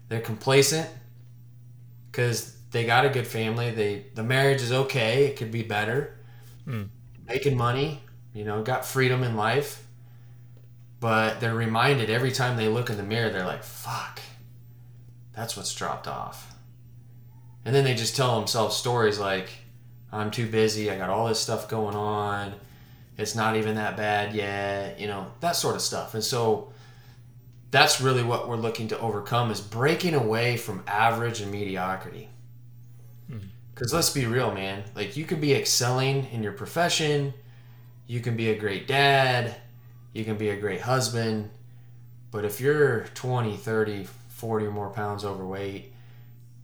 they're 0.09 0.21
complacent 0.21 0.89
because 2.11 2.57
they 2.71 2.87
got 2.87 3.05
a 3.05 3.11
good 3.11 3.27
family. 3.27 3.73
They 3.73 4.07
the 4.15 4.23
marriage 4.23 4.63
is 4.63 4.73
okay. 4.73 5.27
It 5.27 5.37
could 5.37 5.51
be 5.51 5.63
better. 5.63 6.17
Hmm. 6.65 6.85
Making 7.27 7.57
money, 7.57 8.03
you 8.33 8.45
know, 8.45 8.63
got 8.63 8.87
freedom 8.87 9.25
in 9.25 9.37
life. 9.37 9.85
But 11.01 11.41
they're 11.41 11.55
reminded 11.55 12.09
every 12.09 12.33
time 12.33 12.57
they 12.57 12.69
look 12.69 12.89
in 12.89 12.97
the 12.97 13.03
mirror, 13.03 13.31
they're 13.31 13.45
like, 13.45 13.65
"Fuck, 13.65 14.21
that's 15.35 15.57
what's 15.57 15.75
dropped 15.75 16.07
off." 16.07 16.54
And 17.65 17.75
then 17.75 17.85
they 17.85 17.95
just 17.95 18.17
tell 18.17 18.39
themselves 18.39 18.77
stories 18.77 19.19
like, 19.19 19.49
"I'm 20.13 20.31
too 20.31 20.47
busy. 20.47 20.91
I 20.91 20.99
got 20.99 21.11
all 21.11 21.29
this 21.29 21.41
stuff 21.41 21.69
going 21.69 21.97
on. 21.97 22.55
It's 23.17 23.35
not 23.35 23.57
even 23.57 23.77
that 23.77 23.97
bad 23.97 24.35
yet." 24.35 25.01
You 25.01 25.07
know, 25.07 25.29
that 25.41 25.57
sort 25.57 25.75
of 25.75 25.83
stuff. 25.83 26.15
And 26.15 26.23
so 26.23 26.73
that's 27.75 28.01
really 28.01 28.23
what 28.23 28.49
we're 28.49 28.55
looking 28.55 28.87
to 28.87 28.99
overcome 29.01 29.51
is 29.51 29.61
breaking 29.61 30.15
away 30.15 30.57
from 30.57 30.85
average 30.87 31.41
and 31.41 31.51
mediocrity. 31.51 32.29
Hmm. 33.29 33.39
Because 33.75 33.93
let's 33.93 34.11
be 34.11 34.27
real, 34.27 34.55
man. 34.55 34.85
Like, 34.95 35.17
you 35.17 35.25
can 35.25 35.41
be 35.41 35.53
excelling 35.55 36.29
in 36.31 36.45
your 36.45 36.53
profession, 36.53 37.35
you 38.07 38.21
can 38.21 38.37
be 38.37 38.51
a 38.51 38.57
great 38.57 38.87
dad, 38.87 39.57
you 40.13 40.25
can 40.25 40.37
be 40.37 40.51
a 40.51 40.57
great 40.57 40.83
husband, 40.83 41.51
but 42.31 42.45
if 42.45 42.61
you're 42.61 43.07
20, 43.15 43.57
30, 43.57 44.07
40 44.29 44.67
or 44.67 44.71
more 44.71 44.91
pounds 44.91 45.25
overweight, 45.25 45.93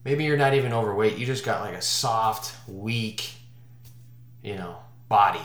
maybe 0.04 0.24
you're 0.24 0.36
not 0.36 0.54
even 0.54 0.72
overweight, 0.72 1.18
you 1.18 1.26
just 1.26 1.44
got 1.44 1.60
like 1.60 1.74
a 1.74 1.82
soft, 1.82 2.54
weak, 2.68 3.32
you 4.42 4.56
know, 4.56 4.76
body 5.08 5.40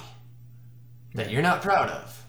that 1.13 1.31
you're 1.31 1.41
not 1.41 1.61
proud 1.61 1.89
of. 1.89 2.25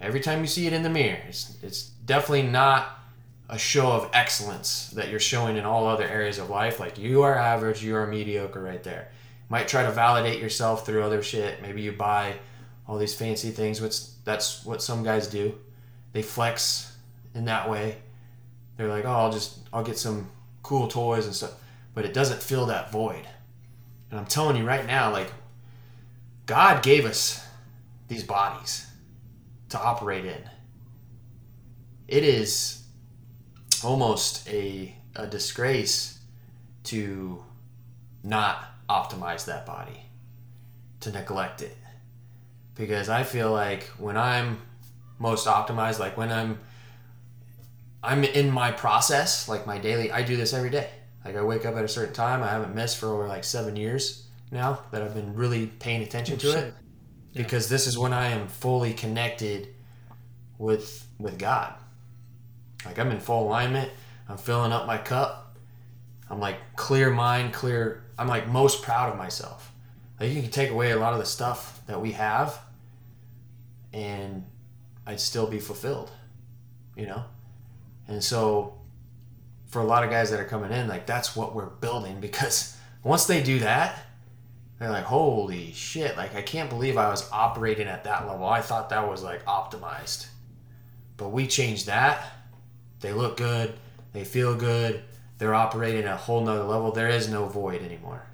Every 0.00 0.20
time 0.20 0.40
you 0.40 0.46
see 0.46 0.66
it 0.66 0.72
in 0.72 0.82
the 0.82 0.90
mirror, 0.90 1.20
it's, 1.28 1.56
it's 1.62 1.82
definitely 1.82 2.42
not 2.42 2.98
a 3.48 3.58
show 3.58 3.92
of 3.92 4.10
excellence 4.12 4.90
that 4.90 5.10
you're 5.10 5.20
showing 5.20 5.56
in 5.56 5.64
all 5.64 5.86
other 5.86 6.06
areas 6.06 6.38
of 6.38 6.50
life. 6.50 6.80
Like 6.80 6.98
you 6.98 7.22
are 7.22 7.36
average, 7.36 7.84
you 7.84 7.94
are 7.96 8.06
mediocre 8.06 8.62
right 8.62 8.82
there. 8.82 9.08
Might 9.48 9.68
try 9.68 9.82
to 9.82 9.92
validate 9.92 10.40
yourself 10.40 10.86
through 10.86 11.02
other 11.02 11.22
shit. 11.22 11.60
Maybe 11.62 11.82
you 11.82 11.92
buy 11.92 12.34
all 12.88 12.98
these 12.98 13.14
fancy 13.14 13.50
things, 13.50 13.80
which 13.80 14.00
that's 14.24 14.64
what 14.64 14.82
some 14.82 15.02
guys 15.02 15.26
do. 15.26 15.54
They 16.12 16.22
flex 16.22 16.96
in 17.34 17.44
that 17.46 17.68
way. 17.68 17.96
They're 18.76 18.88
like, 18.88 19.04
oh, 19.04 19.10
I'll 19.10 19.32
just 19.32 19.58
I'll 19.72 19.84
get 19.84 19.98
some 19.98 20.30
cool 20.64 20.88
toys 20.88 21.26
and 21.26 21.34
stuff, 21.34 21.52
but 21.94 22.04
it 22.04 22.12
doesn't 22.12 22.42
fill 22.42 22.66
that 22.66 22.90
void. 22.90 23.28
And 24.10 24.18
I'm 24.18 24.26
telling 24.26 24.56
you 24.56 24.66
right 24.66 24.84
now, 24.84 25.12
like 25.12 25.30
God 26.46 26.82
gave 26.82 27.04
us 27.04 27.46
these 28.08 28.24
bodies 28.24 28.86
to 29.68 29.80
operate 29.80 30.24
in. 30.24 30.50
It 32.08 32.24
is 32.24 32.82
almost 33.84 34.48
a, 34.48 34.94
a 35.14 35.26
disgrace 35.26 36.18
to 36.84 37.44
not 38.22 38.64
optimize 38.88 39.44
that 39.46 39.66
body, 39.66 40.00
to 41.00 41.12
neglect 41.12 41.62
it. 41.62 41.76
Because 42.74 43.08
I 43.08 43.22
feel 43.22 43.52
like 43.52 43.84
when 43.98 44.16
I'm 44.16 44.60
most 45.18 45.46
optimized, 45.46 45.98
like 45.98 46.16
when 46.16 46.32
I'm 46.32 46.58
I'm 48.04 48.24
in 48.24 48.50
my 48.50 48.70
process, 48.70 49.48
like 49.48 49.66
my 49.66 49.78
daily 49.78 50.12
I 50.12 50.22
do 50.22 50.36
this 50.36 50.52
every 50.52 50.70
day. 50.70 50.90
Like 51.24 51.36
I 51.36 51.42
wake 51.42 51.64
up 51.64 51.74
at 51.76 51.84
a 51.84 51.88
certain 51.88 52.14
time. 52.14 52.42
I 52.42 52.50
haven't 52.50 52.74
missed 52.74 52.98
for 52.98 53.08
over 53.08 53.26
like 53.26 53.44
seven 53.44 53.76
years 53.76 54.26
now 54.50 54.80
that 54.90 55.02
I've 55.02 55.14
been 55.14 55.34
really 55.34 55.66
paying 55.66 56.02
attention 56.02 56.38
to 56.38 56.48
oh, 56.48 56.58
it. 56.58 56.74
Because 57.32 57.68
this 57.68 57.86
is 57.86 57.98
when 57.98 58.12
I 58.12 58.28
am 58.28 58.46
fully 58.46 58.92
connected 58.92 59.68
with 60.58 61.06
with 61.18 61.38
God. 61.38 61.74
Like 62.84 62.98
I'm 62.98 63.10
in 63.10 63.20
full 63.20 63.48
alignment. 63.48 63.90
I'm 64.28 64.36
filling 64.36 64.72
up 64.72 64.86
my 64.86 64.98
cup. 64.98 65.56
I'm 66.30 66.40
like 66.40 66.58
clear 66.76 67.10
mind, 67.10 67.52
clear. 67.52 68.04
I'm 68.18 68.28
like 68.28 68.48
most 68.48 68.82
proud 68.82 69.10
of 69.10 69.18
myself. 69.18 69.72
Like 70.20 70.30
you 70.30 70.42
can 70.42 70.50
take 70.50 70.70
away 70.70 70.92
a 70.92 70.96
lot 70.96 71.12
of 71.12 71.18
the 71.18 71.26
stuff 71.26 71.80
that 71.86 72.00
we 72.00 72.12
have, 72.12 72.58
and 73.92 74.44
I'd 75.06 75.20
still 75.20 75.46
be 75.46 75.58
fulfilled. 75.58 76.10
You 76.96 77.06
know, 77.06 77.24
and 78.08 78.22
so 78.22 78.78
for 79.66 79.80
a 79.80 79.84
lot 79.84 80.04
of 80.04 80.10
guys 80.10 80.30
that 80.30 80.40
are 80.40 80.44
coming 80.44 80.70
in, 80.72 80.88
like 80.88 81.06
that's 81.06 81.34
what 81.34 81.54
we're 81.54 81.66
building 81.66 82.20
because 82.20 82.76
once 83.02 83.26
they 83.26 83.42
do 83.42 83.58
that, 83.60 83.98
they're 84.78 84.90
like, 84.90 85.04
holy 85.04 85.72
shit! 85.72 86.16
Like 86.16 86.34
I 86.34 86.42
can't 86.42 86.68
believe 86.68 86.96
I 86.96 87.08
was 87.08 87.28
operating 87.30 87.86
at 87.86 88.04
that 88.04 88.26
level. 88.26 88.46
I 88.46 88.60
thought 88.60 88.90
that 88.90 89.08
was 89.08 89.22
like 89.22 89.44
optimized, 89.46 90.26
but 91.16 91.28
we 91.30 91.46
changed 91.46 91.86
that 91.86 92.24
they 93.00 93.12
look 93.12 93.36
good, 93.36 93.74
they 94.14 94.24
feel 94.24 94.54
good, 94.54 95.02
they're 95.36 95.54
operating 95.54 96.04
at 96.04 96.14
a 96.14 96.16
whole 96.16 96.42
nother 96.42 96.64
level. 96.64 96.90
There 96.90 97.08
is 97.10 97.28
no 97.28 97.46
void 97.46 97.82
anymore. 97.82 98.24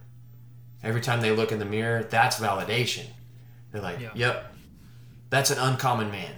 Every 0.82 1.00
time 1.00 1.20
they 1.20 1.32
look 1.32 1.50
in 1.50 1.58
the 1.58 1.64
mirror, 1.64 2.04
that's 2.04 2.38
validation. 2.38 3.04
They're 3.72 3.82
like, 3.82 4.00
Yeah. 4.00 4.10
yep, 4.14 4.54
that's 5.28 5.50
an 5.50 5.58
uncommon 5.58 6.10
man. 6.12 6.32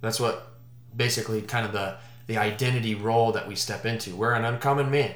That's 0.00 0.20
what 0.20 0.53
basically 0.96 1.42
kind 1.42 1.66
of 1.66 1.72
the, 1.72 1.96
the 2.26 2.36
identity 2.38 2.94
role 2.94 3.32
that 3.32 3.48
we 3.48 3.54
step 3.54 3.84
into. 3.84 4.14
We're 4.14 4.34
an 4.34 4.44
uncommon 4.44 4.90
man. 4.90 5.14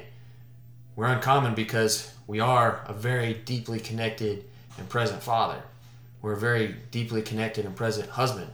We're 0.95 1.07
uncommon 1.07 1.55
because 1.55 2.13
we 2.27 2.39
are 2.39 2.83
a 2.85 2.93
very 2.93 3.33
deeply 3.33 3.79
connected 3.79 4.45
and 4.77 4.89
present 4.89 5.23
father. 5.23 5.63
We're 6.21 6.33
a 6.33 6.37
very 6.37 6.75
deeply 6.91 7.21
connected 7.21 7.65
and 7.65 7.75
present 7.75 8.09
husband. 8.09 8.51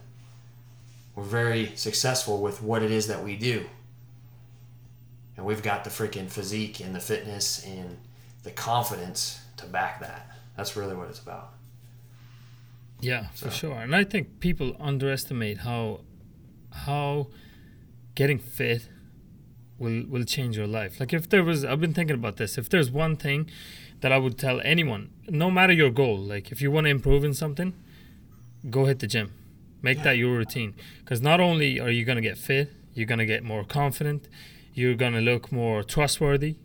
we're 1.15 1.23
very 1.23 1.71
successful 1.75 2.41
with 2.41 2.61
what 2.61 2.83
it 2.83 2.91
is 2.91 3.07
that 3.07 3.23
we 3.23 3.35
do. 3.37 3.65
And 5.37 5.45
we've 5.45 5.63
got 5.63 5.83
the 5.83 5.89
freaking 5.89 6.29
physique 6.29 6.79
and 6.79 6.93
the 6.93 6.99
fitness 6.99 7.65
and 7.65 7.97
the 8.43 8.51
confidence 8.51 9.39
to 9.57 9.65
back 9.65 9.99
that. 10.01 10.29
That's 10.55 10.75
really 10.75 10.95
what 10.95 11.09
it's 11.09 11.19
about. 11.19 11.53
Yeah, 13.01 13.27
for 13.33 13.49
sure. 13.49 13.73
And 13.73 13.95
I 13.95 14.03
think 14.03 14.39
people 14.39 14.75
underestimate 14.79 15.59
how 15.59 16.01
how 16.83 17.27
getting 18.15 18.39
fit 18.39 18.89
will 19.77 20.05
will 20.07 20.23
change 20.23 20.57
your 20.57 20.67
life. 20.67 20.99
Like 20.99 21.13
if 21.13 21.29
there 21.29 21.43
was 21.43 21.65
I've 21.65 21.81
been 21.81 21.93
thinking 21.93 22.15
about 22.15 22.37
this. 22.37 22.57
If 22.57 22.69
there's 22.69 22.91
one 22.91 23.15
thing 23.15 23.49
that 24.01 24.11
I 24.11 24.17
would 24.17 24.37
tell 24.37 24.61
anyone, 24.63 25.09
no 25.29 25.49
matter 25.49 25.73
your 25.73 25.89
goal, 25.89 26.17
like 26.17 26.51
if 26.51 26.61
you 26.61 26.71
want 26.71 26.85
to 26.85 26.91
improve 26.91 27.23
in 27.23 27.33
something, 27.33 27.73
go 28.69 28.85
hit 28.85 28.99
the 28.99 29.07
gym. 29.07 29.33
Make 29.81 29.97
yeah. 29.99 30.03
that 30.05 30.17
your 30.17 30.37
routine. 30.37 30.75
Cuz 31.05 31.21
not 31.21 31.39
only 31.39 31.79
are 31.79 31.89
you 31.89 32.05
going 32.05 32.17
to 32.17 32.21
get 32.21 32.37
fit, 32.37 32.73
you're 32.93 33.05
going 33.05 33.19
to 33.19 33.25
get 33.25 33.43
more 33.43 33.63
confident, 33.63 34.27
you're 34.73 34.95
going 34.95 35.13
to 35.13 35.21
look 35.21 35.51
more 35.51 35.83
trustworthy, 35.83 36.55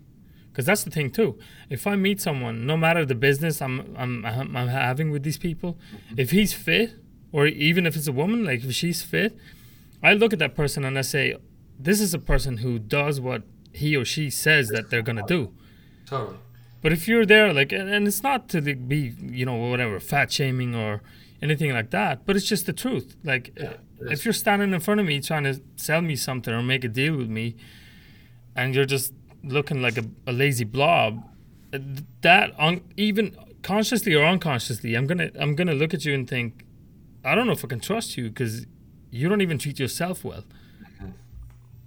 because 0.49 0.65
that's 0.65 0.85
the 0.85 0.91
thing 0.91 1.11
too. 1.11 1.39
If 1.69 1.87
I 1.87 1.97
meet 1.97 2.21
someone, 2.21 2.67
no 2.67 2.77
matter 2.77 3.05
the 3.05 3.15
business 3.15 3.61
I'm 3.61 3.95
I'm 3.97 4.25
I'm 4.27 4.69
having 4.69 5.11
with 5.11 5.23
these 5.23 5.39
people, 5.39 5.79
if 6.17 6.31
he's 6.31 6.53
fit, 6.53 6.95
or 7.33 7.47
even 7.47 7.87
if 7.87 7.97
it's 7.97 8.09
a 8.09 8.13
woman, 8.13 8.45
like 8.45 8.65
if 8.65 8.73
she's 8.73 9.03
fit, 9.03 9.37
I 10.03 10.15
look 10.15 10.33
at 10.33 10.39
that 10.39 10.55
person 10.55 10.85
and 10.85 10.99
I 10.99 11.03
say, 11.03 11.37
this 11.79 12.01
is 12.01 12.15
a 12.15 12.19
person 12.19 12.59
who 12.59 12.79
does 12.79 13.21
what 13.21 13.43
he 13.73 13.97
or 13.97 14.05
she 14.05 14.31
says 14.31 14.69
that 14.69 14.91
they're 14.91 15.03
gonna 15.03 15.27
do. 15.27 15.53
Totally. 16.07 16.39
But 16.83 16.93
if 16.93 17.07
you're 17.07 17.27
there, 17.27 17.53
like, 17.53 17.73
and 17.73 18.07
it's 18.07 18.23
not 18.23 18.49
to 18.51 18.61
be, 18.61 19.15
you 19.21 19.45
know, 19.45 19.55
whatever, 19.55 20.01
fat 20.01 20.33
shaming 20.33 20.75
or 20.75 21.03
anything 21.43 21.73
like 21.73 21.91
that, 21.91 22.25
but 22.25 22.37
it's 22.37 22.47
just 22.47 22.67
the 22.67 22.73
truth. 22.73 23.17
Like, 23.23 23.53
yeah, 23.57 23.75
if 24.01 24.25
you're 24.25 24.33
standing 24.33 24.73
in 24.73 24.81
front 24.81 25.01
of 25.01 25.07
me 25.07 25.21
trying 25.21 25.45
to 25.45 25.61
sell 25.77 26.01
me 26.01 26.17
something 26.17 26.53
or 26.53 26.63
make 26.63 26.85
a 26.85 26.89
deal 26.89 27.17
with 27.17 27.29
me, 27.29 27.57
and 28.57 28.75
you're 28.75 28.87
just 28.87 29.13
looking 29.45 29.83
like 29.83 29.99
a, 29.99 30.05
a 30.27 30.33
lazy 30.33 30.65
blob, 30.65 31.23
that 32.23 32.53
un, 32.59 32.81
even 32.97 33.37
consciously 33.63 34.15
or 34.15 34.25
unconsciously, 34.25 34.95
I'm 34.95 35.07
gonna 35.07 35.31
I'm 35.39 35.55
gonna 35.55 35.75
look 35.75 35.93
at 35.95 36.05
you 36.05 36.15
and 36.15 36.29
think, 36.29 36.65
I 37.25 37.35
don't 37.35 37.47
know 37.47 37.53
if 37.53 37.65
I 37.65 37.69
can 37.69 37.81
trust 37.81 38.17
you 38.17 38.29
because 38.29 38.67
you 39.11 39.29
don't 39.29 39.41
even 39.41 39.59
treat 39.59 39.79
yourself 39.79 40.25
well. 40.25 40.45
Mm-hmm. 40.83 41.11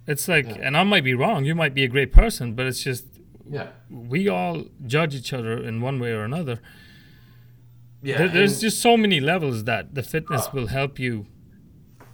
It's 0.06 0.28
like, 0.28 0.46
yeah. 0.46 0.62
and 0.62 0.76
I 0.76 0.82
might 0.84 1.04
be 1.04 1.14
wrong. 1.14 1.44
You 1.44 1.54
might 1.54 1.74
be 1.74 1.84
a 1.84 1.88
great 1.88 2.12
person, 2.12 2.54
but 2.54 2.66
it's 2.66 2.82
just, 2.82 3.04
yeah, 3.48 3.68
we 3.90 4.28
all 4.28 4.64
judge 4.86 5.14
each 5.14 5.32
other 5.32 5.62
in 5.62 5.80
one 5.80 5.98
way 5.98 6.12
or 6.12 6.24
another. 6.24 6.60
Yeah, 8.02 8.18
there, 8.18 8.28
there's 8.28 8.60
just 8.60 8.82
so 8.82 8.96
many 8.96 9.20
levels 9.20 9.64
that 9.64 9.94
the 9.94 10.02
fitness 10.02 10.46
uh, 10.46 10.50
will 10.52 10.66
help 10.66 10.98
you 10.98 11.26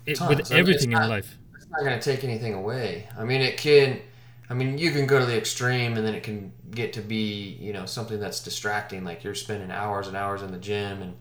it, 0.07 0.21
with 0.21 0.53
everything 0.53 0.91
not, 0.91 1.05
in 1.05 1.11
life. 1.11 1.39
It's 1.57 1.67
not 1.69 1.81
going 1.81 1.99
to 1.99 2.01
take 2.01 2.25
anything 2.25 2.55
away. 2.55 3.09
I 3.19 3.25
mean, 3.25 3.41
it 3.41 3.57
can 3.57 4.01
I 4.51 4.55
mean, 4.55 4.79
you 4.79 4.91
can 4.91 5.07
go 5.07 5.21
to 5.21 5.25
the 5.25 5.37
extreme 5.37 5.97
and 5.97 6.05
then 6.05 6.13
it 6.13 6.25
can 6.25 6.53
get 6.73 6.93
to 6.95 7.01
be, 7.01 7.57
you 7.61 7.73
know, 7.73 7.87
something 7.87 8.19
that's 8.19 8.43
distracting. 8.43 9.05
Like 9.05 9.23
you're 9.23 9.37
spending 9.37 9.71
hours 9.71 10.09
and 10.09 10.17
hours 10.17 10.43
in 10.43 10.51
the 10.51 10.59
gym 10.59 11.03
and 11.03 11.17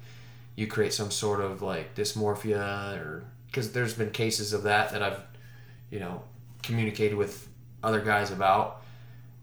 you 0.56 0.66
create 0.66 0.94
some 0.94 1.12
sort 1.12 1.40
of 1.40 1.62
like 1.62 1.94
dysmorphia 1.94 2.98
or 2.98 3.26
because 3.50 3.72
there's 3.72 3.94
been 3.94 4.12
cases 4.12 4.54
of 4.54 4.64
that 4.64 4.92
that 4.92 5.02
I've, 5.02 5.20
you 5.90 6.00
know, 6.00 6.24
communicated 6.64 7.16
with 7.18 7.48
other 7.84 8.02
guys 8.02 8.32
about. 8.32 8.82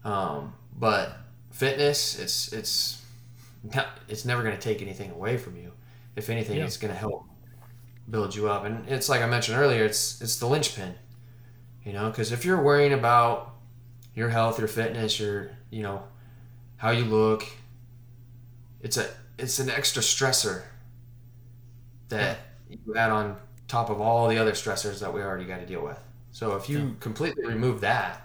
Um, 0.03 0.53
but 0.77 1.17
fitness, 1.51 2.19
it's, 2.19 2.53
it's, 2.53 3.03
not, 3.73 3.87
it's 4.07 4.25
never 4.25 4.43
going 4.43 4.55
to 4.55 4.61
take 4.61 4.81
anything 4.81 5.11
away 5.11 5.37
from 5.37 5.57
you. 5.57 5.71
If 6.15 6.29
anything, 6.29 6.57
yeah. 6.57 6.65
it's 6.65 6.77
going 6.77 6.93
to 6.93 6.99
help 6.99 7.25
build 8.09 8.35
you 8.35 8.49
up. 8.49 8.65
And 8.65 8.87
it's 8.87 9.09
like 9.09 9.21
I 9.21 9.27
mentioned 9.27 9.57
earlier, 9.57 9.83
it's, 9.83 10.21
it's 10.21 10.37
the 10.37 10.47
linchpin, 10.47 10.95
you 11.83 11.93
know, 11.93 12.09
because 12.09 12.31
if 12.31 12.45
you're 12.45 12.61
worrying 12.61 12.93
about, 12.93 13.57
your 14.17 14.29
health, 14.29 14.57
your 14.57 14.67
fitness, 14.67 15.19
your 15.19 15.51
you 15.69 15.83
know 15.83 16.03
how 16.77 16.89
you 16.89 17.05
look. 17.05 17.45
It's 18.81 18.97
a 18.97 19.07
it's 19.37 19.59
an 19.59 19.69
extra 19.69 20.01
stressor 20.01 20.63
that 22.09 22.39
you 22.67 22.95
add 22.95 23.11
on 23.11 23.37
top 23.67 23.89
of 23.89 23.99
all 23.99 24.27
the 24.27 24.37
other 24.37 24.53
stressors 24.53 24.99
that 24.99 25.13
we 25.13 25.21
already 25.21 25.45
got 25.45 25.57
to 25.57 25.65
deal 25.65 25.83
with. 25.83 25.99
So 26.31 26.55
if 26.55 26.69
you 26.69 26.79
yeah. 26.79 26.89
completely 26.99 27.45
remove 27.45 27.81
that 27.81 28.21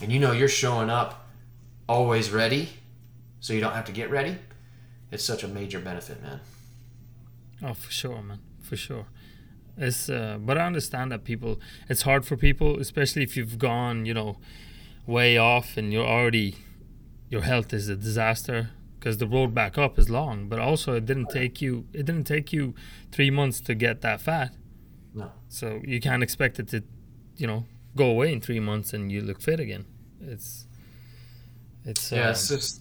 and 0.00 0.12
you 0.12 0.18
know 0.18 0.32
you're 0.32 0.48
showing 0.48 0.90
up 0.90 1.28
always 1.88 2.30
ready 2.30 2.70
so 3.40 3.52
you 3.52 3.60
don't 3.60 3.72
have 3.72 3.84
to 3.86 3.92
get 3.92 4.10
ready, 4.10 4.36
it's 5.10 5.24
such 5.24 5.42
a 5.42 5.48
major 5.48 5.80
benefit, 5.80 6.22
man. 6.22 6.40
Oh, 7.62 7.74
for 7.74 7.90
sure, 7.90 8.22
man. 8.22 8.40
For 8.60 8.76
sure. 8.76 9.06
It's 9.76 10.08
uh, 10.08 10.38
but 10.40 10.58
I 10.58 10.66
understand 10.66 11.12
that 11.12 11.24
people 11.24 11.60
it's 11.88 12.02
hard 12.02 12.26
for 12.26 12.36
people, 12.36 12.78
especially 12.78 13.22
if 13.22 13.36
you've 13.36 13.58
gone, 13.58 14.04
you 14.04 14.14
know, 14.14 14.38
way 15.06 15.38
off 15.38 15.76
and 15.76 15.92
you're 15.92 16.06
already 16.06 16.56
your 17.28 17.42
health 17.42 17.72
is 17.72 17.88
a 17.88 17.96
disaster 17.96 18.70
because 18.98 19.18
the 19.18 19.26
road 19.26 19.54
back 19.54 19.76
up 19.76 19.98
is 19.98 20.08
long 20.08 20.48
but 20.48 20.60
also 20.60 20.94
it 20.94 21.06
didn't 21.06 21.28
take 21.30 21.60
you 21.60 21.86
it 21.92 22.04
didn't 22.04 22.24
take 22.24 22.52
you 22.52 22.74
three 23.10 23.30
months 23.30 23.60
to 23.60 23.74
get 23.74 24.00
that 24.02 24.20
fat 24.20 24.54
no 25.14 25.30
so 25.48 25.80
you 25.84 26.00
can't 26.00 26.22
expect 26.22 26.58
it 26.58 26.68
to 26.68 26.82
you 27.36 27.46
know 27.46 27.64
go 27.96 28.06
away 28.06 28.32
in 28.32 28.40
three 28.40 28.60
months 28.60 28.92
and 28.92 29.12
you 29.12 29.20
look 29.20 29.40
fit 29.40 29.60
again 29.60 29.84
it's 30.20 30.66
it's 31.84 32.12
yeah 32.12 32.24
um, 32.24 32.30
it's 32.30 32.48
just 32.48 32.80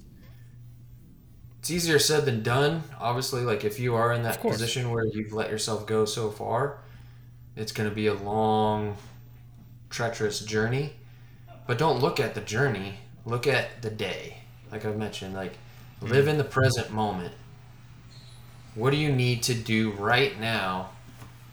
it's 1.59 1.69
easier 1.69 1.99
said 1.99 2.25
than 2.25 2.41
done 2.41 2.83
obviously 2.99 3.41
like 3.41 3.63
if 3.63 3.79
you 3.79 3.95
are 3.95 4.13
in 4.13 4.23
that 4.23 4.41
position 4.41 4.91
where 4.91 5.05
you've 5.05 5.33
let 5.33 5.49
yourself 5.49 5.85
go 5.85 6.05
so 6.05 6.29
far 6.29 6.79
it's 7.55 7.71
going 7.71 7.89
to 7.89 7.93
be 7.93 8.07
a 8.07 8.13
long 8.13 8.95
treacherous 9.89 10.39
journey 10.39 10.93
but 11.71 11.77
don't 11.77 12.01
look 12.01 12.19
at 12.19 12.35
the 12.35 12.41
journey. 12.41 12.95
Look 13.25 13.47
at 13.47 13.81
the 13.81 13.89
day. 13.89 14.39
Like 14.73 14.83
I've 14.83 14.97
mentioned, 14.97 15.33
like 15.33 15.53
live 16.01 16.27
in 16.27 16.37
the 16.37 16.43
present 16.43 16.91
moment. 16.91 17.33
What 18.75 18.91
do 18.91 18.97
you 18.97 19.09
need 19.09 19.43
to 19.43 19.53
do 19.53 19.91
right 19.91 20.37
now 20.37 20.89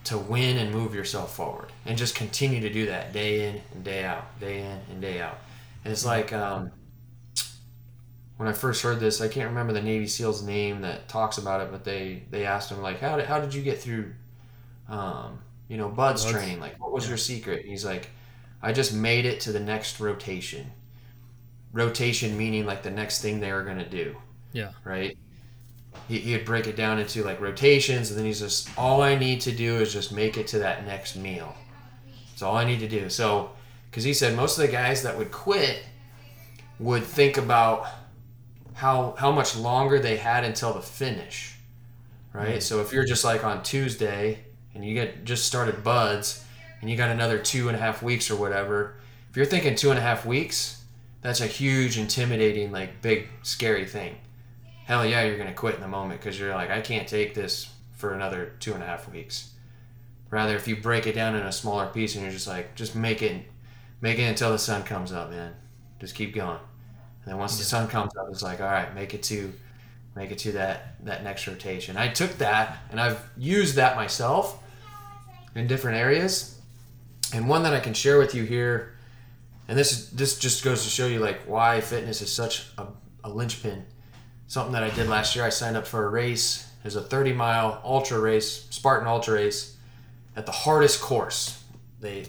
to 0.09 0.19
win 0.19 0.59
and 0.59 0.73
move 0.73 0.95
yourself 0.95 1.35
forward? 1.35 1.73
And 1.87 1.97
just 1.97 2.15
continue 2.15 2.61
to 2.61 2.71
do 2.71 2.87
that 2.87 3.13
day 3.13 3.49
in 3.49 3.61
and 3.75 3.85
day 3.85 4.05
out, 4.05 4.39
day 4.41 4.61
in 4.61 4.79
and 4.91 5.01
day 5.01 5.21
out. 5.21 5.39
And 5.85 5.93
it's 5.93 6.05
like 6.05 6.33
um, 6.33 6.71
when 8.37 8.49
I 8.49 8.53
first 8.53 8.83
heard 8.83 9.01
this, 9.01 9.21
I 9.21 9.29
can't 9.29 9.49
remember 9.49 9.73
the 9.73 9.83
Navy 9.83 10.07
SEAL's 10.07 10.43
name 10.43 10.81
that 10.83 11.09
talks 11.09 11.39
about 11.39 11.61
it, 11.61 11.71
but 11.71 11.85
they 11.85 12.23
they 12.31 12.47
asked 12.47 12.71
him 12.71 12.81
like, 12.81 13.01
how 13.01 13.17
did 13.17 13.27
how 13.27 13.41
did 13.41 13.53
you 13.53 13.63
get 13.63 13.81
through, 13.81 14.13
um, 14.89 15.41
you 15.69 15.77
know, 15.77 15.89
BUD/S 15.89 16.25
training? 16.31 16.61
Like, 16.61 16.81
what 16.81 16.93
was 16.93 17.09
your 17.09 17.19
secret? 17.19 17.63
And 17.63 17.71
he's 17.71 17.85
like, 17.85 18.11
I 18.63 18.73
just 18.73 18.95
made 18.95 19.27
it 19.27 19.41
to 19.41 19.53
the 19.53 19.61
next 19.61 20.01
rotation. 20.01 20.71
Rotation 21.73 22.37
meaning 22.39 22.65
like 22.65 22.83
the 22.83 22.91
next 22.91 23.23
thing 23.23 23.41
they 23.41 23.53
were 23.53 23.65
going 23.65 23.79
to 23.79 23.89
do. 23.89 24.17
Yeah. 24.53 24.71
Right? 24.85 25.19
He, 26.07 26.19
he'd 26.19 26.45
break 26.45 26.67
it 26.67 26.77
down 26.77 26.99
into 26.99 27.25
like 27.25 27.41
rotations, 27.41 28.11
and 28.11 28.19
then 28.19 28.27
he's 28.27 28.41
just, 28.41 28.71
all 28.79 29.03
I 29.03 29.15
need 29.17 29.41
to 29.43 29.53
do 29.53 29.77
is 29.77 29.93
just 29.93 30.13
make 30.13 30.37
it 30.37 30.47
to 30.49 30.59
that 30.61 30.87
next 30.87 31.17
meal. 31.17 31.55
That's 32.31 32.43
all 32.43 32.57
I 32.57 32.65
need 32.65 32.81
to 32.81 32.89
do. 32.89 33.09
So, 33.09 33.51
because 33.91 34.05
he 34.05 34.15
said 34.15 34.37
most 34.37 34.59
of 34.59 34.67
the 34.67 34.73
guys 34.73 35.03
that 35.03 35.17
would 35.19 35.33
quit 35.33 35.85
would 36.79 37.03
think 37.03 37.37
about 37.37 37.87
how 38.75 39.15
how 39.19 39.33
much 39.33 39.57
longer 39.57 39.99
they 39.99 40.17
had 40.17 40.45
until 40.45 40.73
the 40.73 40.81
finish, 40.81 41.57
right? 42.33 42.51
Mm-hmm. 42.51 42.61
So 42.61 42.81
if 42.81 42.93
you're 42.93 43.05
just 43.05 43.25
like 43.25 43.43
on 43.45 43.63
Tuesday 43.65 44.39
and 44.75 44.85
you 44.85 44.95
get 44.95 45.25
just 45.25 45.47
started 45.47 45.83
BUD/S, 45.83 46.45
and 46.81 46.89
you 46.89 46.97
got 46.97 47.11
another 47.11 47.39
two 47.39 47.69
and 47.69 47.77
a 47.77 47.81
half 47.81 48.03
weeks 48.03 48.31
or 48.31 48.37
whatever, 48.37 48.95
if 49.31 49.37
you're 49.37 49.47
thinking 49.47 49.75
two 49.75 49.91
and 49.91 49.99
a 49.99 50.03
half 50.03 50.25
weeks, 50.25 50.83
that's 51.23 51.41
a 51.41 51.47
huge, 51.47 51.99
intimidating, 51.99 52.71
like 52.71 53.03
big, 53.03 53.29
scary 53.43 53.85
thing. 53.85 54.15
Hell 54.89 55.05
yeah, 55.05 55.23
you're 55.25 55.37
gonna 55.37 55.53
quit 55.53 55.75
in 55.75 55.83
the 55.83 55.87
moment 55.87 56.19
because 56.19 56.41
you're 56.41 56.55
like, 56.55 56.71
I 56.71 56.81
can't 56.81 57.07
take 57.07 57.35
this 57.35 57.71
for 57.93 58.15
another 58.15 58.55
two 58.59 58.73
and 58.73 58.83
a 58.83 58.87
half 58.87 59.07
weeks. 59.13 59.53
Rather, 60.31 60.57
if 60.57 60.67
you 60.67 60.77
break 60.77 61.07
it 61.07 61.15
down 61.15 61.35
in 61.35 61.43
a 61.43 61.53
smaller 61.53 61.89
piece 61.89 62.15
and 62.15 62.23
you're 62.23 62.33
just 62.33 62.49
like, 62.49 62.75
just 62.75 62.97
make 62.97 63.21
it, 63.21 63.45
make 64.01 64.19
it 64.19 64.23
until 64.23 64.51
the 64.51 64.59
sun 64.59 64.85
comes 64.85 65.13
up, 65.13 65.29
man. 65.29 65.55
Just 66.01 66.15
keep 66.15 66.35
going. 66.35 66.57
And 66.57 67.27
then 67.27 67.37
once 67.37 67.53
yeah. 67.53 67.59
the 67.59 67.65
sun 67.65 67.89
comes 67.89 68.17
up, 68.17 68.29
it's 68.31 68.41
like, 68.41 68.63
all 68.63 68.67
right, 68.67 68.95
make 68.95 69.13
it 69.13 69.23
to, 69.25 69.53
make 70.17 70.31
it 70.31 70.39
to 70.39 70.53
that 70.53 71.05
that 71.05 71.23
next 71.23 71.47
rotation. 71.47 71.99
I 71.99 72.09
took 72.09 72.39
that 72.39 72.79
and 72.91 72.99
I've 72.99 73.23
used 73.37 73.75
that 73.75 73.95
myself 73.95 74.59
in 75.55 75.67
different 75.67 75.99
areas 75.99 76.59
and 77.35 77.47
one 77.47 77.63
that 77.65 77.75
I 77.75 77.81
can 77.81 77.93
share 77.93 78.19
with 78.19 78.35
you 78.35 78.45
here, 78.45 78.97
and 79.69 79.79
this 79.79 79.93
is 79.93 80.11
this 80.13 80.39
just 80.39 80.65
goes 80.65 80.85
to 80.85 80.89
show 80.89 81.07
you 81.07 81.19
like 81.19 81.41
why 81.43 81.83
fitness 81.83 82.23
is 82.23 82.33
such 82.33 82.69
a, 82.79 82.87
a 83.25 83.29
linchpin. 83.29 83.85
Something 84.49 84.73
that 84.73 84.83
I 84.83 84.91
did 84.91 85.09
last 85.09 85.37
year, 85.37 85.45
I 85.45 85.51
signed 85.51 85.77
up 85.77 85.87
for 85.87 86.05
a 86.05 86.09
race. 86.09 86.67
It 86.81 86.85
was 86.85 86.97
a 86.97 87.03
30 87.03 87.33
mile 87.35 87.81
ultra 87.85 88.19
race, 88.19 88.67
Spartan 88.71 89.07
ultra 89.07 89.35
race, 89.35 89.77
at 90.37 90.47
the 90.47 90.53
hardest 90.53 91.01
course, 91.01 91.63
they 92.01 92.25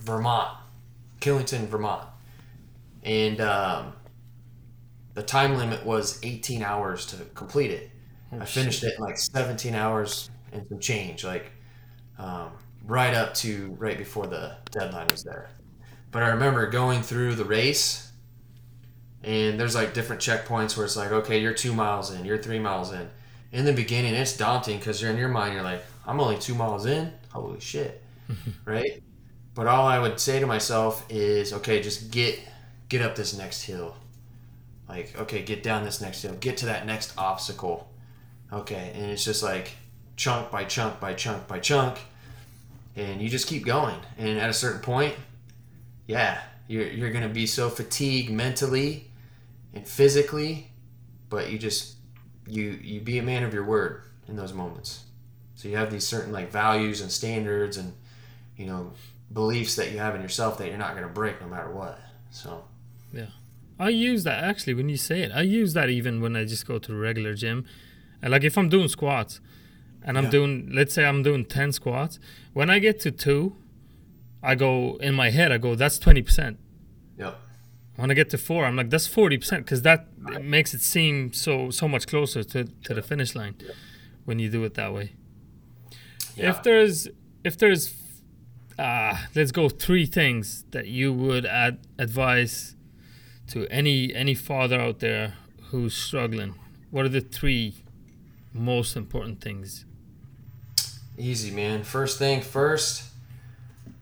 Vermont, 0.00 0.56
Killington, 1.20 1.66
Vermont, 1.66 2.06
and 3.02 3.40
um, 3.40 3.92
the 5.14 5.22
time 5.22 5.56
limit 5.56 5.84
was 5.84 6.20
18 6.22 6.62
hours 6.62 7.06
to 7.06 7.16
complete 7.34 7.70
it. 7.70 7.90
Oh, 8.32 8.40
I 8.40 8.44
finished 8.44 8.80
shit. 8.80 8.92
it 8.92 8.98
in 8.98 9.04
like 9.04 9.16
17 9.16 9.74
hours 9.74 10.30
and 10.52 10.66
some 10.68 10.78
change. 10.78 11.24
Like, 11.24 11.52
um, 12.18 12.50
right 12.84 13.14
up 13.14 13.34
to 13.34 13.74
right 13.78 13.96
before 13.96 14.26
the 14.26 14.56
deadline 14.70 15.08
was 15.10 15.24
there. 15.24 15.48
But 16.10 16.22
I 16.22 16.28
remember 16.28 16.66
going 16.68 17.02
through 17.02 17.34
the 17.34 17.44
race, 17.44 18.12
and 19.24 19.58
there's 19.58 19.74
like 19.74 19.94
different 19.94 20.20
checkpoints 20.20 20.76
where 20.76 20.84
it's 20.84 20.96
like, 20.96 21.10
okay, 21.10 21.40
you're 21.40 21.54
two 21.54 21.72
miles 21.72 22.10
in, 22.10 22.24
you're 22.24 22.38
three 22.38 22.58
miles 22.58 22.92
in. 22.92 23.08
In 23.52 23.64
the 23.64 23.72
beginning, 23.72 24.14
it's 24.14 24.36
daunting 24.36 24.78
because 24.78 25.00
you're 25.00 25.10
in 25.10 25.16
your 25.16 25.28
mind, 25.28 25.54
you're 25.54 25.62
like, 25.62 25.82
I'm 26.06 26.20
only 26.20 26.38
two 26.38 26.54
miles 26.54 26.86
in. 26.86 27.12
Holy 27.32 27.60
shit, 27.60 28.02
right? 28.64 29.02
But 29.54 29.66
all 29.66 29.86
I 29.86 29.98
would 29.98 30.20
say 30.20 30.40
to 30.40 30.46
myself 30.46 31.06
is, 31.08 31.52
okay, 31.52 31.80
just 31.80 32.10
get 32.10 32.38
get 32.88 33.00
up 33.00 33.14
this 33.14 33.36
next 33.36 33.62
hill. 33.62 33.96
Like, 34.88 35.18
okay, 35.18 35.42
get 35.42 35.62
down 35.62 35.84
this 35.84 36.00
next 36.00 36.22
hill. 36.22 36.34
Get 36.34 36.58
to 36.58 36.66
that 36.66 36.86
next 36.86 37.16
obstacle. 37.16 37.88
Okay, 38.52 38.92
and 38.94 39.06
it's 39.06 39.24
just 39.24 39.42
like 39.42 39.72
chunk 40.16 40.50
by 40.50 40.64
chunk 40.64 41.00
by 41.00 41.14
chunk 41.14 41.48
by 41.48 41.60
chunk, 41.60 41.98
and 42.94 43.22
you 43.22 43.28
just 43.30 43.46
keep 43.46 43.64
going. 43.64 43.96
And 44.18 44.38
at 44.38 44.50
a 44.50 44.54
certain 44.54 44.82
point, 44.82 45.14
yeah, 46.06 46.42
you're 46.68 46.88
you're 46.88 47.10
gonna 47.10 47.28
be 47.28 47.46
so 47.46 47.70
fatigued 47.70 48.30
mentally 48.30 49.08
and 49.74 49.86
physically, 49.86 50.70
but 51.28 51.50
you 51.50 51.58
just 51.58 51.96
you 52.46 52.78
you 52.82 53.00
be 53.00 53.18
a 53.18 53.22
man 53.22 53.42
of 53.42 53.52
your 53.52 53.64
word 53.64 54.02
in 54.28 54.36
those 54.36 54.52
moments. 54.52 55.04
So 55.54 55.68
you 55.68 55.76
have 55.76 55.90
these 55.90 56.06
certain 56.06 56.32
like 56.32 56.50
values 56.50 57.00
and 57.00 57.10
standards 57.10 57.76
and 57.76 57.94
you 58.56 58.66
know 58.66 58.92
beliefs 59.32 59.76
that 59.76 59.90
you 59.90 59.98
have 59.98 60.14
in 60.14 60.22
yourself 60.22 60.58
that 60.58 60.68
you're 60.68 60.78
not 60.78 60.92
going 60.92 61.06
to 61.06 61.12
break 61.12 61.40
no 61.40 61.48
matter 61.48 61.70
what. 61.70 61.98
So 62.30 62.64
yeah, 63.12 63.26
I 63.78 63.88
use 63.88 64.24
that 64.24 64.44
actually 64.44 64.74
when 64.74 64.88
you 64.88 64.96
say 64.96 65.22
it. 65.22 65.32
I 65.32 65.42
use 65.42 65.74
that 65.74 65.90
even 65.90 66.20
when 66.20 66.36
I 66.36 66.44
just 66.44 66.66
go 66.66 66.78
to 66.78 66.92
the 66.92 66.98
regular 66.98 67.34
gym, 67.34 67.64
and 68.22 68.32
like 68.32 68.44
if 68.44 68.56
I'm 68.56 68.68
doing 68.68 68.88
squats, 68.88 69.40
and 70.02 70.16
I'm 70.16 70.24
yeah. 70.24 70.30
doing 70.30 70.70
let's 70.72 70.94
say 70.94 71.04
I'm 71.04 71.22
doing 71.22 71.44
ten 71.44 71.72
squats, 71.72 72.18
when 72.52 72.70
I 72.70 72.78
get 72.78 73.00
to 73.00 73.10
two, 73.10 73.56
I 74.42 74.54
go 74.54 74.96
in 74.96 75.14
my 75.14 75.30
head 75.30 75.52
I 75.52 75.58
go 75.58 75.74
that's 75.74 75.98
twenty 75.98 76.22
percent. 76.22 76.58
Yep. 76.58 76.63
When 77.96 78.10
I 78.10 78.14
get 78.14 78.30
to 78.30 78.38
four, 78.38 78.64
I'm 78.64 78.76
like 78.76 78.90
that's 78.90 79.06
forty 79.06 79.38
percent 79.38 79.64
because 79.64 79.82
that 79.82 80.06
makes 80.42 80.74
it 80.74 80.80
seem 80.80 81.32
so 81.32 81.70
so 81.70 81.86
much 81.86 82.06
closer 82.06 82.42
to 82.42 82.64
to 82.64 82.94
the 82.94 83.02
finish 83.02 83.34
line 83.34 83.54
when 84.24 84.38
you 84.38 84.50
do 84.50 84.64
it 84.64 84.74
that 84.74 84.92
way. 84.92 85.12
Yeah. 86.36 86.50
If 86.50 86.62
there's 86.62 87.08
if 87.44 87.56
there's 87.56 87.94
uh, 88.78 89.16
let's 89.34 89.52
go 89.52 89.68
three 89.68 90.06
things 90.06 90.64
that 90.72 90.86
you 90.86 91.12
would 91.12 91.46
add 91.46 91.78
advise 91.98 92.74
to 93.48 93.66
any 93.68 94.12
any 94.14 94.34
father 94.34 94.80
out 94.80 94.98
there 94.98 95.34
who's 95.70 95.94
struggling. 95.94 96.54
What 96.90 97.04
are 97.04 97.10
the 97.10 97.20
three 97.20 97.74
most 98.52 98.96
important 98.96 99.40
things? 99.40 99.84
Easy, 101.16 101.50
man. 101.50 101.84
First 101.84 102.18
thing 102.18 102.40
first, 102.40 103.04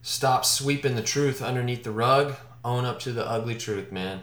stop 0.00 0.44
sweeping 0.44 0.96
the 0.96 1.02
truth 1.02 1.42
underneath 1.42 1.84
the 1.84 1.90
rug. 1.90 2.36
Own 2.64 2.84
up 2.84 3.00
to 3.00 3.12
the 3.12 3.26
ugly 3.26 3.56
truth, 3.56 3.90
man. 3.90 4.20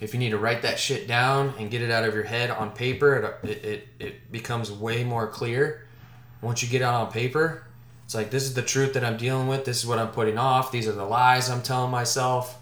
If 0.00 0.12
you 0.12 0.20
need 0.20 0.30
to 0.30 0.38
write 0.38 0.62
that 0.62 0.78
shit 0.78 1.08
down 1.08 1.54
and 1.58 1.70
get 1.70 1.82
it 1.82 1.90
out 1.90 2.04
of 2.04 2.14
your 2.14 2.24
head 2.24 2.50
on 2.50 2.70
paper, 2.70 3.38
it, 3.42 3.64
it, 3.64 3.88
it 3.98 4.32
becomes 4.32 4.70
way 4.70 5.04
more 5.04 5.26
clear. 5.26 5.86
Once 6.42 6.62
you 6.62 6.68
get 6.68 6.82
out 6.82 6.94
on 6.94 7.10
paper, 7.10 7.64
it's 8.04 8.14
like 8.14 8.30
this 8.30 8.44
is 8.44 8.54
the 8.54 8.62
truth 8.62 8.92
that 8.92 9.04
I'm 9.04 9.16
dealing 9.16 9.48
with. 9.48 9.64
This 9.64 9.78
is 9.78 9.86
what 9.86 9.98
I'm 9.98 10.10
putting 10.10 10.38
off. 10.38 10.70
These 10.70 10.86
are 10.86 10.92
the 10.92 11.04
lies 11.04 11.48
I'm 11.48 11.62
telling 11.62 11.90
myself. 11.90 12.58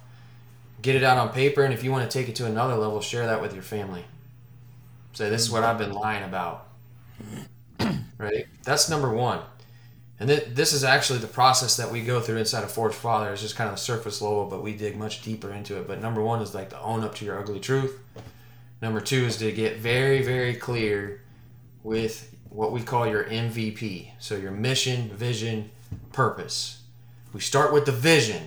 Get 0.81 0.97
it 0.97 1.03
out 1.03 1.19
on 1.19 1.31
paper, 1.31 1.65
and 1.65 1.75
if 1.75 1.83
you 1.83 1.91
want 1.91 2.09
to 2.11 2.19
take 2.19 2.29
it 2.29 2.37
to 2.37 2.47
another 2.47 2.77
level, 2.77 3.01
share 3.01 3.27
that 3.27 3.43
with 3.43 3.53
your 3.53 3.63
family. 3.63 4.05
Say 5.13 5.29
this 5.29 5.43
is 5.43 5.51
what 5.51 5.65
I've 5.65 5.79
been 5.79 5.93
lying 5.93 6.25
about. 6.25 6.69
right? 8.19 8.47
That's 8.65 8.89
number 8.89 9.11
one. 9.11 9.41
And 10.21 10.29
th- 10.29 10.49
this 10.51 10.73
is 10.73 10.85
actually 10.85 11.19
the 11.19 11.27
process 11.27 11.77
that 11.77 11.91
we 11.91 12.03
go 12.03 12.21
through 12.21 12.37
inside 12.37 12.65
of 12.65 12.71
Forged 12.71 12.95
Father. 12.95 13.33
It's 13.33 13.43
just 13.43 13.57
kind 13.57 13.71
of 13.71 13.79
surface 13.79 14.23
level, 14.23 14.47
but 14.47 14.63
we 14.63 14.75
dig 14.75 14.97
much 14.97 15.23
deeper 15.23 15.53
into 15.53 15.79
it. 15.79 15.89
But 15.89 16.01
number 16.01 16.23
one 16.23 16.41
is 16.41 16.55
like 16.55 16.71
to 16.71 16.81
own 16.81 17.03
up 17.03 17.15
to 17.17 17.25
your 17.25 17.39
ugly 17.39 17.61
truth. 17.61 17.99
Number 18.81 19.01
two 19.01 19.25
is 19.25 19.37
to 19.39 19.51
get 19.51 19.79
very, 19.79 20.23
very 20.23 20.55
clear 20.55 21.23
with 21.83 22.35
what 22.49 22.71
we 22.71 22.83
call 22.83 23.07
your 23.07 23.25
MVP. 23.25 24.11
So 24.19 24.37
your 24.37 24.53
mission, 24.53 25.09
vision, 25.11 25.71
purpose. 26.13 26.83
We 27.33 27.41
start 27.41 27.73
with 27.73 27.87
the 27.87 27.93
vision. 27.93 28.43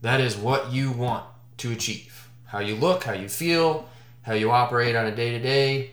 That 0.00 0.20
is 0.20 0.36
what 0.36 0.72
you 0.72 0.90
want 0.90 1.24
to 1.58 1.70
achieve. 1.70 2.28
How 2.46 2.58
you 2.58 2.74
look, 2.74 3.04
how 3.04 3.12
you 3.12 3.28
feel, 3.28 3.88
how 4.22 4.34
you 4.34 4.50
operate 4.50 4.96
on 4.96 5.06
a 5.06 5.14
day 5.14 5.30
to 5.30 5.38
day 5.38 5.92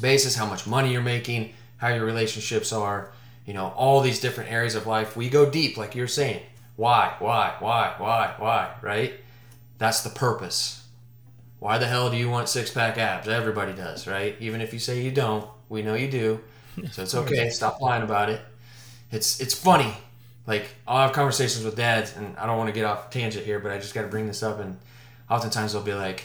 basis, 0.00 0.34
how 0.34 0.46
much 0.46 0.66
money 0.66 0.92
you're 0.92 1.02
making, 1.02 1.52
how 1.76 1.88
your 1.88 2.04
relationships 2.04 2.72
are, 2.72 3.12
you 3.46 3.54
know, 3.54 3.72
all 3.76 4.00
these 4.00 4.20
different 4.20 4.50
areas 4.50 4.74
of 4.74 4.86
life. 4.86 5.16
We 5.16 5.28
go 5.28 5.48
deep, 5.50 5.76
like 5.76 5.94
you're 5.94 6.08
saying. 6.08 6.42
Why, 6.76 7.14
why, 7.18 7.54
why, 7.60 7.94
why, 7.98 8.34
why, 8.38 8.74
right? 8.82 9.14
That's 9.78 10.02
the 10.02 10.10
purpose. 10.10 10.84
Why 11.58 11.78
the 11.78 11.86
hell 11.86 12.10
do 12.10 12.16
you 12.16 12.28
want 12.28 12.48
six 12.48 12.70
pack 12.70 12.98
abs? 12.98 13.28
Everybody 13.28 13.72
does, 13.72 14.06
right? 14.06 14.36
Even 14.40 14.60
if 14.60 14.72
you 14.72 14.78
say 14.78 15.00
you 15.02 15.10
don't, 15.10 15.48
we 15.68 15.82
know 15.82 15.94
you 15.94 16.10
do. 16.10 16.40
So 16.90 17.04
it's 17.04 17.14
okay. 17.14 17.50
Stop 17.50 17.80
lying 17.80 18.02
about 18.02 18.30
it. 18.30 18.40
It's 19.12 19.38
it's 19.40 19.54
funny. 19.54 19.94
Like 20.44 20.66
I'll 20.88 21.06
have 21.06 21.12
conversations 21.12 21.64
with 21.64 21.76
dads, 21.76 22.16
and 22.16 22.36
I 22.36 22.46
don't 22.46 22.58
want 22.58 22.66
to 22.66 22.74
get 22.74 22.84
off 22.84 23.10
tangent 23.10 23.46
here, 23.46 23.60
but 23.60 23.70
I 23.70 23.78
just 23.78 23.94
got 23.94 24.02
to 24.02 24.08
bring 24.08 24.26
this 24.26 24.42
up. 24.42 24.58
And 24.58 24.76
oftentimes 25.30 25.72
they'll 25.72 25.82
be 25.82 25.94
like, 25.94 26.24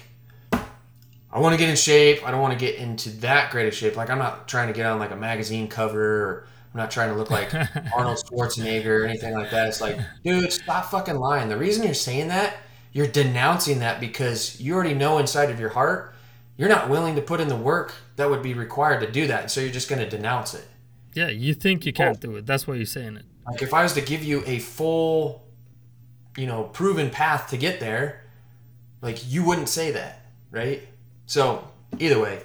"I 0.52 1.40
want 1.40 1.54
to 1.54 1.58
get 1.58 1.70
in 1.70 1.76
shape. 1.76 2.28
I 2.28 2.32
don't 2.32 2.42
want 2.42 2.58
to 2.58 2.60
get 2.60 2.76
into 2.76 3.12
that 3.22 3.52
great 3.52 3.68
of 3.68 3.76
shape. 3.76 3.96
Like 3.96 4.10
I'm 4.10 4.18
not 4.18 4.48
trying 4.48 4.68
to 4.68 4.74
get 4.74 4.88
on 4.88 4.98
like 4.98 5.12
a 5.12 5.16
magazine 5.16 5.68
cover, 5.68 6.24
or 6.24 6.48
I'm 6.74 6.78
not 6.78 6.92
trying 6.92 7.10
to 7.10 7.16
look 7.16 7.32
like 7.32 7.54
Arnold 7.94 8.18
Schwarzenegger 8.32 9.02
or 9.02 9.06
anything 9.06 9.34
like 9.34 9.50
that. 9.52 9.68
It's 9.68 9.82
like, 9.82 10.00
dude, 10.24 10.52
stop 10.52 10.86
fucking 10.86 11.16
lying. 11.16 11.50
The 11.50 11.58
reason 11.58 11.84
you're 11.84 11.94
saying 11.94 12.28
that, 12.28 12.58
you're 12.94 13.08
denouncing 13.08 13.80
that 13.80 14.00
because 14.00 14.60
you 14.62 14.76
already 14.76 14.94
know 14.94 15.18
inside 15.18 15.50
of 15.50 15.60
your 15.60 15.70
heart 15.70 16.16
you're 16.60 16.68
not 16.68 16.90
willing 16.90 17.16
to 17.16 17.22
put 17.22 17.40
in 17.40 17.48
the 17.48 17.56
work 17.56 17.94
that 18.18 18.30
would 18.30 18.44
be 18.44 18.54
required 18.54 19.00
to 19.00 19.10
do 19.10 19.28
that. 19.28 19.50
So 19.50 19.62
you're 19.62 19.72
just 19.72 19.88
going 19.88 20.02
to 20.02 20.10
denounce 20.10 20.54
it. 20.54 20.68
Yeah, 21.14 21.30
you 21.30 21.54
think 21.54 21.86
you 21.86 21.94
can't 21.94 22.20
do 22.20 22.36
it. 22.36 22.46
That's 22.46 22.68
why 22.68 22.76
you're 22.76 22.86
saying 22.86 23.16
it. 23.16 23.24
Like 23.48 23.62
if 23.62 23.74
I 23.74 23.82
was 23.82 23.94
to 23.94 24.02
give 24.02 24.26
you 24.26 24.44
a 24.46 24.60
full, 24.60 25.48
you 26.36 26.48
know, 26.48 26.64
proven 26.64 27.12
path 27.12 27.50
to 27.52 27.58
get 27.58 27.80
there, 27.80 28.26
like 29.02 29.32
you 29.32 29.46
wouldn't 29.46 29.70
say 29.70 29.92
that, 29.92 30.26
right? 30.52 30.86
So 31.28 31.66
either 31.98 32.20
way, 32.20 32.42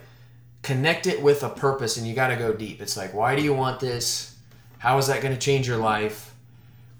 connect 0.64 1.06
it 1.06 1.22
with 1.22 1.42
a 1.42 1.50
purpose 1.50 1.96
and 1.96 2.06
you 2.06 2.14
got 2.14 2.28
to 2.28 2.36
go 2.36 2.52
deep. 2.52 2.80
It's 2.82 2.96
like, 2.96 3.14
why 3.14 3.36
do 3.36 3.42
you 3.42 3.54
want 3.54 3.78
this? 3.78 4.36
How 4.78 4.98
is 4.98 5.06
that 5.06 5.22
going 5.22 5.34
to 5.34 5.40
change 5.40 5.68
your 5.68 5.76
life? 5.76 6.34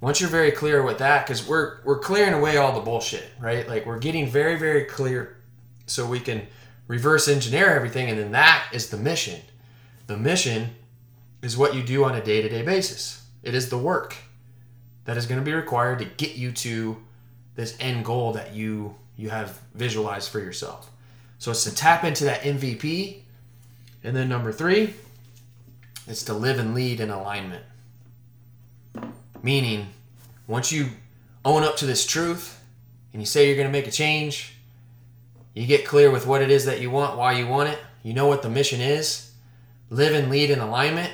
Once 0.00 0.20
you're 0.20 0.30
very 0.30 0.52
clear 0.52 0.82
with 0.82 0.98
that, 0.98 1.26
because 1.26 1.48
we're 1.48 1.78
we're 1.84 1.98
clearing 1.98 2.34
away 2.34 2.58
all 2.58 2.74
the 2.74 2.80
bullshit, 2.80 3.24
right? 3.40 3.66
Like 3.66 3.86
we're 3.86 3.98
getting 3.98 4.28
very 4.28 4.58
very 4.58 4.84
clear, 4.84 5.38
so 5.86 6.06
we 6.06 6.20
can 6.20 6.46
reverse 6.88 7.26
engineer 7.26 7.70
everything, 7.70 8.10
and 8.10 8.18
then 8.18 8.32
that 8.32 8.66
is 8.72 8.90
the 8.90 8.98
mission. 8.98 9.40
The 10.06 10.18
mission 10.18 10.70
is 11.40 11.56
what 11.56 11.74
you 11.74 11.82
do 11.82 12.04
on 12.04 12.14
a 12.14 12.22
day 12.22 12.42
to 12.42 12.48
day 12.50 12.62
basis, 12.62 13.24
it 13.42 13.54
is 13.54 13.70
the 13.70 13.78
work 13.78 14.16
that 15.06 15.16
is 15.16 15.26
going 15.26 15.40
to 15.40 15.44
be 15.44 15.52
required 15.52 15.98
to 16.00 16.04
get 16.04 16.36
you 16.36 16.52
to 16.52 16.96
this 17.54 17.76
end 17.80 18.04
goal 18.04 18.32
that 18.32 18.54
you 18.54 18.94
you 19.16 19.30
have 19.30 19.60
visualized 19.74 20.30
for 20.30 20.40
yourself. 20.40 20.90
So 21.38 21.50
it's 21.50 21.64
to 21.64 21.74
tap 21.74 22.04
into 22.04 22.24
that 22.24 22.42
MVP. 22.42 23.23
And 24.04 24.14
then 24.14 24.28
number 24.28 24.52
three, 24.52 24.94
is 26.06 26.22
to 26.24 26.34
live 26.34 26.58
and 26.58 26.74
lead 26.74 27.00
in 27.00 27.10
alignment. 27.10 27.64
Meaning, 29.42 29.88
once 30.46 30.70
you 30.70 30.90
own 31.44 31.62
up 31.62 31.76
to 31.78 31.86
this 31.86 32.06
truth 32.06 32.62
and 33.12 33.22
you 33.22 33.26
say 33.26 33.46
you're 33.46 33.56
going 33.56 33.68
to 33.68 33.72
make 33.72 33.86
a 33.86 33.90
change, 33.90 34.54
you 35.54 35.66
get 35.66 35.86
clear 35.86 36.10
with 36.10 36.26
what 36.26 36.42
it 36.42 36.50
is 36.50 36.64
that 36.66 36.80
you 36.80 36.90
want, 36.90 37.16
why 37.16 37.32
you 37.32 37.46
want 37.46 37.70
it. 37.70 37.78
You 38.02 38.12
know 38.12 38.26
what 38.26 38.42
the 38.42 38.50
mission 38.50 38.80
is. 38.80 39.32
Live 39.88 40.14
and 40.14 40.30
lead 40.30 40.50
in 40.50 40.58
alignment. 40.58 41.12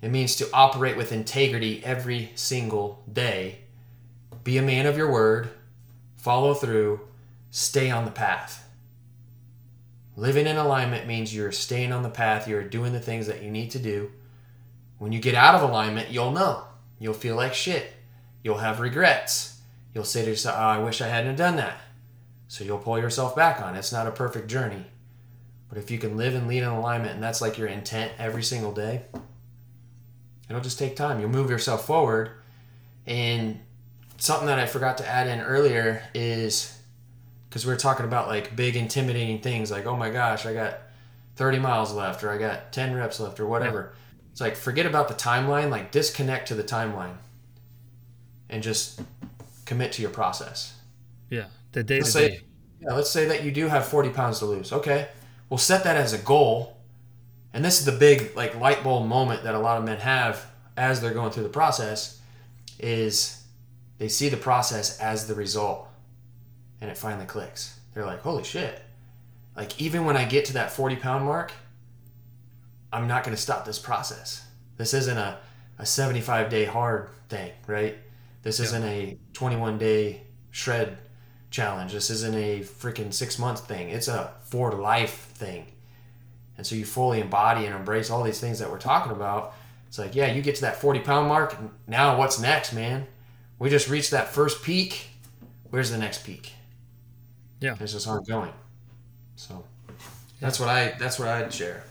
It 0.00 0.10
means 0.10 0.36
to 0.36 0.48
operate 0.52 0.96
with 0.96 1.12
integrity 1.12 1.82
every 1.84 2.32
single 2.34 3.02
day. 3.12 3.58
Be 4.44 4.58
a 4.58 4.62
man 4.62 4.86
of 4.86 4.96
your 4.96 5.10
word. 5.10 5.50
Follow 6.16 6.54
through. 6.54 7.00
Stay 7.50 7.90
on 7.90 8.04
the 8.04 8.10
path. 8.10 8.61
Living 10.16 10.46
in 10.46 10.56
alignment 10.56 11.06
means 11.06 11.34
you're 11.34 11.52
staying 11.52 11.92
on 11.92 12.02
the 12.02 12.10
path. 12.10 12.46
You're 12.46 12.64
doing 12.64 12.92
the 12.92 13.00
things 13.00 13.26
that 13.26 13.42
you 13.42 13.50
need 13.50 13.70
to 13.70 13.78
do. 13.78 14.10
When 14.98 15.12
you 15.12 15.20
get 15.20 15.34
out 15.34 15.54
of 15.54 15.68
alignment, 15.68 16.10
you'll 16.10 16.32
know. 16.32 16.64
You'll 16.98 17.14
feel 17.14 17.34
like 17.34 17.54
shit. 17.54 17.92
You'll 18.42 18.58
have 18.58 18.80
regrets. 18.80 19.60
You'll 19.94 20.04
say 20.04 20.24
to 20.24 20.30
yourself, 20.30 20.56
oh, 20.58 20.62
I 20.62 20.78
wish 20.78 21.00
I 21.00 21.08
hadn't 21.08 21.36
done 21.36 21.56
that. 21.56 21.78
So 22.48 22.64
you'll 22.64 22.78
pull 22.78 22.98
yourself 22.98 23.34
back 23.34 23.62
on 23.62 23.74
it. 23.74 23.78
It's 23.78 23.92
not 23.92 24.06
a 24.06 24.12
perfect 24.12 24.48
journey. 24.48 24.84
But 25.68 25.78
if 25.78 25.90
you 25.90 25.98
can 25.98 26.18
live 26.18 26.34
and 26.34 26.46
lead 26.46 26.62
in 26.62 26.68
alignment, 26.68 27.14
and 27.14 27.22
that's 27.22 27.40
like 27.40 27.56
your 27.56 27.68
intent 27.68 28.12
every 28.18 28.42
single 28.42 28.72
day, 28.72 29.02
it'll 30.48 30.60
just 30.60 30.78
take 30.78 30.96
time. 30.96 31.18
You'll 31.18 31.30
move 31.30 31.48
yourself 31.48 31.86
forward. 31.86 32.32
And 33.06 33.60
something 34.18 34.46
that 34.46 34.58
I 34.58 34.66
forgot 34.66 34.98
to 34.98 35.08
add 35.08 35.28
in 35.28 35.40
earlier 35.40 36.02
is 36.14 36.78
because 37.52 37.66
we 37.66 37.72
are 37.74 37.76
talking 37.76 38.06
about 38.06 38.28
like 38.28 38.56
big, 38.56 38.76
intimidating 38.76 39.38
things 39.38 39.70
like, 39.70 39.84
oh 39.84 39.94
my 39.94 40.08
gosh, 40.08 40.46
I 40.46 40.54
got 40.54 40.78
30 41.36 41.58
miles 41.58 41.92
left, 41.92 42.24
or 42.24 42.30
I 42.30 42.38
got 42.38 42.72
10 42.72 42.94
reps 42.94 43.20
left, 43.20 43.38
or 43.40 43.46
whatever. 43.46 43.92
It's 44.30 44.40
like 44.40 44.56
forget 44.56 44.86
about 44.86 45.08
the 45.08 45.14
timeline, 45.14 45.68
like 45.68 45.92
disconnect 45.92 46.48
to 46.48 46.54
the 46.54 46.64
timeline 46.64 47.16
and 48.48 48.62
just 48.62 49.02
commit 49.66 49.92
to 49.92 50.00
your 50.00 50.10
process. 50.10 50.80
Yeah, 51.28 51.48
the 51.72 51.82
day 51.82 52.00
to 52.00 52.10
day. 52.10 52.40
yeah, 52.80 52.94
let's 52.94 53.10
say 53.10 53.26
that 53.26 53.44
you 53.44 53.52
do 53.52 53.68
have 53.68 53.84
40 53.84 54.08
pounds 54.10 54.38
to 54.38 54.46
lose. 54.46 54.72
Okay. 54.72 55.08
We'll 55.50 55.58
set 55.58 55.84
that 55.84 55.98
as 55.98 56.14
a 56.14 56.18
goal. 56.18 56.78
And 57.52 57.62
this 57.62 57.80
is 57.80 57.84
the 57.84 57.92
big 57.92 58.34
like 58.34 58.58
light 58.58 58.82
bulb 58.82 59.06
moment 59.06 59.44
that 59.44 59.54
a 59.54 59.58
lot 59.58 59.76
of 59.76 59.84
men 59.84 59.98
have 59.98 60.46
as 60.78 61.02
they're 61.02 61.12
going 61.12 61.32
through 61.32 61.42
the 61.42 61.50
process 61.50 62.18
is 62.80 63.42
they 63.98 64.08
see 64.08 64.30
the 64.30 64.38
process 64.38 64.98
as 64.98 65.26
the 65.26 65.34
result 65.34 65.90
and 66.82 66.90
it 66.90 66.98
finally 66.98 67.24
clicks. 67.24 67.78
They're 67.94 68.04
like, 68.04 68.20
holy 68.22 68.42
shit. 68.42 68.82
Like 69.56 69.80
even 69.80 70.04
when 70.04 70.16
I 70.16 70.24
get 70.24 70.46
to 70.46 70.54
that 70.54 70.72
40 70.72 70.96
pound 70.96 71.24
mark, 71.24 71.52
I'm 72.92 73.06
not 73.06 73.22
going 73.24 73.36
to 73.36 73.40
stop 73.40 73.64
this 73.64 73.78
process. 73.78 74.44
This 74.76 74.92
isn't 74.92 75.16
a, 75.16 75.38
a 75.78 75.86
75 75.86 76.50
day 76.50 76.64
hard 76.64 77.08
thing, 77.28 77.52
right? 77.68 77.96
This 78.42 78.58
isn't 78.58 78.82
a 78.82 79.16
21 79.32 79.78
day 79.78 80.22
shred 80.50 80.98
challenge. 81.50 81.92
This 81.92 82.10
isn't 82.10 82.34
a 82.34 82.60
freaking 82.60 83.14
six 83.14 83.38
month 83.38 83.68
thing. 83.68 83.90
It's 83.90 84.08
a 84.08 84.34
for 84.40 84.72
life 84.72 85.30
thing. 85.34 85.66
And 86.58 86.66
so 86.66 86.74
you 86.74 86.84
fully 86.84 87.20
embody 87.20 87.64
and 87.64 87.76
embrace 87.76 88.10
all 88.10 88.24
these 88.24 88.40
things 88.40 88.58
that 88.58 88.70
we're 88.70 88.78
talking 88.78 89.12
about. 89.12 89.54
It's 89.86 89.98
like, 89.98 90.16
yeah, 90.16 90.32
you 90.32 90.42
get 90.42 90.56
to 90.56 90.62
that 90.62 90.80
40 90.80 91.00
pound 91.00 91.28
mark. 91.28 91.56
Now 91.86 92.18
what's 92.18 92.40
next, 92.40 92.72
man? 92.72 93.06
We 93.60 93.70
just 93.70 93.88
reached 93.88 94.10
that 94.10 94.28
first 94.28 94.64
peak. 94.64 95.10
Where's 95.70 95.92
the 95.92 95.98
next 95.98 96.24
peak? 96.24 96.52
Yeah. 97.62 97.76
It's 97.80 97.92
just 97.92 98.08
ongoing. 98.08 98.52
So 99.36 99.64
that's 100.40 100.58
what 100.60 100.68
I 100.68 100.94
that's 100.98 101.18
what 101.18 101.28
I'd 101.28 101.52
share. 101.52 101.84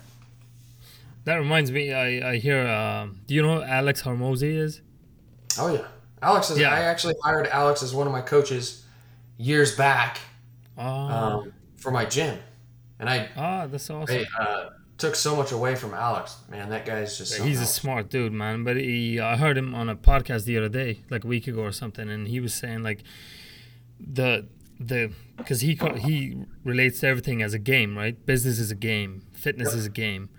That 1.24 1.36
reminds 1.36 1.72
me. 1.72 1.93
I 1.93 2.32
I 2.32 2.38
hear. 2.38 2.67
Um, 2.67 3.22
do 3.28 3.34
you 3.34 3.41
know 3.41 3.55
who 3.55 3.63
Alex 3.63 4.01
Hormozi 4.01 4.55
is? 4.57 4.82
Oh 5.57 5.74
yeah. 5.74 5.88
Alex 6.22 6.49
is 6.51 6.59
Yeah. 6.59 6.74
I 6.74 6.82
actually 6.82 7.15
hired 7.24 7.47
Alex 7.47 7.82
as 7.82 7.95
one 7.95 8.05
of 8.07 8.13
my 8.13 8.22
coaches 8.22 8.86
years 9.38 9.76
back 9.76 10.19
Oh, 10.78 10.84
um, 10.84 11.53
for 11.78 11.91
my 11.91 12.05
gym. 12.05 12.38
And 12.99 13.09
I 13.09 13.30
ah, 13.36 13.67
that's 13.67 13.89
awesome. 13.89 14.26
I 14.39 14.43
uh, 14.43 14.69
took 14.97 15.15
so 15.15 15.36
much 15.36 15.51
away 15.51 15.76
from 15.76 15.93
Alex. 15.93 16.38
Man, 16.49 16.69
that 16.69 16.86
guy's 16.86 17.17
just 17.17 17.32
something 17.32 17.47
He's 17.47 17.61
a 17.61 17.65
smart 17.65 18.09
dude, 18.09 18.32
man. 18.34 18.63
But 18.63 18.78
he, 18.78 19.19
I 19.19 19.38
heard 19.38 19.57
him 19.57 19.74
on 19.74 19.89
a 19.89 19.95
podcast 19.95 20.45
the 20.45 20.57
other 20.57 20.69
day, 20.69 21.01
like 21.09 21.24
a 21.24 21.28
week 21.28 21.47
ago 21.47 21.61
or 21.61 21.72
something, 21.72 22.09
and 22.09 22.28
he 22.28 22.39
was 22.39 22.53
saying 22.53 22.84
like 22.84 23.03
the 23.99 24.47
the 24.80 25.11
because 25.43 25.61
he 25.61 25.77
he 25.99 26.37
relates 26.63 26.99
to 27.01 27.07
everything 27.07 27.41
as 27.41 27.53
a 27.53 27.59
game, 27.59 27.97
right? 27.97 28.23
Business 28.25 28.59
is 28.59 28.71
a 28.71 28.75
game, 28.75 29.23
fitness 29.33 29.69
Yep. 29.69 29.77
is 29.77 29.85
a 29.85 29.89
game, 29.89 30.29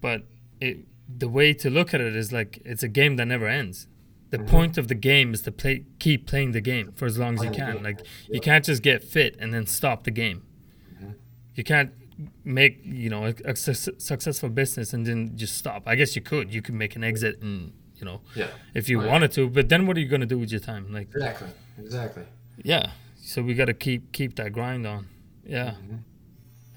but 0.00 0.22
it 0.60 0.86
the 1.08 1.28
way 1.28 1.52
to 1.52 1.70
look 1.70 1.94
at 1.94 2.00
it 2.00 2.16
is 2.16 2.32
like 2.32 2.60
it's 2.64 2.82
a 2.82 2.88
game 2.88 3.16
that 3.16 3.26
never 3.26 3.46
ends. 3.46 3.86
The 4.30 4.38
Mm-hmm. 4.38 4.46
point 4.48 4.76
of 4.78 4.88
the 4.88 4.96
game 4.96 5.32
is 5.34 5.42
to 5.42 5.52
play, 5.52 5.84
keep 6.00 6.26
playing 6.26 6.50
the 6.50 6.60
game 6.60 6.90
for 6.96 7.06
as 7.06 7.16
long 7.16 7.34
as 7.34 7.44
you 7.44 7.50
can. 7.52 7.82
Like 7.82 8.00
you 8.28 8.40
can't 8.40 8.64
just 8.64 8.82
get 8.82 9.04
fit 9.04 9.36
and 9.38 9.54
then 9.54 9.66
stop 9.66 10.02
the 10.04 10.10
game. 10.10 10.42
Mm-hmm. 10.94 11.12
You 11.54 11.64
can't 11.64 11.92
make 12.44 12.80
you 12.82 13.08
know 13.08 13.26
a, 13.26 13.34
a 13.44 13.54
su- 13.54 13.92
successful 13.98 14.48
business 14.48 14.92
and 14.92 15.06
then 15.06 15.36
just 15.36 15.56
stop. 15.56 15.84
I 15.86 15.94
guess 15.94 16.16
you 16.16 16.22
could. 16.22 16.52
You 16.52 16.60
could 16.62 16.74
make 16.74 16.96
an 16.96 17.04
exit 17.04 17.40
and 17.40 17.72
you 17.98 18.04
know 18.04 18.20
Yeah. 18.34 18.48
if 18.74 18.88
you 18.88 18.98
Right. 19.00 19.10
wanted 19.12 19.30
to, 19.32 19.48
but 19.48 19.68
then 19.68 19.86
what 19.86 19.96
are 19.96 20.00
you 20.00 20.08
gonna 20.08 20.26
do 20.26 20.38
with 20.38 20.50
your 20.50 20.60
time? 20.60 20.92
Like 20.92 21.08
Exactly. 21.14 21.48
Exactly. 21.78 22.24
yeah, 22.64 22.90
so 23.28 23.42
we 23.42 23.52
got 23.54 23.66
to 23.66 23.74
keep 23.74 24.02
keep 24.12 24.32
that 24.36 24.50
grind 24.52 24.84
on. 24.86 25.02
Yeah, 25.56 25.72
Mm-hmm. 25.72 25.96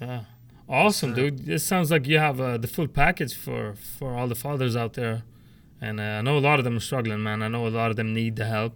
yeah, 0.06 0.24
awesome, 0.68 1.14
dude. 1.14 1.46
This 1.46 1.64
sounds 1.72 1.90
like 1.92 2.06
you 2.12 2.20
have 2.20 2.38
uh, 2.42 2.58
the 2.58 2.68
full 2.76 2.88
package 2.88 3.34
for 3.46 3.76
for 3.98 4.10
all 4.18 4.28
the 4.28 4.36
fathers 4.46 4.76
out 4.76 4.94
there, 4.94 5.18
and 5.82 6.00
uh, 6.00 6.20
I 6.20 6.22
know 6.22 6.38
a 6.38 6.46
lot 6.50 6.60
of 6.60 6.66
them 6.66 6.76
are 6.78 6.86
struggling, 6.90 7.22
man. 7.24 7.42
I 7.42 7.48
know 7.48 7.68
a 7.68 7.76
lot 7.82 7.90
of 7.92 7.96
them 7.96 8.14
need 8.14 8.36
the 8.36 8.46
help, 8.46 8.74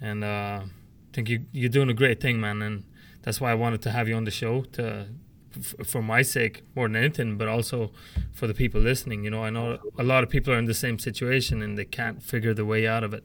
and 0.00 0.24
uh, 0.24 0.60
I 0.64 0.68
think 1.12 1.28
you 1.28 1.38
you're 1.52 1.74
doing 1.78 1.90
a 1.90 1.94
great 2.02 2.20
thing, 2.20 2.40
man. 2.40 2.62
And 2.62 2.84
that's 3.22 3.40
why 3.40 3.50
I 3.50 3.54
wanted 3.54 3.80
to 3.82 3.90
have 3.90 4.08
you 4.08 4.16
on 4.16 4.24
the 4.24 4.30
show 4.42 4.62
to. 4.76 4.84
f- 5.56 5.86
For 5.92 6.02
my 6.02 6.22
sake, 6.22 6.62
more 6.74 6.88
than 6.88 6.96
anything, 6.96 7.38
but 7.38 7.46
also 7.48 7.90
for 8.32 8.48
the 8.48 8.54
people 8.62 8.80
listening. 8.80 9.22
You 9.24 9.30
know, 9.30 9.44
I 9.48 9.50
know 9.50 9.78
a 9.96 10.02
lot 10.02 10.24
of 10.24 10.28
people 10.30 10.52
are 10.52 10.58
in 10.58 10.66
the 10.66 10.74
same 10.74 10.98
situation 10.98 11.62
and 11.62 11.78
they 11.78 11.84
can't 11.98 12.18
figure 12.32 12.54
the 12.54 12.64
way 12.64 12.88
out 12.94 13.04
of 13.04 13.14
it. 13.14 13.22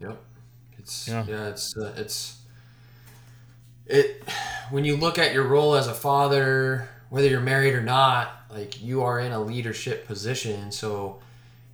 Yep. 0.00 0.16
It's 0.78 1.06
Yeah. 1.08 1.24
yeah. 1.28 1.48
it's 1.52 1.76
uh, 1.76 1.94
it's 2.02 2.37
it 3.88 4.22
when 4.70 4.84
you 4.84 4.96
look 4.96 5.18
at 5.18 5.32
your 5.32 5.44
role 5.44 5.74
as 5.74 5.86
a 5.86 5.94
father, 5.94 6.88
whether 7.10 7.28
you're 7.28 7.40
married 7.40 7.74
or 7.74 7.82
not, 7.82 8.32
like 8.50 8.80
you 8.82 9.02
are 9.02 9.18
in 9.20 9.32
a 9.32 9.40
leadership 9.40 10.06
position. 10.06 10.70
So 10.72 11.20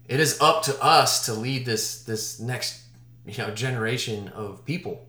it 0.09 0.21
is 0.21 0.41
up 0.41 0.63
to 0.65 0.83
us 0.83 1.27
to 1.27 1.35
lead 1.35 1.67
this 1.67 2.03
this 2.05 2.39
next 2.41 2.83
you 3.27 3.39
know 3.39 3.51
generation 3.51 4.29
of 4.29 4.65
people. 4.65 5.07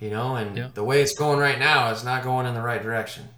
You 0.00 0.10
know, 0.10 0.36
and 0.36 0.56
Yeah. 0.56 0.68
the 0.74 0.84
way 0.84 1.00
it's 1.00 1.14
going 1.14 1.38
right 1.38 1.58
now, 1.58 1.90
it's 1.90 2.04
not 2.04 2.22
going 2.22 2.46
in 2.46 2.54
the 2.54 2.60
right 2.60 2.82
direction. 2.82 3.28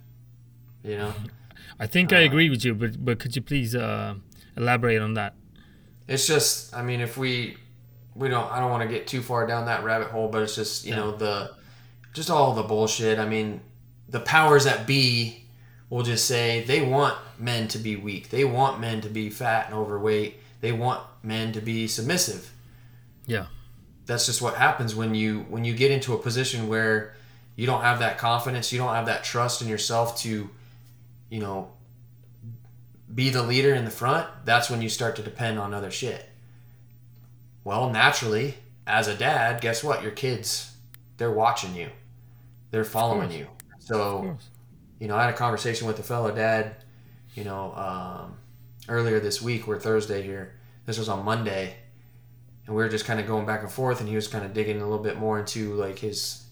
You 0.83 0.99
know. 0.99 1.13
I 1.81 1.87
think 1.87 2.13
I 2.13 2.21
agree 2.21 2.51
with 2.51 2.65
you, 2.65 2.75
but 2.75 3.05
but 3.05 3.21
could 3.21 3.37
you 3.37 3.43
please 3.43 3.77
uh, 3.77 4.15
elaborate 4.57 5.01
on 5.01 5.15
that? 5.15 5.35
it's 6.11 6.27
just 6.27 6.75
i 6.75 6.83
mean 6.83 7.03
if 7.03 7.19
we 7.19 7.55
we 8.15 8.31
don't 8.31 8.51
i 8.51 8.59
don't 8.59 8.71
want 8.71 8.83
to 8.83 8.89
get 8.89 9.07
too 9.07 9.21
far 9.21 9.47
down 9.47 9.67
that 9.67 9.85
rabbit 9.85 10.09
hole 10.09 10.27
but 10.27 10.43
it's 10.43 10.55
just 10.57 10.87
you 10.87 10.97
know 10.97 11.15
the 11.15 11.51
just 12.13 12.31
all 12.31 12.55
the 12.55 12.63
bullshit. 12.63 13.19
I 13.19 13.27
mean 13.27 13.61
the 14.09 14.21
powers 14.21 14.65
that 14.65 14.87
be 14.87 15.45
will 15.91 16.03
just 16.03 16.27
say 16.27 16.65
they 16.65 16.81
want 16.81 17.17
men 17.39 17.69
to 17.69 17.79
be 17.79 17.97
weak. 17.97 18.31
They 18.31 18.45
want 18.45 18.81
men 18.81 19.01
to 19.03 19.09
be 19.09 19.31
fat 19.31 19.67
and 19.67 19.75
overweight. 19.75 20.37
They 20.61 20.73
want 20.73 21.03
men 21.23 21.53
to 21.53 21.61
be 21.61 21.87
submissive. 21.87 22.53
Yeah, 23.27 23.47
that's 24.07 24.27
just 24.27 24.43
what 24.43 24.55
happens 24.55 24.95
when 24.95 25.15
you 25.15 25.41
when 25.51 25.65
you 25.65 25.75
get 25.75 25.91
into 25.91 26.15
a 26.15 26.19
position 26.19 26.67
where 26.67 27.15
you 27.55 27.67
don't 27.67 27.83
have 27.83 27.99
that 27.99 28.19
confidence 28.19 28.73
you 28.73 28.79
don't 28.79 28.95
have 28.95 29.07
that 29.07 29.23
trust 29.23 29.61
in 29.61 29.69
yourself 29.69 30.17
to 30.21 30.49
you 31.29 31.41
know 31.41 31.71
be 33.15 33.31
the 33.31 33.43
leader 33.43 33.75
in 33.75 33.85
the 33.85 33.91
front 33.91 34.27
that's 34.45 34.71
when 34.71 34.81
you 34.81 34.89
start 34.89 35.17
to 35.17 35.23
depend 35.23 35.59
on 35.59 35.75
other 35.75 35.91
shit. 35.91 36.25
Well 37.65 37.91
naturally 37.91 38.55
as 38.87 39.09
a 39.09 39.15
dad 39.15 39.61
guess 39.61 39.85
what? 39.85 40.03
Your 40.03 40.13
kids 40.13 40.75
they're 41.19 41.31
watching 41.31 41.75
you 41.75 41.91
they're 42.71 42.85
following 42.85 43.31
you 43.31 43.47
so 43.79 44.37
you 44.99 45.07
know, 45.07 45.17
I 45.17 45.25
had 45.25 45.35
a 45.35 45.37
conversation 45.37 45.87
with 45.87 45.99
a 45.99 46.03
fellow 46.03 46.31
dad, 46.35 46.77
you 47.35 47.45
know, 47.45 47.73
um, 47.75 48.37
earlier 48.89 49.21
this 49.21 49.41
week. 49.41 49.67
We're 49.67 49.79
Thursday 49.79 50.23
here. 50.23 50.55
This 50.87 50.99
was 50.99 51.09
on 51.09 51.25
Monday, 51.25 51.77
and 52.67 52.75
we 52.75 52.83
were 52.83 52.89
just 52.89 53.05
kind 53.05 53.21
of 53.21 53.27
going 53.27 53.47
back 53.47 53.63
and 53.63 53.71
forth, 53.71 54.01
and 54.01 54.09
he 54.09 54.17
was 54.17 54.27
kind 54.27 54.45
of 54.45 54.53
digging 54.53 54.81
a 54.81 54.85
little 54.85 55.03
bit 55.03 55.17
more 55.19 55.39
into 55.39 55.75
like 55.75 55.99
his, 55.99 56.45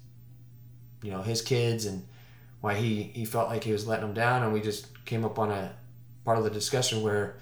you 1.03 1.11
know, 1.11 1.23
his 1.23 1.43
kids 1.43 1.87
and 1.87 2.07
why 2.61 2.75
he 2.75 3.03
he 3.03 3.25
felt 3.25 3.49
like 3.49 3.65
he 3.65 3.73
was 3.73 3.87
letting 3.87 4.07
them 4.07 4.15
down, 4.15 4.43
and 4.45 4.53
we 4.53 4.61
just 4.61 5.05
came 5.05 5.25
up 5.25 5.39
on 5.39 5.51
a 5.51 5.75
part 6.25 6.39
of 6.39 6.45
the 6.45 6.51
discussion 6.51 7.03
where 7.03 7.37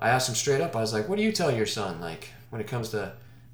I 0.00 0.08
asked 0.08 0.28
him 0.28 0.34
straight 0.34 0.60
up. 0.60 0.74
I 0.74 0.80
was 0.80 0.92
like, 0.92 1.08
"What 1.08 1.16
do 1.16 1.22
you 1.22 1.32
tell 1.32 1.50
your 1.50 1.66
son 1.66 2.00
like 2.00 2.30
when 2.50 2.60
it 2.60 2.66
comes 2.66 2.90
to 2.90 3.12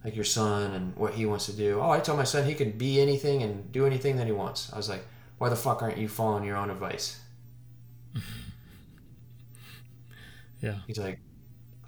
like 0.08 0.16
your 0.16 0.24
son 0.24 0.72
and 0.72 0.96
what 0.96 1.14
he 1.14 1.26
wants 1.26 1.46
to 1.46 1.52
do?" 1.52 1.80
Oh, 1.80 1.90
I 1.90 2.00
tell 2.00 2.16
my 2.16 2.24
son 2.24 2.46
he 2.46 2.54
can 2.54 2.72
be 2.72 3.00
anything 3.00 3.42
and 3.42 3.70
do 3.72 3.86
anything 3.86 4.16
that 4.16 4.26
he 4.26 4.32
wants. 4.32 4.72
I 4.72 4.76
was 4.76 4.88
like, 4.88 5.04
"Why 5.38 5.48
the 5.48 5.56
fuck 5.56 5.82
aren't 5.82 5.98
you 5.98 6.08
following 6.08 6.44
your 6.44 6.56
own 6.56 6.70
advice?" 6.70 7.20
Yeah, 10.60 10.78
He's 10.86 10.98
like, 10.98 11.20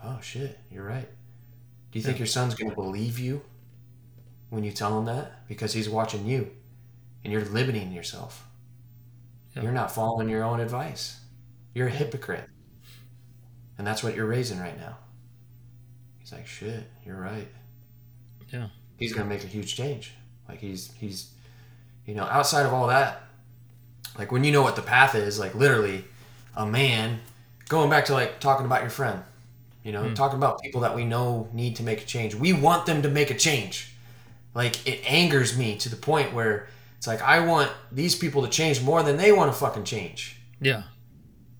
"Oh 0.03 0.21
shit, 0.21 0.59
you're 0.71 0.85
right." 0.85 1.09
Do 1.93 1.99
you 1.99 2.05
think 2.05 2.19
your 2.19 2.27
son's 2.27 2.55
gonna 2.55 2.75
believe 2.75 3.19
you 3.19 3.43
when 4.51 4.65
you 4.65 4.73
tell 4.73 4.99
him 4.99 5.07
that 5.07 5.47
because 5.49 5.73
he's 5.73 5.89
watching 5.89 6.27
you, 6.27 6.51
and 7.25 7.33
you're 7.33 7.45
limiting 7.45 7.93
yourself? 7.93 8.47
Yeah. 9.57 9.63
You're 9.65 9.73
not 9.73 9.93
following 9.93 10.29
your 10.29 10.45
own 10.45 10.61
advice. 10.61 11.21
You're 11.75 11.89
a 11.89 11.91
hypocrite, 11.91 12.49
and 13.79 13.87
that's 13.87 14.03
what 14.03 14.15
you're 14.15 14.27
raising 14.27 14.61
right 14.61 14.79
now. 14.79 14.99
He's 16.19 16.33
like, 16.33 16.47
"Shit, 16.47 16.85
you're 17.05 17.21
right." 17.21 17.49
Yeah. 18.53 18.69
He's 18.99 19.13
gonna 19.13 19.29
make 19.29 19.45
a 19.45 19.47
huge 19.47 19.75
change. 19.75 20.15
Like 20.49 20.61
he's 20.61 20.93
he's, 20.99 21.31
you 22.07 22.15
know, 22.15 22.25
outside 22.25 22.67
of 22.67 22.73
all 22.73 22.89
that, 22.89 23.23
like 24.19 24.33
when 24.33 24.45
you 24.45 24.53
know 24.53 24.63
what 24.63 24.77
the 24.77 24.83
path 24.83 25.15
is, 25.15 25.39
like 25.39 25.55
literally, 25.55 26.05
a 26.57 26.67
man 26.67 27.21
going 27.69 27.89
back 27.89 28.05
to 28.07 28.13
like 28.13 28.41
talking 28.41 28.67
about 28.67 28.83
your 28.83 28.91
friend, 28.91 29.23
you 29.85 29.93
know, 29.93 30.13
talking 30.15 30.37
about 30.37 30.61
people 30.61 30.83
that 30.83 30.95
we 30.95 31.05
know 31.05 31.49
need 31.53 31.77
to 31.77 31.83
make 31.83 32.03
a 32.03 32.05
change. 32.05 32.35
We 32.35 32.53
want 32.53 32.87
them 32.87 33.03
to 33.03 33.09
make 33.09 33.31
a 33.31 33.37
change. 33.37 33.95
Like 34.55 34.87
it 34.87 35.01
angers 35.11 35.57
me 35.57 35.77
to 35.79 35.89
the 35.89 35.97
point 35.97 36.35
where 36.35 36.69
it's 36.99 37.07
like 37.07 37.23
I 37.23 37.41
want 37.41 37.71
these 37.91 38.15
people 38.15 38.43
to 38.43 38.49
change 38.49 38.83
more 38.83 39.03
than 39.03 39.17
they 39.17 39.33
want 39.33 39.53
to 39.53 39.59
fucking 39.59 39.85
change. 39.85 40.37
yeah, 40.61 40.83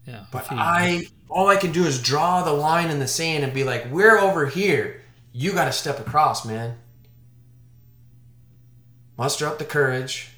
yeah. 0.07 0.25
But. 0.31 0.47
I 0.51 1.07
all 1.31 1.47
I 1.47 1.57
can 1.57 1.73
do 1.73 1.85
is 1.85 2.03
draw 2.03 2.43
the 2.43 2.53
line 2.53 2.91
in 2.91 2.99
the 2.99 3.07
sand 3.07 3.45
and 3.45 3.55
be 3.55 3.65
like, 3.65 3.87
we're 3.91 4.19
over 4.19 4.47
here. 4.47 5.00
You 5.33 5.53
got 5.53 5.67
to 5.67 5.73
step 5.73 6.01
across, 6.01 6.45
man. 6.45 6.77
Muster 9.17 9.47
up 9.47 9.59
the 9.59 9.65
courage. 9.65 10.31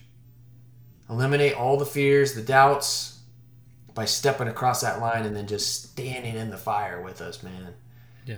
Eliminate 1.09 1.55
all 1.55 1.77
the 1.77 1.87
fears, 1.87 2.35
the 2.35 2.43
doubts. 2.43 3.21
by 3.95 4.05
stepping 4.05 4.49
across 4.49 4.81
that 4.81 5.01
line 5.01 5.25
and 5.25 5.37
then 5.37 5.47
just 5.47 5.91
standing 5.91 6.37
in 6.37 6.51
the 6.51 6.57
fire 6.57 7.01
with 7.03 7.21
us, 7.21 7.43
man. 7.43 7.75
Yeah. 8.25 8.37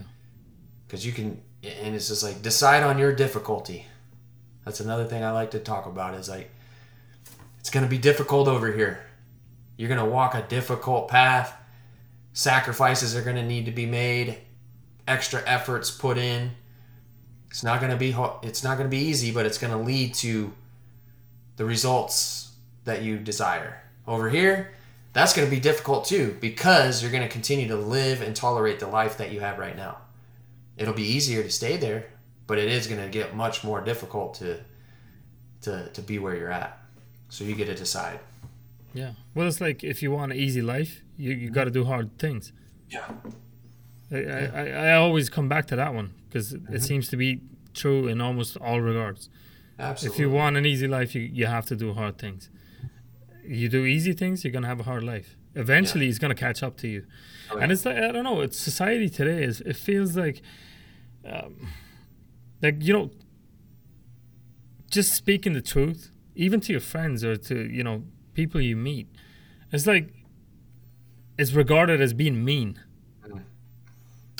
Because 0.87 1.07
you 1.07 1.13
can, 1.13 1.41
and 1.63 1.95
it's 1.95 2.09
just 2.09 2.23
like 2.23 2.43
decide 2.43 2.83
on 2.83 2.99
your 2.99 3.15
difficulty. 3.15 3.87
That's 4.65 4.81
another 4.81 5.05
thing 5.05 5.23
I 5.23 5.31
like 5.31 5.53
to 5.53 5.59
talk 5.59 5.87
about 5.87 6.15
is 6.15 6.29
like, 6.29 6.51
it's 7.61 7.71
going 7.71 7.85
to 7.85 7.91
be 7.91 7.99
difficult 7.99 8.49
over 8.49 8.73
here. 8.73 9.01
You're 9.77 9.89
going 9.89 10.01
to 10.01 10.07
walk 10.07 10.35
a 10.35 10.43
difficult 10.43 11.09
path. 11.09 11.55
Sacrifices 12.33 13.15
are 13.17 13.23
going 13.23 13.37
to 13.37 13.43
need 13.43 13.67
to 13.67 13.73
be 13.73 13.87
made. 13.87 14.39
Extra 15.07 15.43
efforts 15.47 15.91
put 15.91 16.19
in. 16.19 16.53
It's 17.49 17.63
not 17.63 17.81
going 17.81 17.93
to 17.93 17.97
be 17.97 18.15
it's 18.47 18.65
not 18.65 18.79
going 18.79 18.91
to 18.91 18.97
be 18.97 19.03
easy, 19.03 19.31
but 19.31 19.47
it's 19.47 19.59
going 19.59 19.73
to 19.73 19.79
lead 19.79 20.15
to 20.15 20.53
the 21.57 21.65
results 21.65 22.53
that 22.85 23.03
you 23.03 23.19
desire. 23.19 23.81
Over 24.07 24.29
here, 24.29 24.73
that's 25.13 25.35
going 25.35 25.47
to 25.49 25.55
be 25.55 25.61
difficult 25.61 26.05
too 26.05 26.37
because 26.41 27.03
you're 27.03 27.13
going 27.13 27.23
to 27.23 27.29
continue 27.29 27.69
to 27.69 27.77
live 27.77 28.21
and 28.21 28.35
tolerate 28.35 28.81
the 28.81 28.89
life 28.89 29.19
that 29.19 29.33
you 29.33 29.41
have 29.41 29.59
right 29.59 29.77
now. 29.77 29.99
It'll 30.77 30.95
be 30.95 31.05
easier 31.05 31.43
to 31.43 31.51
stay 31.51 31.77
there, 31.77 32.07
but 32.47 32.59
it 32.59 32.69
is 32.69 32.87
going 32.87 33.01
to 33.01 33.09
get 33.09 33.37
much 33.37 33.63
more 33.63 33.81
difficult 33.81 34.35
to 34.35 34.59
to 35.63 35.89
to 35.89 36.03
be 36.03 36.19
where 36.19 36.37
you're 36.37 36.51
at. 36.51 36.79
So 37.29 37.45
you 37.45 37.55
get 37.55 37.67
to 37.67 37.75
decide. 37.75 38.21
Yeah. 38.93 39.13
Well, 39.35 39.47
it's 39.47 39.61
like 39.61 39.83
if 39.83 40.03
you 40.03 40.11
want 40.13 40.33
an 40.33 40.39
easy 40.39 40.63
life, 40.63 41.03
you 41.17 41.33
you 41.33 41.51
got 41.51 41.65
to 41.65 41.71
do 41.71 41.85
hard 41.85 42.19
things. 42.19 42.53
Yeah. 42.91 43.09
I, 44.13 44.17
I, 44.17 44.67
I 44.67 44.93
always 44.95 45.29
come 45.29 45.49
back 45.49 45.67
to 45.67 45.77
that 45.77 45.95
one 45.95 46.15
because 46.29 46.55
mm-hmm. 46.55 46.75
it 46.75 46.83
seems 46.83 47.09
to 47.09 47.17
be 47.17 47.41
true 47.73 48.07
in 48.07 48.21
almost 48.21 48.57
all 48.59 48.81
regards. 48.81 49.29
Absolutely. 49.79 50.15
If 50.15 50.21
you 50.21 50.31
want 50.31 50.57
an 50.57 50.67
easy 50.67 50.87
life, 50.87 51.15
you, 51.15 51.23
you 51.23 51.47
have 51.47 51.67
to 51.67 51.77
do 51.77 51.93
hard 51.95 52.19
things 52.19 52.49
you 53.47 53.69
do 53.69 53.85
easy 53.85 54.13
things, 54.13 54.45
you're 54.45 54.53
gonna 54.53 54.67
have 54.67 54.81
a 54.81 54.85
hard 54.85 55.05
life. 55.05 55.37
Eventually, 55.55 56.07
yeah. 56.07 56.11
it's 56.11 56.19
gonna 56.19 56.35
catch 56.35 56.63
up 56.63 56.77
to 56.79 56.89
you. 56.89 57.05
Oh, 57.51 57.57
yeah. 57.57 57.63
And 57.63 57.73
it's 57.73 57.85
like 57.85 57.97
I 57.97 58.11
don't 58.11 58.25
know. 58.25 58.41
It's 58.41 58.59
society 58.59 59.09
today. 59.09 59.45
Is 59.45 59.61
it 59.61 59.77
feels 59.77 60.17
like, 60.17 60.43
um, 61.25 61.69
like 62.63 62.77
you 62.83 62.93
know, 62.93 63.11
just 64.91 65.13
speaking 65.13 65.53
the 65.53 65.63
truth, 65.63 66.11
even 66.35 66.61
to 66.61 66.73
your 66.73 66.81
friends 66.81 67.23
or 67.23 67.37
to 67.37 67.71
you 67.71 67.85
know 67.85 68.05
people 68.33 68.61
you 68.61 68.77
meet, 68.77 69.09
it's 69.71 69.87
like 69.87 70.13
it's 71.39 71.53
regarded 71.53 72.01
as 72.01 72.15
being 72.15 72.45
mean. 72.45 72.81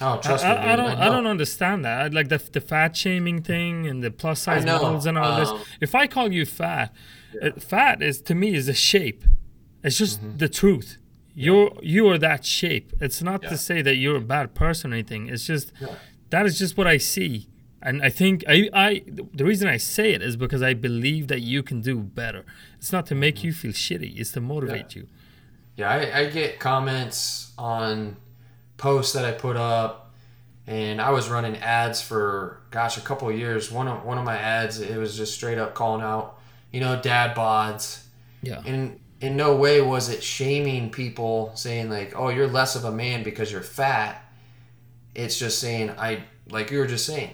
Oh, 0.01 0.19
trust 0.21 0.45
I, 0.45 0.55
me. 0.55 0.59
I, 0.59 0.73
I 0.73 0.77
don't. 0.77 0.91
I, 0.91 1.07
I, 1.07 1.09
don't 1.09 1.27
understand 1.27 1.85
that. 1.85 2.13
Like 2.13 2.29
the 2.29 2.39
the 2.39 2.61
fat 2.61 2.97
shaming 2.97 3.43
thing 3.43 3.87
and 3.87 4.03
the 4.03 4.11
plus 4.11 4.41
size 4.41 4.65
models 4.65 5.07
and 5.07 5.17
all 5.17 5.33
um, 5.33 5.41
this. 5.41 5.69
If 5.81 5.95
I 5.95 6.07
call 6.07 6.33
you 6.33 6.45
fat, 6.45 6.93
yeah. 7.35 7.49
Uh, 7.49 7.61
fat 7.61 8.03
is 8.03 8.21
to 8.23 8.35
me 8.35 8.55
is 8.55 8.69
a 8.69 8.75
shape. 8.75 9.25
It's 9.85 9.99
just 9.99 10.21
mm-hmm. 10.21 10.39
the 10.39 10.49
truth. 10.49 10.99
You're 11.35 11.73
you 11.81 12.09
are 12.09 12.19
that 12.19 12.45
shape. 12.45 12.93
It's 13.01 13.23
not 13.23 13.45
yeah. 13.45 13.51
to 13.51 13.57
say 13.57 13.83
that 13.83 13.97
you're 13.97 14.17
a 14.17 14.21
bad 14.21 14.55
person 14.55 14.93
or 14.93 14.95
anything. 14.95 15.29
It's 15.29 15.47
just 15.47 15.73
yeah. 15.81 15.95
that 16.31 16.45
is 16.45 16.59
just 16.59 16.77
what 16.77 16.89
I 16.89 16.99
see. 16.99 17.49
And 17.81 18.03
I 18.03 18.09
think 18.09 18.45
I, 18.49 18.69
I 18.73 19.03
the 19.07 19.45
reason 19.45 19.69
I 19.69 19.77
say 19.77 20.13
it 20.13 20.23
is 20.23 20.37
because 20.37 20.63
I 20.63 20.75
believe 20.75 21.29
that 21.29 21.43
you 21.43 21.63
can 21.63 21.83
do 21.83 22.01
better. 22.01 22.45
It's 22.79 22.93
not 22.93 23.07
to 23.07 23.15
make 23.15 23.37
mm-hmm. 23.37 23.47
you 23.47 23.53
feel 23.53 23.73
shitty. 23.73 24.19
It's 24.19 24.33
to 24.33 24.41
motivate 24.41 24.97
you. 24.97 25.07
Yeah, 25.77 25.91
I, 25.91 26.21
I 26.21 26.31
get 26.31 26.61
comments 26.61 27.53
on 27.59 28.17
posts 28.77 29.13
that 29.15 29.25
I 29.25 29.33
put 29.33 29.57
up, 29.57 30.13
and 30.67 31.01
I 31.01 31.11
was 31.11 31.29
running 31.29 31.57
ads 31.59 32.01
for 32.01 32.61
gosh 32.71 32.97
a 32.97 33.01
couple 33.01 33.29
of 33.29 33.39
years. 33.39 33.71
One 33.71 33.89
of 33.89 34.05
one 34.05 34.19
of 34.19 34.25
my 34.25 34.37
ads, 34.37 34.81
it 34.81 34.97
was 34.97 35.17
just 35.17 35.35
straight 35.35 35.59
up 35.59 35.75
calling 35.75 36.03
out 36.03 36.39
you 36.75 36.81
know, 36.81 37.01
dad 37.01 37.37
bods. 37.37 38.03
Yeah. 38.43 38.61
And 38.67 38.99
in 39.21 39.37
no 39.37 39.55
way 39.55 39.81
was 39.81 40.09
it 40.09 40.25
shaming 40.25 40.91
people 40.91 41.53
saying 41.55 41.89
like, 41.89 42.15
"Oh, 42.17 42.31
you're 42.31 42.49
less 42.49 42.75
of 42.75 42.85
a 42.85 42.91
man 42.91 43.23
because 43.23 43.53
you're 43.53 43.63
fat." 43.63 44.21
It's 45.15 45.39
just 45.39 45.61
saying 45.61 45.91
I 45.91 46.25
like 46.51 46.73
you 46.73 46.79
were 46.79 46.89
just 46.89 47.07
saying, 47.07 47.33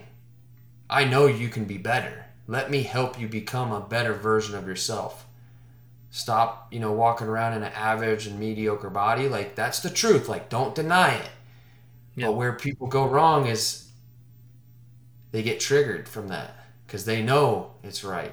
I 0.91 1.07
know 1.07 1.27
you 1.27 1.49
can 1.49 1.65
be 1.65 1.79
better. 1.79 2.27
Let 2.47 2.71
me 2.71 2.83
help 2.83 3.19
you 3.19 3.29
become 3.29 3.73
a 3.73 3.81
better 3.81 4.13
version 4.13 4.55
of 4.57 4.67
yourself. 4.67 5.25
Stop, 6.11 6.73
you 6.73 6.81
know, 6.81 6.93
walking 6.93 7.29
around 7.29 7.53
in 7.53 7.63
an 7.63 7.73
average 7.73 8.27
and 8.27 8.39
mediocre 8.39 8.91
body. 8.91 9.29
Like 9.29 9.55
that's 9.55 9.81
the 9.81 9.91
truth. 9.91 10.29
Like 10.29 10.49
don't 10.49 10.75
deny 10.75 11.15
it. 11.15 11.31
Yeah. 12.17 12.27
But 12.27 12.33
where 12.33 12.53
people 12.53 12.89
go 12.89 13.07
wrong 13.07 13.47
is 13.47 13.89
they 15.31 15.43
get 15.43 15.61
triggered 15.61 16.09
from 16.09 16.29
that 16.29 16.57
because 16.87 17.05
they 17.05 17.23
know 17.23 17.73
it's 17.83 18.03
right 18.03 18.33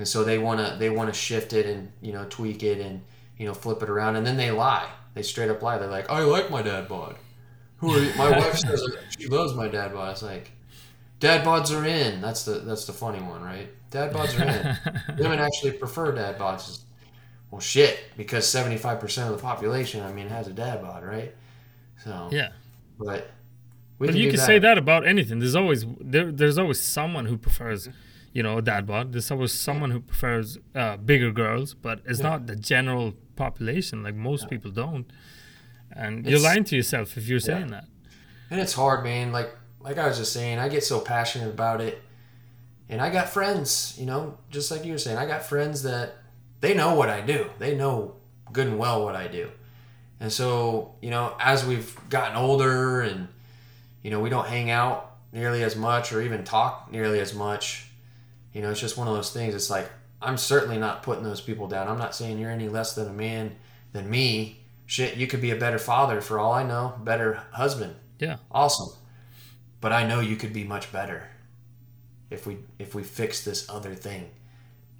and 0.00 0.08
so 0.08 0.24
they 0.24 0.38
want 0.38 0.58
to 0.66 0.76
they 0.78 0.90
want 0.90 1.12
to 1.12 1.18
shift 1.18 1.52
it 1.52 1.66
and 1.66 1.92
you 2.00 2.12
know 2.12 2.24
tweak 2.30 2.62
it 2.62 2.80
and 2.80 3.02
you 3.36 3.46
know 3.46 3.54
flip 3.54 3.82
it 3.82 3.90
around 3.90 4.16
and 4.16 4.26
then 4.26 4.36
they 4.36 4.50
lie 4.50 4.88
they 5.14 5.22
straight 5.22 5.50
up 5.50 5.62
lie 5.62 5.76
they're 5.78 5.88
like 5.88 6.10
i 6.10 6.20
like 6.20 6.50
my 6.50 6.62
dad 6.62 6.88
bod 6.88 7.16
who 7.76 7.94
are 7.94 7.98
you? 7.98 8.12
my 8.16 8.30
wife 8.38 8.56
says 8.56 8.82
she 9.18 9.28
loves 9.28 9.54
my 9.54 9.68
dad 9.68 9.92
bod 9.92 10.12
it's 10.12 10.22
like 10.22 10.52
dad 11.18 11.44
bods 11.44 11.70
are 11.70 11.84
in 11.84 12.20
that's 12.20 12.44
the 12.44 12.52
that's 12.52 12.86
the 12.86 12.92
funny 12.92 13.20
one 13.20 13.42
right 13.42 13.68
dad 13.90 14.12
bods 14.12 14.38
are 14.38 14.44
in 14.44 15.16
women 15.18 15.38
actually 15.38 15.72
prefer 15.72 16.12
dad 16.12 16.38
bods 16.38 16.80
well 17.50 17.60
shit 17.60 17.98
because 18.16 18.44
75% 18.46 19.24
of 19.24 19.36
the 19.36 19.42
population 19.42 20.02
i 20.02 20.12
mean 20.12 20.28
has 20.28 20.46
a 20.46 20.52
dad 20.52 20.82
bod 20.82 21.04
right 21.04 21.34
so 22.02 22.28
yeah 22.30 22.50
but 22.98 23.30
but 23.98 24.14
you 24.14 24.28
can 24.28 24.36
that. 24.36 24.46
say 24.46 24.58
that 24.58 24.78
about 24.78 25.06
anything 25.06 25.38
there's 25.38 25.56
always 25.56 25.84
there, 26.00 26.30
there's 26.30 26.58
always 26.58 26.80
someone 26.80 27.26
who 27.26 27.36
prefers 27.36 27.88
you 28.32 28.42
know, 28.42 28.58
a 28.58 28.62
dad 28.62 28.86
bod. 28.86 29.12
There's 29.12 29.30
always 29.30 29.52
someone 29.52 29.90
who 29.90 30.00
prefers 30.00 30.58
uh, 30.74 30.96
bigger 30.96 31.32
girls, 31.32 31.74
but 31.74 32.00
it's 32.06 32.20
yeah. 32.20 32.30
not 32.30 32.46
the 32.46 32.56
general 32.56 33.14
population. 33.36 34.02
Like 34.02 34.14
most 34.14 34.44
yeah. 34.44 34.48
people 34.48 34.70
don't. 34.70 35.10
And 35.92 36.20
it's, 36.20 36.30
you're 36.30 36.40
lying 36.40 36.64
to 36.64 36.76
yourself 36.76 37.16
if 37.16 37.26
you're 37.26 37.40
saying 37.40 37.68
that. 37.68 37.86
And 38.50 38.60
it's 38.60 38.74
hard, 38.74 39.02
man. 39.02 39.32
Like 39.32 39.56
like 39.80 39.98
I 39.98 40.06
was 40.06 40.18
just 40.18 40.32
saying, 40.32 40.58
I 40.58 40.68
get 40.68 40.84
so 40.84 41.00
passionate 41.00 41.50
about 41.50 41.80
it. 41.80 42.02
And 42.88 43.00
I 43.00 43.10
got 43.10 43.28
friends, 43.28 43.96
you 43.98 44.06
know, 44.06 44.38
just 44.50 44.70
like 44.70 44.84
you 44.84 44.92
were 44.92 44.98
saying, 44.98 45.16
I 45.16 45.26
got 45.26 45.44
friends 45.44 45.82
that 45.84 46.19
they 46.60 46.74
know 46.74 46.94
what 46.94 47.08
I 47.08 47.20
do. 47.20 47.50
They 47.58 47.74
know 47.76 48.16
good 48.52 48.66
and 48.66 48.78
well 48.78 49.04
what 49.04 49.16
I 49.16 49.26
do. 49.28 49.50
And 50.18 50.32
so, 50.32 50.94
you 51.00 51.10
know, 51.10 51.34
as 51.40 51.64
we've 51.64 51.96
gotten 52.10 52.36
older 52.36 53.00
and, 53.00 53.28
you 54.02 54.10
know, 54.10 54.20
we 54.20 54.28
don't 54.28 54.46
hang 54.46 54.70
out 54.70 55.16
nearly 55.32 55.62
as 55.62 55.76
much 55.76 56.12
or 56.12 56.20
even 56.20 56.44
talk 56.44 56.90
nearly 56.92 57.20
as 57.20 57.34
much, 57.34 57.86
you 58.52 58.60
know, 58.60 58.70
it's 58.70 58.80
just 58.80 58.96
one 58.96 59.08
of 59.08 59.14
those 59.14 59.32
things. 59.32 59.54
It's 59.54 59.70
like 59.70 59.90
I'm 60.20 60.36
certainly 60.36 60.78
not 60.78 61.02
putting 61.02 61.24
those 61.24 61.40
people 61.40 61.68
down. 61.68 61.88
I'm 61.88 61.98
not 61.98 62.14
saying 62.14 62.38
you're 62.38 62.50
any 62.50 62.68
less 62.68 62.94
than 62.94 63.08
a 63.08 63.12
man 63.12 63.56
than 63.92 64.10
me. 64.10 64.60
Shit, 64.86 65.16
you 65.16 65.26
could 65.26 65.40
be 65.40 65.52
a 65.52 65.56
better 65.56 65.78
father 65.78 66.20
for 66.20 66.38
all 66.38 66.52
I 66.52 66.64
know, 66.64 66.94
better 67.02 67.42
husband. 67.52 67.94
Yeah. 68.18 68.36
Awesome. 68.50 68.90
But 69.80 69.92
I 69.92 70.06
know 70.06 70.20
you 70.20 70.36
could 70.36 70.52
be 70.52 70.64
much 70.64 70.92
better 70.92 71.28
if 72.28 72.46
we 72.46 72.58
if 72.78 72.94
we 72.94 73.02
fix 73.02 73.44
this 73.44 73.68
other 73.70 73.94
thing, 73.94 74.30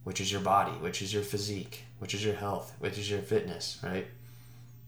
which 0.05 0.21
is 0.21 0.31
your 0.33 0.41
body, 0.41 0.73
which 0.73 1.03
is 1.03 1.13
your 1.13 1.23
physique, 1.23 1.85
which 1.99 2.15
is 2.15 2.25
your 2.25 2.35
health, 2.35 2.75
which 2.79 2.99
is 2.99 3.11
your 3.11 3.21
fitness, 3.21 3.79
right? 3.83 4.07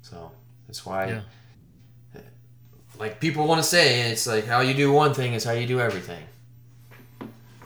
So 0.02 0.32
that's 0.66 0.84
why 0.84 1.08
yeah. 2.14 2.20
like 2.98 3.20
people 3.20 3.46
want 3.46 3.60
to 3.60 3.66
say 3.66 4.10
it's 4.10 4.26
like 4.26 4.46
how 4.46 4.60
you 4.60 4.74
do 4.74 4.92
one 4.92 5.14
thing 5.14 5.34
is 5.34 5.44
how 5.44 5.52
you 5.52 5.66
do 5.66 5.80
everything. 5.80 6.24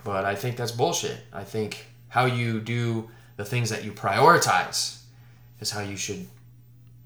But 0.03 0.23
I 0.25 0.35
think 0.35 0.55
that's 0.55 0.71
bullshit. 0.71 1.19
I 1.33 1.43
think 1.43 1.85
how 2.09 2.25
you 2.25 2.61
do 2.61 3.09
the 3.35 3.45
things 3.45 3.69
that 3.69 3.83
you 3.83 3.91
prioritize 3.91 5.01
is 5.59 5.71
how 5.71 5.81
you 5.81 5.97
should 5.97 6.27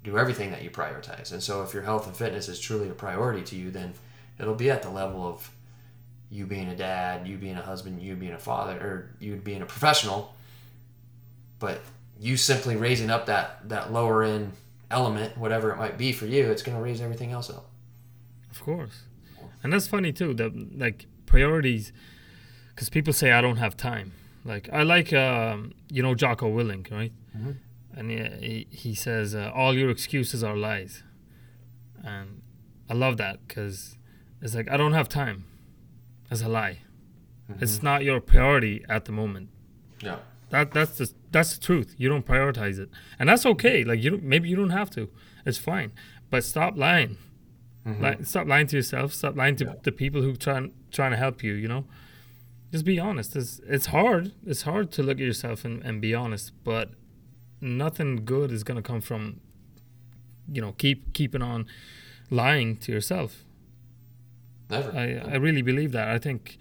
do 0.03 0.17
everything 0.17 0.51
that 0.51 0.63
you 0.63 0.69
prioritize. 0.69 1.31
And 1.31 1.41
so 1.41 1.63
if 1.63 1.73
your 1.73 1.83
health 1.83 2.07
and 2.07 2.15
fitness 2.15 2.47
is 2.47 2.59
truly 2.59 2.89
a 2.89 2.93
priority 2.93 3.43
to 3.43 3.55
you, 3.55 3.71
then 3.71 3.93
it'll 4.39 4.55
be 4.55 4.69
at 4.69 4.81
the 4.81 4.89
level 4.89 5.25
of 5.25 5.51
you 6.31 6.45
being 6.45 6.69
a 6.69 6.75
dad, 6.75 7.27
you 7.27 7.37
being 7.37 7.57
a 7.57 7.61
husband, 7.61 8.01
you 8.01 8.15
being 8.15 8.31
a 8.31 8.39
father, 8.39 8.77
or 8.77 9.15
you 9.19 9.35
being 9.35 9.61
a 9.61 9.65
professional. 9.65 10.33
But 11.59 11.81
you 12.19 12.37
simply 12.37 12.75
raising 12.77 13.09
up 13.09 13.25
that 13.25 13.67
that 13.69 13.91
lower 13.91 14.23
end 14.23 14.53
element, 14.89 15.37
whatever 15.37 15.71
it 15.71 15.77
might 15.77 15.97
be 15.97 16.13
for 16.13 16.25
you, 16.25 16.49
it's 16.49 16.63
going 16.63 16.77
to 16.77 16.83
raise 16.83 17.01
everything 17.01 17.31
else 17.31 17.49
up. 17.49 17.69
Of 18.49 18.61
course, 18.61 19.03
and 19.61 19.71
that's 19.73 19.87
funny 19.87 20.13
too. 20.13 20.33
That 20.33 20.53
like 20.77 21.05
priorities 21.25 21.91
because 22.73 22.89
people 22.89 23.13
say 23.13 23.31
I 23.31 23.41
don't 23.41 23.57
have 23.57 23.75
time. 23.75 24.13
Like 24.45 24.69
I 24.71 24.83
like 24.83 25.11
um, 25.13 25.73
you 25.89 26.01
know 26.01 26.15
Jocko 26.15 26.49
Willink, 26.49 26.91
right? 26.91 27.11
Mm-hmm. 27.37 27.51
And 27.93 28.09
he, 28.09 28.67
he 28.69 28.95
says 28.95 29.35
uh, 29.35 29.51
all 29.53 29.73
your 29.73 29.89
excuses 29.89 30.45
are 30.45 30.55
lies, 30.55 31.03
and 32.03 32.41
I 32.89 32.93
love 32.93 33.17
that 33.17 33.45
because 33.45 33.97
it's 34.41 34.55
like 34.55 34.71
I 34.71 34.77
don't 34.77 34.93
have 34.93 35.09
time. 35.09 35.45
As 36.31 36.41
a 36.41 36.47
lie. 36.49 36.79
Mm-hmm. 37.49 37.63
It's 37.63 37.83
not 37.83 38.03
your 38.03 38.19
priority 38.19 38.83
at 38.89 39.05
the 39.05 39.11
moment. 39.11 39.49
Yeah. 40.01 40.19
That 40.49 40.71
that's 40.71 40.97
the 40.97 41.11
that's 41.31 41.57
the 41.57 41.63
truth. 41.63 41.95
You 41.97 42.09
don't 42.09 42.25
prioritize 42.25 42.79
it, 42.79 42.89
and 43.19 43.29
that's 43.29 43.45
okay. 43.45 43.83
Like 43.83 44.01
you 44.01 44.11
don't, 44.11 44.23
maybe 44.23 44.49
you 44.49 44.55
don't 44.55 44.71
have 44.71 44.89
to. 44.91 45.09
It's 45.45 45.57
fine, 45.57 45.91
but 46.29 46.43
stop 46.43 46.75
lying. 46.77 47.17
Mm-hmm. 47.85 48.03
Like, 48.03 48.25
stop 48.25 48.47
lying 48.47 48.67
to 48.67 48.75
yourself. 48.75 49.13
Stop 49.13 49.35
lying 49.35 49.55
to 49.57 49.65
yeah. 49.65 49.73
the 49.83 49.91
people 49.91 50.21
who 50.21 50.35
try 50.35 50.69
trying 50.91 51.11
to 51.11 51.17
help 51.17 51.43
you. 51.43 51.53
You 51.53 51.67
know 51.67 51.85
just 52.71 52.85
be 52.85 52.99
honest. 52.99 53.35
It's 53.35 53.59
it's 53.67 53.87
hard. 53.87 54.31
It's 54.45 54.61
hard 54.63 54.91
to 54.93 55.03
look 55.03 55.17
at 55.17 55.23
yourself 55.23 55.65
and, 55.65 55.83
and 55.83 56.01
be 56.01 56.15
honest, 56.15 56.53
but 56.63 56.91
nothing 57.59 58.23
good 58.25 58.51
is 58.51 58.63
gonna 58.63 58.81
come 58.81 59.01
from 59.01 59.41
you 60.51 60.61
know 60.61 60.71
keep 60.73 61.13
keeping 61.13 61.41
on 61.41 61.67
lying 62.29 62.77
to 62.77 62.91
yourself. 62.91 63.43
Never. 64.71 64.91
I 64.97 65.33
I 65.33 65.35
really 65.35 65.61
believe 65.61 65.91
that. 65.91 66.07
I 66.07 66.17
think 66.17 66.57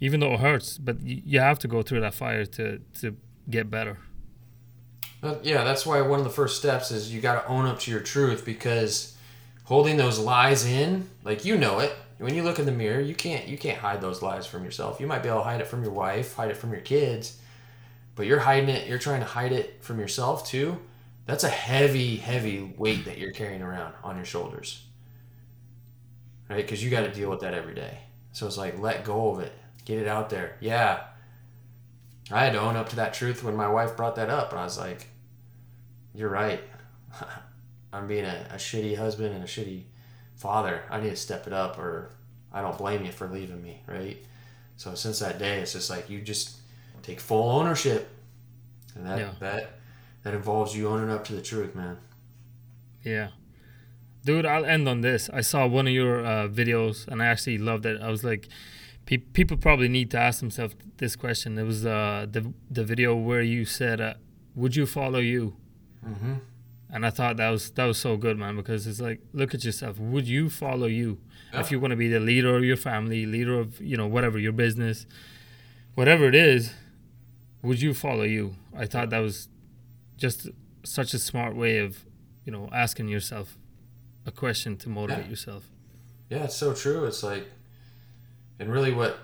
even 0.00 0.20
though 0.20 0.34
it 0.34 0.40
hurts, 0.40 0.78
but 0.78 0.96
y- 0.96 1.22
you 1.24 1.40
have 1.40 1.58
to 1.60 1.68
go 1.68 1.82
through 1.82 2.00
that 2.00 2.14
fire 2.14 2.44
to 2.46 2.78
to 3.00 3.16
get 3.48 3.70
better. 3.70 3.98
Uh, 5.22 5.36
yeah, 5.42 5.64
that's 5.64 5.84
why 5.84 6.00
one 6.00 6.18
of 6.18 6.24
the 6.24 6.30
first 6.30 6.58
steps 6.58 6.90
is 6.90 7.12
you 7.12 7.20
got 7.20 7.42
to 7.42 7.48
own 7.48 7.66
up 7.66 7.78
to 7.80 7.90
your 7.90 8.00
truth 8.00 8.44
because 8.44 9.16
holding 9.64 9.96
those 9.96 10.18
lies 10.18 10.64
in, 10.64 11.08
like 11.24 11.44
you 11.44 11.56
know 11.58 11.78
it. 11.80 11.92
When 12.18 12.34
you 12.34 12.42
look 12.42 12.58
in 12.58 12.66
the 12.66 12.72
mirror, 12.72 13.00
you 13.00 13.14
can't 13.14 13.46
you 13.46 13.56
can't 13.58 13.78
hide 13.78 14.00
those 14.00 14.22
lies 14.22 14.46
from 14.46 14.64
yourself. 14.64 15.00
You 15.00 15.06
might 15.06 15.22
be 15.22 15.28
able 15.28 15.40
to 15.40 15.44
hide 15.44 15.60
it 15.60 15.66
from 15.66 15.82
your 15.82 15.92
wife, 15.92 16.34
hide 16.34 16.50
it 16.50 16.56
from 16.56 16.72
your 16.72 16.80
kids, 16.82 17.38
but 18.14 18.26
you're 18.26 18.40
hiding 18.40 18.68
it. 18.68 18.88
You're 18.88 18.98
trying 18.98 19.20
to 19.20 19.26
hide 19.26 19.52
it 19.52 19.82
from 19.82 19.98
yourself 19.98 20.46
too. 20.46 20.78
That's 21.26 21.44
a 21.44 21.48
heavy, 21.48 22.16
heavy 22.16 22.74
weight 22.76 23.04
that 23.04 23.18
you're 23.18 23.32
carrying 23.32 23.62
around 23.62 23.94
on 24.02 24.16
your 24.16 24.24
shoulders, 24.24 24.84
right? 26.50 26.56
Because 26.58 26.84
you 26.84 26.90
got 26.90 27.02
to 27.02 27.12
deal 27.12 27.30
with 27.30 27.40
that 27.40 27.54
every 27.54 27.74
day. 27.74 27.98
So 28.32 28.46
it's 28.46 28.58
like 28.58 28.78
let 28.78 29.04
go 29.04 29.30
of 29.30 29.40
it, 29.40 29.52
get 29.86 29.98
it 29.98 30.06
out 30.06 30.28
there. 30.28 30.56
Yeah, 30.60 31.04
I 32.30 32.44
had 32.44 32.52
to 32.52 32.60
own 32.60 32.76
up 32.76 32.90
to 32.90 32.96
that 32.96 33.14
truth 33.14 33.42
when 33.42 33.56
my 33.56 33.68
wife 33.68 33.96
brought 33.96 34.16
that 34.16 34.28
up, 34.30 34.50
and 34.50 34.60
I 34.60 34.64
was 34.64 34.78
like, 34.78 35.08
"You're 36.14 36.28
right. 36.28 36.60
I'm 37.92 38.06
being 38.06 38.24
a, 38.24 38.46
a 38.50 38.54
shitty 38.56 38.96
husband 38.96 39.34
and 39.34 39.42
a 39.42 39.46
shitty 39.48 39.84
father. 40.36 40.82
I 40.90 41.00
need 41.00 41.10
to 41.10 41.16
step 41.16 41.46
it 41.46 41.52
up, 41.52 41.78
or 41.78 42.10
I 42.52 42.60
don't 42.60 42.78
blame 42.78 43.04
you 43.04 43.12
for 43.12 43.26
leaving 43.28 43.62
me, 43.62 43.82
right?" 43.86 44.16
So 44.76 44.94
since 44.94 45.18
that 45.20 45.38
day, 45.38 45.60
it's 45.60 45.72
just 45.72 45.90
like 45.90 46.08
you 46.10 46.20
just 46.20 46.56
take 47.02 47.20
full 47.20 47.50
ownership, 47.50 48.08
and 48.94 49.06
that 49.06 49.18
Yeah. 49.18 49.30
that 49.40 49.70
that 50.22 50.34
involves 50.34 50.76
you 50.76 50.88
owning 50.88 51.10
up 51.10 51.24
to 51.24 51.32
the 51.34 51.42
truth, 51.42 51.74
man. 51.74 51.96
Yeah. 53.02 53.28
Dude, 54.24 54.44
I'll 54.46 54.66
end 54.66 54.88
on 54.88 55.00
this. 55.00 55.30
I 55.32 55.40
saw 55.40 55.66
one 55.66 55.86
of 55.86 55.92
your 55.92 56.24
uh, 56.24 56.48
videos 56.48 57.08
and 57.08 57.22
I 57.22 57.26
actually 57.26 57.58
loved 57.58 57.86
it. 57.86 58.00
I 58.02 58.10
was 58.10 58.22
like, 58.22 58.48
pe- 59.06 59.16
people 59.18 59.56
probably 59.56 59.88
need 59.88 60.10
to 60.10 60.18
ask 60.18 60.40
themselves 60.40 60.74
this 60.98 61.16
question. 61.16 61.56
It 61.58 61.64
was 61.64 61.86
uh, 61.86 62.26
the 62.30 62.52
the 62.70 62.84
video 62.84 63.14
where 63.14 63.40
you 63.42 63.64
said, 63.64 64.00
uh, 64.00 64.14
"Would 64.54 64.76
you 64.76 64.84
follow 64.86 65.20
you?" 65.20 65.56
Mm-hmm. 66.06 66.34
And 66.92 67.06
I 67.06 67.10
thought 67.10 67.36
that 67.38 67.48
was 67.50 67.70
that 67.72 67.84
was 67.86 67.98
so 67.98 68.16
good, 68.16 68.36
man, 68.36 68.56
because 68.56 68.86
it's 68.86 69.00
like, 69.00 69.20
look 69.32 69.54
at 69.54 69.64
yourself. 69.64 69.98
Would 69.98 70.26
you 70.28 70.50
follow 70.50 70.86
you 70.86 71.18
Yeah. 71.52 71.60
if 71.60 71.70
you 71.70 71.80
want 71.80 71.92
to 71.92 71.96
be 71.96 72.08
the 72.08 72.20
leader 72.20 72.56
of 72.56 72.64
your 72.64 72.76
family, 72.76 73.24
leader 73.26 73.58
of 73.58 73.80
you 73.80 73.96
know 73.96 74.06
whatever 74.06 74.38
your 74.38 74.52
business, 74.52 75.06
whatever 75.94 76.26
it 76.26 76.34
is? 76.34 76.72
Would 77.62 77.80
you 77.80 77.94
follow 77.94 78.24
you? 78.24 78.56
I 78.76 78.86
thought 78.86 79.10
that 79.10 79.18
was 79.20 79.48
just 80.16 80.48
such 80.84 81.14
a 81.14 81.18
smart 81.18 81.54
way 81.56 81.78
of 81.78 82.04
you 82.44 82.52
know 82.52 82.68
asking 82.72 83.08
yourself 83.08 83.56
a 84.30 84.36
question 84.36 84.76
to 84.78 84.88
motivate 84.88 85.24
Yeah. 85.24 85.30
yourself. 85.30 85.70
Yeah, 86.28 86.44
it's 86.44 86.56
so 86.56 86.72
true. 86.72 87.04
It's 87.04 87.22
like, 87.22 87.46
and 88.58 88.70
really 88.72 88.92
what 88.92 89.18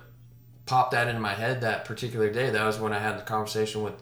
popped 0.66 0.90
that 0.90 1.06
into 1.08 1.20
my 1.20 1.34
head 1.34 1.60
that 1.60 1.84
particular 1.84 2.30
day, 2.30 2.50
that 2.50 2.64
was 2.64 2.78
when 2.78 2.92
I 2.92 2.98
had 2.98 3.16
the 3.18 3.22
conversation 3.22 3.82
with 3.82 3.94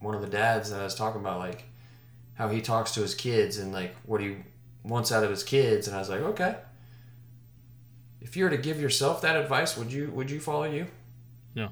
one 0.00 0.14
of 0.14 0.20
the 0.22 0.28
dads 0.28 0.70
that 0.70 0.80
I 0.80 0.84
was 0.84 0.94
talking 0.94 1.20
about, 1.20 1.40
like 1.40 1.64
how 2.34 2.48
he 2.48 2.60
talks 2.62 2.92
to 2.92 3.00
his 3.00 3.14
kids 3.14 3.58
and 3.58 3.72
like 3.72 3.94
what 4.04 4.20
he 4.20 4.36
wants 4.84 5.10
out 5.10 5.24
of 5.24 5.30
his 5.30 5.42
kids. 5.42 5.88
And 5.88 5.96
I 5.96 5.98
was 5.98 6.08
like, 6.08 6.20
okay, 6.20 6.56
if 8.20 8.36
you 8.36 8.44
were 8.44 8.50
to 8.50 8.56
give 8.56 8.80
yourself 8.80 9.20
that 9.22 9.34
advice, 9.36 9.76
would 9.76 9.92
you, 9.92 10.10
would 10.12 10.30
you 10.30 10.38
follow 10.38 10.64
you? 10.64 10.86
Yeah. 11.54 11.70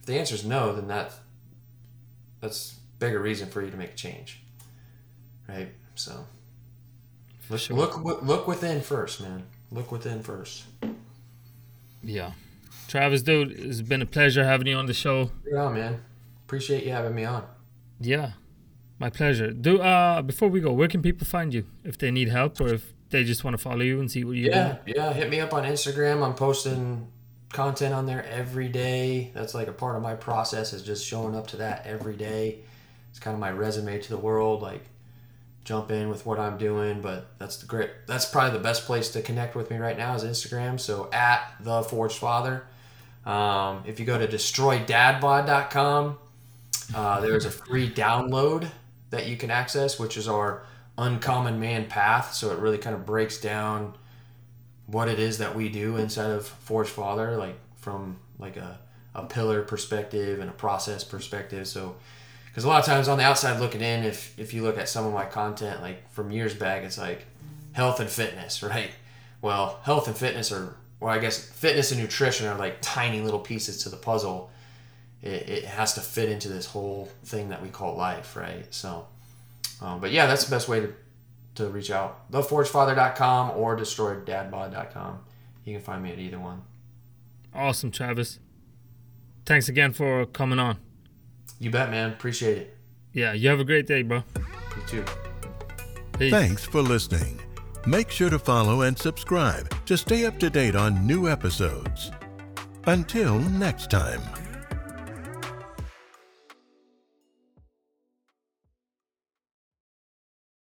If 0.00 0.06
the 0.06 0.18
answer 0.18 0.34
is 0.34 0.44
no, 0.44 0.74
then 0.74 0.88
that, 0.88 1.12
that's 2.40 2.74
bigger 2.98 3.20
reason 3.20 3.48
for 3.48 3.62
you 3.62 3.70
to 3.70 3.76
make 3.76 3.92
a 3.92 3.96
change. 3.96 4.42
Right. 5.48 5.68
So 5.94 6.26
look, 7.48 7.60
Sure. 7.60 7.76
look, 7.76 8.22
look 8.22 8.46
within 8.48 8.80
first, 8.80 9.20
man. 9.20 9.44
Look 9.70 9.90
within 9.92 10.22
first. 10.22 10.64
Yeah. 12.02 12.32
Travis, 12.88 13.22
dude, 13.22 13.50
it's 13.52 13.80
been 13.80 14.02
a 14.02 14.06
pleasure 14.06 14.44
having 14.44 14.66
you 14.68 14.76
on 14.76 14.86
the 14.86 14.94
show. 14.94 15.30
Yeah, 15.50 15.68
man. 15.70 16.00
Appreciate 16.46 16.84
you 16.84 16.92
having 16.92 17.14
me 17.14 17.24
on. 17.24 17.44
Yeah, 18.00 18.32
my 19.00 19.10
pleasure. 19.10 19.50
Do 19.50 19.80
uh 19.80 20.22
before 20.22 20.48
we 20.48 20.60
go, 20.60 20.72
where 20.72 20.86
can 20.88 21.02
people 21.02 21.26
find 21.26 21.52
you 21.52 21.66
if 21.82 21.98
they 21.98 22.10
need 22.10 22.28
help 22.28 22.60
or 22.60 22.68
if 22.74 22.92
they 23.10 23.24
just 23.24 23.42
want 23.42 23.56
to 23.56 23.62
follow 23.62 23.80
you 23.82 23.98
and 23.98 24.10
see 24.10 24.22
what 24.24 24.36
you 24.36 24.44
do? 24.44 24.50
Yeah, 24.50 24.76
yeah. 24.86 25.12
Hit 25.12 25.30
me 25.30 25.40
up 25.40 25.52
on 25.52 25.64
Instagram. 25.64 26.24
I'm 26.24 26.34
posting 26.34 27.08
content 27.52 27.94
on 27.94 28.06
there 28.06 28.24
every 28.26 28.68
day. 28.68 29.30
That's 29.34 29.54
like 29.54 29.66
a 29.66 29.72
part 29.72 29.96
of 29.96 30.02
my 30.02 30.14
process 30.14 30.72
is 30.72 30.82
just 30.82 31.04
showing 31.04 31.34
up 31.34 31.46
to 31.48 31.56
that 31.56 31.86
every 31.86 32.14
day. 32.16 32.58
It's 33.10 33.18
kind 33.18 33.34
of 33.34 33.40
my 33.40 33.50
resume 33.50 33.98
to 33.98 34.08
the 34.08 34.18
world. 34.18 34.62
Like 34.62 34.82
jump 35.66 35.90
in 35.90 36.08
with 36.08 36.24
what 36.24 36.38
I'm 36.38 36.56
doing, 36.56 37.02
but 37.02 37.26
that's 37.38 37.56
the 37.58 37.66
great. 37.66 37.90
That's 38.06 38.24
probably 38.24 38.56
the 38.56 38.62
best 38.62 38.86
place 38.86 39.10
to 39.10 39.20
connect 39.20 39.56
with 39.56 39.70
me 39.70 39.76
right 39.76 39.98
now 39.98 40.14
is 40.14 40.22
Instagram. 40.24 40.80
So 40.80 41.10
at 41.12 41.54
the 41.60 41.82
Forged 41.82 42.16
Father. 42.16 42.64
Um, 43.26 43.82
if 43.84 43.98
you 43.98 44.06
go 44.06 44.16
to 44.16 44.28
destroydadbod.com, 44.28 46.18
uh, 46.94 47.20
there's 47.20 47.44
a 47.44 47.50
free 47.50 47.90
download 47.90 48.70
that 49.10 49.26
you 49.26 49.36
can 49.36 49.50
access, 49.50 49.98
which 49.98 50.16
is 50.16 50.28
our 50.28 50.62
uncommon 50.96 51.58
man 51.58 51.86
path. 51.86 52.32
So 52.32 52.52
it 52.52 52.60
really 52.60 52.78
kind 52.78 52.94
of 52.94 53.04
breaks 53.04 53.40
down 53.40 53.94
what 54.86 55.08
it 55.08 55.18
is 55.18 55.38
that 55.38 55.56
we 55.56 55.68
do 55.68 55.96
inside 55.96 56.30
of 56.30 56.46
Forged 56.46 56.90
Father, 56.90 57.36
like 57.36 57.58
from 57.74 58.18
like 58.38 58.56
a, 58.56 58.78
a 59.16 59.24
pillar 59.24 59.62
perspective 59.62 60.38
and 60.38 60.48
a 60.48 60.52
process 60.52 61.02
perspective. 61.02 61.66
So, 61.66 61.96
because 62.56 62.64
a 62.64 62.68
lot 62.68 62.80
of 62.80 62.86
times 62.86 63.06
on 63.06 63.18
the 63.18 63.24
outside 63.24 63.60
looking 63.60 63.82
in, 63.82 64.02
if 64.02 64.32
if 64.38 64.54
you 64.54 64.62
look 64.62 64.78
at 64.78 64.88
some 64.88 65.04
of 65.04 65.12
my 65.12 65.26
content, 65.26 65.82
like 65.82 66.10
from 66.10 66.30
years 66.30 66.54
back, 66.54 66.84
it's 66.84 66.96
like 66.96 67.26
health 67.72 68.00
and 68.00 68.08
fitness, 68.08 68.62
right? 68.62 68.90
Well, 69.42 69.78
health 69.82 70.08
and 70.08 70.16
fitness 70.16 70.50
are, 70.52 70.74
well, 70.98 71.12
I 71.12 71.18
guess 71.18 71.38
fitness 71.38 71.92
and 71.92 72.00
nutrition 72.00 72.46
are 72.46 72.56
like 72.56 72.78
tiny 72.80 73.20
little 73.20 73.40
pieces 73.40 73.82
to 73.82 73.90
the 73.90 73.98
puzzle. 73.98 74.50
It, 75.20 75.50
it 75.50 75.64
has 75.64 75.92
to 75.94 76.00
fit 76.00 76.30
into 76.30 76.48
this 76.48 76.64
whole 76.64 77.10
thing 77.24 77.50
that 77.50 77.62
we 77.62 77.68
call 77.68 77.94
life, 77.94 78.34
right? 78.36 78.64
So, 78.72 79.06
um, 79.82 80.00
but 80.00 80.10
yeah, 80.10 80.24
that's 80.26 80.46
the 80.46 80.50
best 80.50 80.66
way 80.66 80.80
to 80.80 80.94
to 81.56 81.68
reach 81.68 81.90
out. 81.90 82.30
TheForgedFather.com 82.32 83.50
or 83.50 83.76
DestroyDadbod.com. 83.76 85.18
You 85.66 85.74
can 85.74 85.82
find 85.82 86.02
me 86.02 86.10
at 86.10 86.18
either 86.18 86.38
one. 86.38 86.62
Awesome, 87.54 87.90
Travis. 87.90 88.38
Thanks 89.44 89.68
again 89.68 89.92
for 89.92 90.24
coming 90.24 90.58
on. 90.58 90.78
You 91.58 91.70
bet, 91.70 91.90
man. 91.90 92.10
Appreciate 92.10 92.58
it. 92.58 92.76
Yeah, 93.12 93.32
you 93.32 93.48
have 93.48 93.60
a 93.60 93.64
great 93.64 93.86
day, 93.86 94.02
bro. 94.02 94.22
You 94.36 94.82
too. 94.86 95.04
Peace. 96.18 96.30
Thanks 96.30 96.64
for 96.64 96.82
listening. 96.82 97.40
Make 97.86 98.10
sure 98.10 98.30
to 98.30 98.38
follow 98.38 98.82
and 98.82 98.98
subscribe 98.98 99.72
to 99.86 99.96
stay 99.96 100.26
up 100.26 100.38
to 100.40 100.50
date 100.50 100.74
on 100.74 101.06
new 101.06 101.28
episodes. 101.28 102.10
Until 102.86 103.38
next 103.38 103.90
time. 103.90 104.45